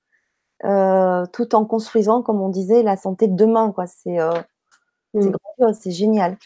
[0.63, 3.71] tout en construisant, comme on disait, la santé de demain.
[3.71, 3.87] Quoi.
[3.87, 4.17] C'est,
[5.13, 5.33] mmh.
[5.75, 6.39] c'est génial.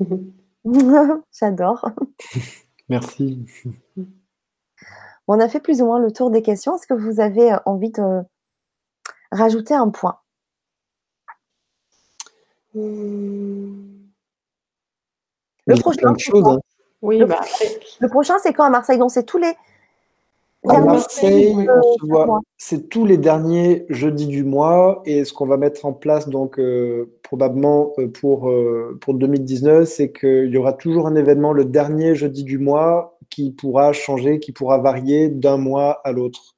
[1.38, 1.90] J'adore.
[2.88, 3.44] Merci.
[5.26, 6.76] on a fait plus ou moins le tour des questions.
[6.76, 8.22] Est-ce que vous avez envie de
[9.30, 10.18] rajouter un point?
[15.66, 16.58] Le prochain, hein.
[17.02, 17.40] oui, le, bah,
[18.00, 18.98] le prochain, c'est quand à Marseille?
[18.98, 19.54] Donc, c'est tous les.
[20.66, 21.54] À Marseille,
[22.56, 25.02] c'est tous les derniers jeudis du mois.
[25.04, 29.88] Et ce qu'on va mettre en place, donc, euh, probablement euh, pour, euh, pour 2019,
[29.88, 34.38] c'est qu'il y aura toujours un événement le dernier jeudi du mois qui pourra changer,
[34.38, 36.56] qui pourra varier d'un mois à l'autre,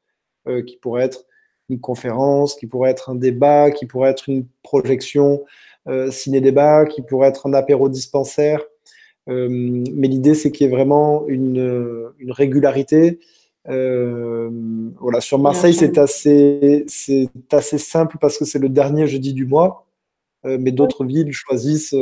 [0.66, 1.24] qui pourrait être
[1.68, 5.42] une conférence, qui pourrait être un débat, qui pourrait être une projection
[5.88, 8.60] euh, ciné-débat, qui pourrait être un apéro dispensaire.
[9.28, 13.20] Euh, mais l'idée, c'est qu'il y ait vraiment une, régularité.
[13.68, 14.50] Euh,
[15.00, 19.46] voilà, sur Marseille, c'est assez, c'est assez simple parce que c'est le dernier jeudi du
[19.46, 19.85] mois,
[20.46, 21.94] mais d'autres villes choisissent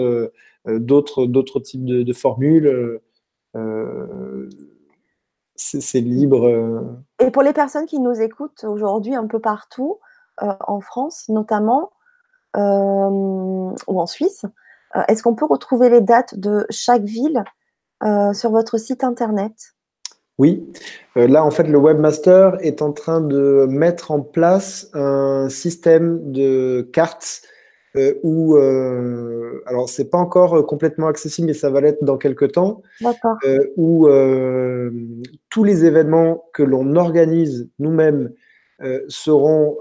[0.66, 3.00] d'autres, d'autres types de, formules.
[5.56, 6.98] c'est, libre.
[7.20, 9.98] Et pour les personnes qui nous écoutent aujourd'hui un peu partout,
[10.38, 11.90] en France notamment,
[12.56, 14.44] euh, ou en Suisse.
[14.94, 17.42] Euh, est-ce qu'on peut retrouver les dates de chaque ville
[18.04, 19.52] euh, sur votre site internet?
[20.38, 20.72] Oui,
[21.14, 26.82] là en fait le webmaster est en train de mettre en place un système de
[26.92, 27.42] cartes
[27.96, 32.52] euh, où, euh, alors c'est pas encore complètement accessible, mais ça va l'être dans quelques
[32.52, 32.82] temps,
[33.44, 34.08] euh, où
[35.50, 38.32] tous les événements que l'on organise nous-mêmes
[39.08, 39.76] seront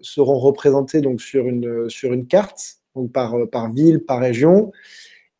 [0.00, 4.72] seront représentés donc sur une, sur une carte, donc par, par ville, par région,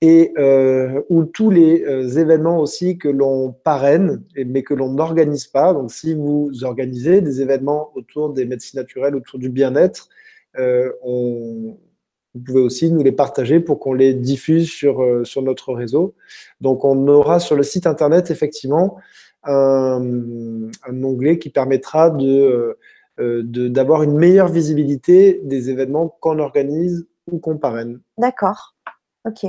[0.02, 5.46] et euh, où tous les euh, événements aussi que l'on parraine, mais que l'on n'organise
[5.46, 5.72] pas.
[5.72, 10.08] Donc, si vous organisez des événements autour des médecines naturelles, autour du bien-être,
[10.58, 16.14] euh, vous pouvez aussi nous les partager pour qu'on les diffuse sur, sur notre réseau.
[16.60, 18.96] Donc, on aura sur le site internet effectivement
[19.44, 22.76] un, onglet qui permettra de
[23.20, 28.00] euh, d'avoir une meilleure visibilité des événements qu'on organise ou qu'on parraine.
[28.16, 28.74] D'accord.
[29.26, 29.44] Ok.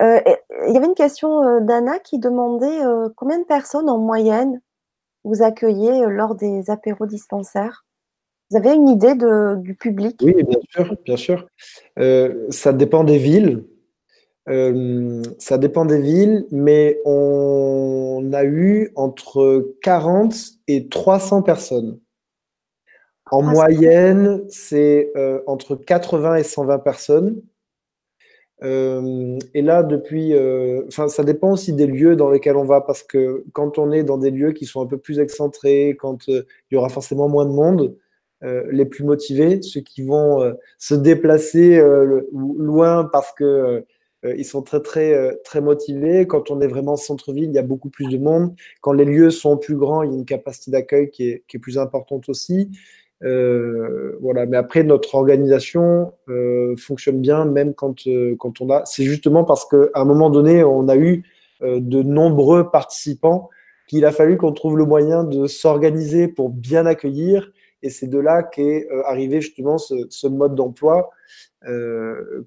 [0.00, 0.20] Euh,
[0.66, 2.80] il y avait une question euh, d'Anna qui demandait
[3.16, 4.60] combien de personnes en moyenne
[5.24, 7.84] vous accueillez lors des apéros dispensaires?
[8.52, 10.20] Vous avez une idée de, du public?
[10.22, 11.48] Oui, bien sûr, bien sûr.
[12.50, 13.64] ça dépend des villes.
[14.48, 20.34] Euh, ça dépend des villes, mais on a eu entre 40
[20.68, 22.00] et 300 personnes.
[23.30, 27.40] En ah, moyenne, c'est euh, entre 80 et 120 personnes.
[28.64, 30.34] Euh, et là, depuis,
[30.88, 34.04] enfin, ça dépend aussi des lieux dans lesquels on va, parce que quand on est
[34.04, 37.46] dans des lieux qui sont un peu plus excentrés, quand il y aura forcément moins
[37.46, 37.96] de monde,
[38.42, 41.80] les plus motivés, ceux qui vont se déplacer
[42.32, 43.84] loin parce que
[44.24, 46.26] euh, ils sont très, très, euh, très motivés.
[46.26, 48.54] Quand on est vraiment centre-ville, il y a beaucoup plus de monde.
[48.80, 51.56] Quand les lieux sont plus grands, il y a une capacité d'accueil qui est, qui
[51.56, 52.70] est, plus importante aussi.
[53.24, 54.46] Euh, voilà.
[54.46, 58.04] Mais après, notre organisation euh, fonctionne bien, même quand,
[58.38, 58.84] quand on a.
[58.84, 61.24] C'est justement parce qu'à un moment donné, on a eu
[61.60, 63.48] de nombreux participants
[63.86, 67.52] qu'il a fallu qu'on trouve le moyen de s'organiser pour bien accueillir.
[67.82, 71.10] Et c'est de là qu'est arrivé justement ce, mode d'emploi.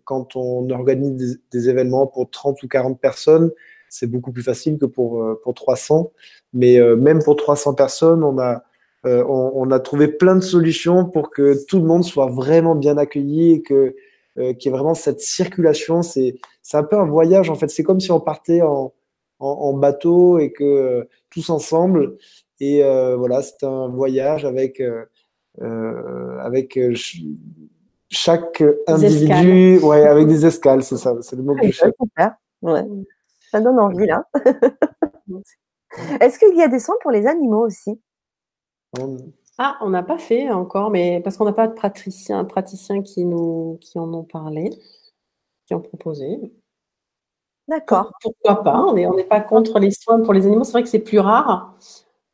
[0.04, 3.52] quand on organise des, événements pour 30 ou 40 personnes,
[3.90, 6.12] c'est beaucoup plus facile que pour, pour 300.
[6.54, 8.64] Mais même pour 300 personnes, on a,
[9.04, 13.54] on, a trouvé plein de solutions pour que tout le monde soit vraiment bien accueilli
[13.54, 13.96] et que
[14.38, 16.02] euh, qui est vraiment cette circulation.
[16.02, 16.36] C'est
[16.74, 17.70] un peu un voyage, en fait.
[17.70, 18.94] C'est comme si on partait en,
[19.40, 22.18] en, bateau et que euh, tous ensemble.
[22.60, 24.82] Et euh, voilà, c'est un voyage avec,
[25.62, 26.80] avec
[28.10, 31.94] chaque individu, ouais, avec des escales, c'est ça, c'est le mot que je cherche.
[32.62, 32.84] Ouais.
[33.52, 34.24] Ça donne envie là.
[36.20, 38.00] Est-ce qu'il y a des soins pour les animaux aussi?
[39.58, 43.24] Ah, on n'a pas fait encore, mais parce qu'on n'a pas de praticiens, praticiens qui,
[43.24, 44.70] nous, qui en ont parlé,
[45.66, 46.54] qui ont proposé.
[47.68, 48.12] D'accord.
[48.22, 50.64] Pourquoi pas On n'est pas contre les soins pour les animaux.
[50.64, 51.78] C'est vrai que c'est plus rare,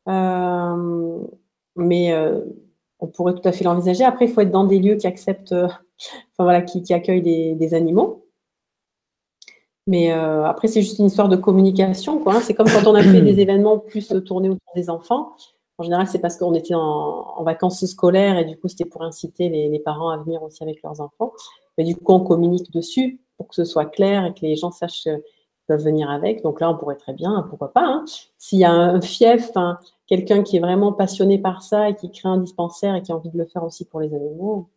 [0.08, 1.18] euh,
[1.76, 2.40] mais euh,
[3.02, 4.04] on pourrait tout à fait l'envisager.
[4.04, 5.74] Après, il faut être dans des lieux qui acceptent, enfin
[6.38, 8.24] voilà, qui, accueillent des, animaux.
[9.88, 12.22] Mais euh, après, c'est juste une histoire de communication.
[12.28, 12.40] Hein.
[12.40, 15.32] C'est comme quand on a fait des événements plus tournés autour des enfants.
[15.78, 19.48] En général, c'est parce qu'on était en, vacances scolaires et du coup, c'était pour inciter
[19.48, 21.32] les, parents à venir aussi avec leurs enfants.
[21.76, 24.70] Mais du coup, on communique dessus pour que ce soit clair et que les gens
[24.70, 25.20] sachent qu'ils
[25.66, 26.44] peuvent venir avec.
[26.44, 27.84] Donc là, on pourrait très bien, pourquoi pas.
[27.84, 28.04] Hein.
[28.38, 29.50] S'il y a un fief,
[30.12, 33.16] quelqu'un qui est vraiment passionné par ça et qui crée un dispensaire et qui a
[33.16, 34.68] envie de le faire aussi pour les animaux,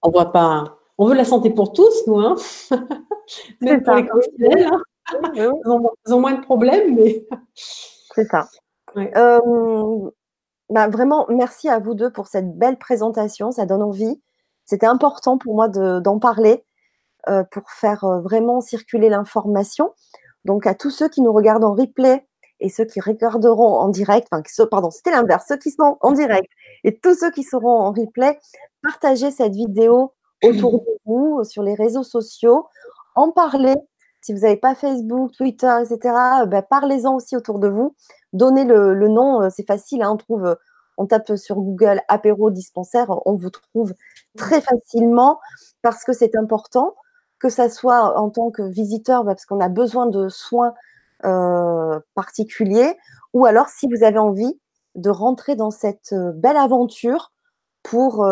[0.00, 0.78] on voit pas.
[0.96, 2.36] On veut la santé pour tous, nous, hein
[3.60, 4.80] Même pour les professionnels, hein.
[5.34, 7.26] ils, ont, moins de problèmes, mais.
[8.14, 8.46] C'est ça.
[8.96, 10.10] Euh,
[10.70, 13.50] bah, vraiment, merci à vous deux pour cette belle présentation.
[13.50, 14.22] Ça donne envie.
[14.66, 16.64] C'était important pour moi d'en parler
[17.28, 19.92] euh, pour faire euh, vraiment circuler l'information.
[20.44, 22.24] Donc, à tous ceux qui nous regardent en replay
[22.64, 26.50] et ceux qui regarderont en direct, enfin, pardon, c'était l'inverse, ceux qui sont en direct
[26.82, 28.38] et tous ceux qui seront en replay,
[28.82, 30.12] partagez cette vidéo
[30.42, 32.66] autour de vous sur les réseaux sociaux,
[33.14, 33.74] en parler.
[34.22, 36.14] Si vous n'avez pas Facebook, Twitter, etc.,
[36.46, 37.94] bah, parlez-en aussi autour de vous.
[38.32, 40.54] Donnez le, nom, euh, c'est facile, hein, on trouve, euh,
[40.96, 43.92] on tape sur Google apéro dispensaire, on vous trouve
[44.38, 45.38] très facilement
[45.82, 46.94] parce que c'est important
[47.38, 50.72] que ça soit en tant que visiteur, bah, parce qu'on a besoin de soins
[51.24, 52.94] euh, particuliers,
[53.32, 54.60] ou alors si vous avez envie
[54.94, 57.32] de rentrer dans cette belle aventure
[57.82, 58.26] pour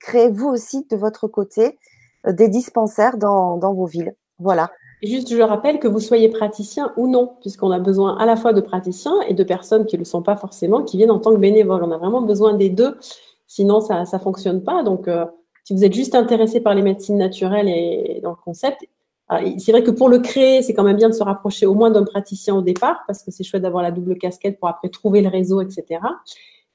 [0.00, 1.78] créer vous aussi de votre côté
[2.26, 4.16] des dispensaires dans vos villes.
[4.38, 4.70] Voilà.
[5.02, 8.34] Juste, je le rappelle que vous soyez praticien ou non, puisqu'on a besoin à la
[8.34, 11.18] fois de praticiens et de personnes qui ne le sont pas forcément, qui viennent en
[11.18, 11.84] tant que bénévoles.
[11.84, 12.96] On a vraiment besoin des deux,
[13.46, 14.82] sinon ça ne fonctionne pas.
[14.82, 15.26] Donc, euh,
[15.64, 18.86] si vous êtes juste intéressé par les médecines naturelles et dans le concept,
[19.58, 21.90] c'est vrai que pour le créer, c'est quand même bien de se rapprocher au moins
[21.90, 25.20] d'un praticien au départ, parce que c'est chouette d'avoir la double casquette pour après trouver
[25.20, 26.00] le réseau, etc.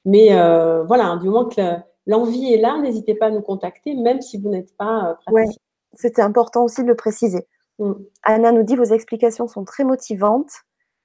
[0.04, 1.60] Mais euh, voilà, du moment que
[2.06, 5.32] l'envie est là, n'hésitez pas à nous contacter, même si vous n'êtes pas euh, praticien.
[5.32, 5.46] Ouais,
[5.94, 7.46] c'était important aussi de le préciser.
[7.78, 7.92] Mm.
[8.24, 10.52] Anna nous dit vos explications sont très motivantes.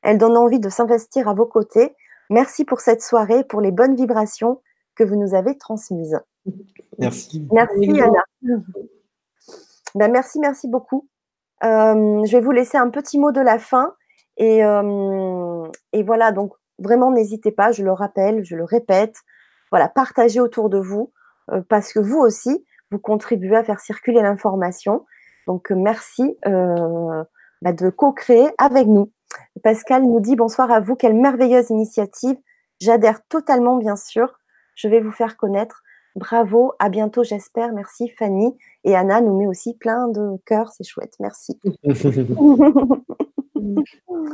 [0.02, 1.96] Elles donnent envie de s'investir à vos côtés.
[2.30, 4.62] Merci pour cette soirée, pour les bonnes vibrations
[4.96, 6.20] que vous nous avez transmises.
[6.98, 7.48] Merci.
[7.52, 8.24] Merci Anna.
[9.96, 11.08] Ben, merci, merci beaucoup.
[11.64, 13.94] Euh, je vais vous laisser un petit mot de la fin.
[14.38, 19.16] Et, euh, et voilà, donc vraiment n'hésitez pas, je le rappelle, je le répète.
[19.72, 21.12] Voilà, partagez autour de vous
[21.52, 25.06] euh, parce que vous aussi, vous contribuez à faire circuler l'information.
[25.48, 29.12] Donc, merci bah, de co-créer avec nous.
[29.64, 32.38] Pascal nous dit bonsoir à vous, quelle merveilleuse initiative.
[32.80, 34.40] J'adhère totalement, bien sûr.
[34.76, 35.84] Je vais vous faire connaître.
[36.18, 37.72] Bravo, à bientôt, j'espère.
[37.74, 38.58] Merci, Fanny.
[38.84, 41.14] Et Anna nous met aussi plein de cœurs, c'est chouette.
[41.20, 41.60] Merci.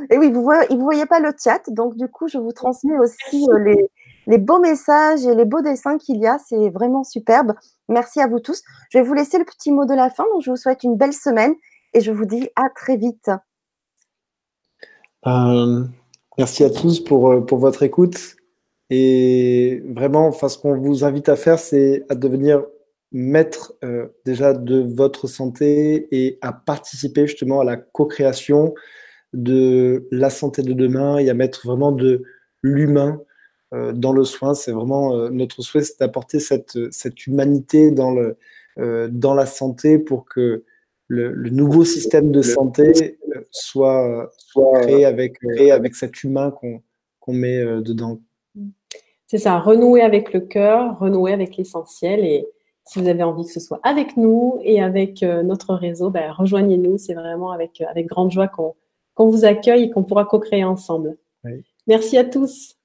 [0.10, 3.47] Et oui, vous ne voyez pas le chat, donc du coup, je vous transmets aussi
[3.49, 3.89] euh, les,
[4.27, 6.38] les beaux messages et les beaux dessins qu'il y a.
[6.47, 7.53] C'est vraiment superbe.
[7.89, 8.61] Merci à vous tous.
[8.89, 10.23] Je vais vous laisser le petit mot de la fin.
[10.31, 11.53] Donc, je vous souhaite une belle semaine
[11.93, 13.30] et je vous dis à très vite.
[15.27, 15.84] Euh,
[16.38, 18.38] merci à tous pour, euh, pour votre écoute.
[18.89, 22.64] Et vraiment, enfin, ce qu'on vous invite à faire, c'est à devenir
[23.14, 28.73] maître euh, déjà de votre santé et à participer justement à la co-création
[29.34, 32.23] de la santé de demain et à mettre vraiment de
[32.64, 33.22] l'humain
[33.73, 34.55] euh, dans le soin.
[34.55, 38.38] C'est vraiment euh, notre souhait, c'est d'apporter cette, cette humanité dans, le,
[39.10, 40.64] dans la santé pour que
[41.07, 43.19] le, nouveau système de santé
[43.51, 45.38] soit, soit créé avec,
[45.72, 48.19] avec cet humain qu'on met dedans.
[49.34, 52.23] C'est ça, renouer avec le cœur, renouer avec l'essentiel.
[52.23, 52.47] Et
[52.85, 56.99] si vous avez envie que ce soit avec nous et avec notre réseau, ben, rejoignez-nous.
[56.99, 58.76] C'est vraiment avec, avec grande joie qu'on
[59.18, 61.18] vous accueille et qu'on pourra co-créer ensemble.
[61.88, 62.76] Merci à tous.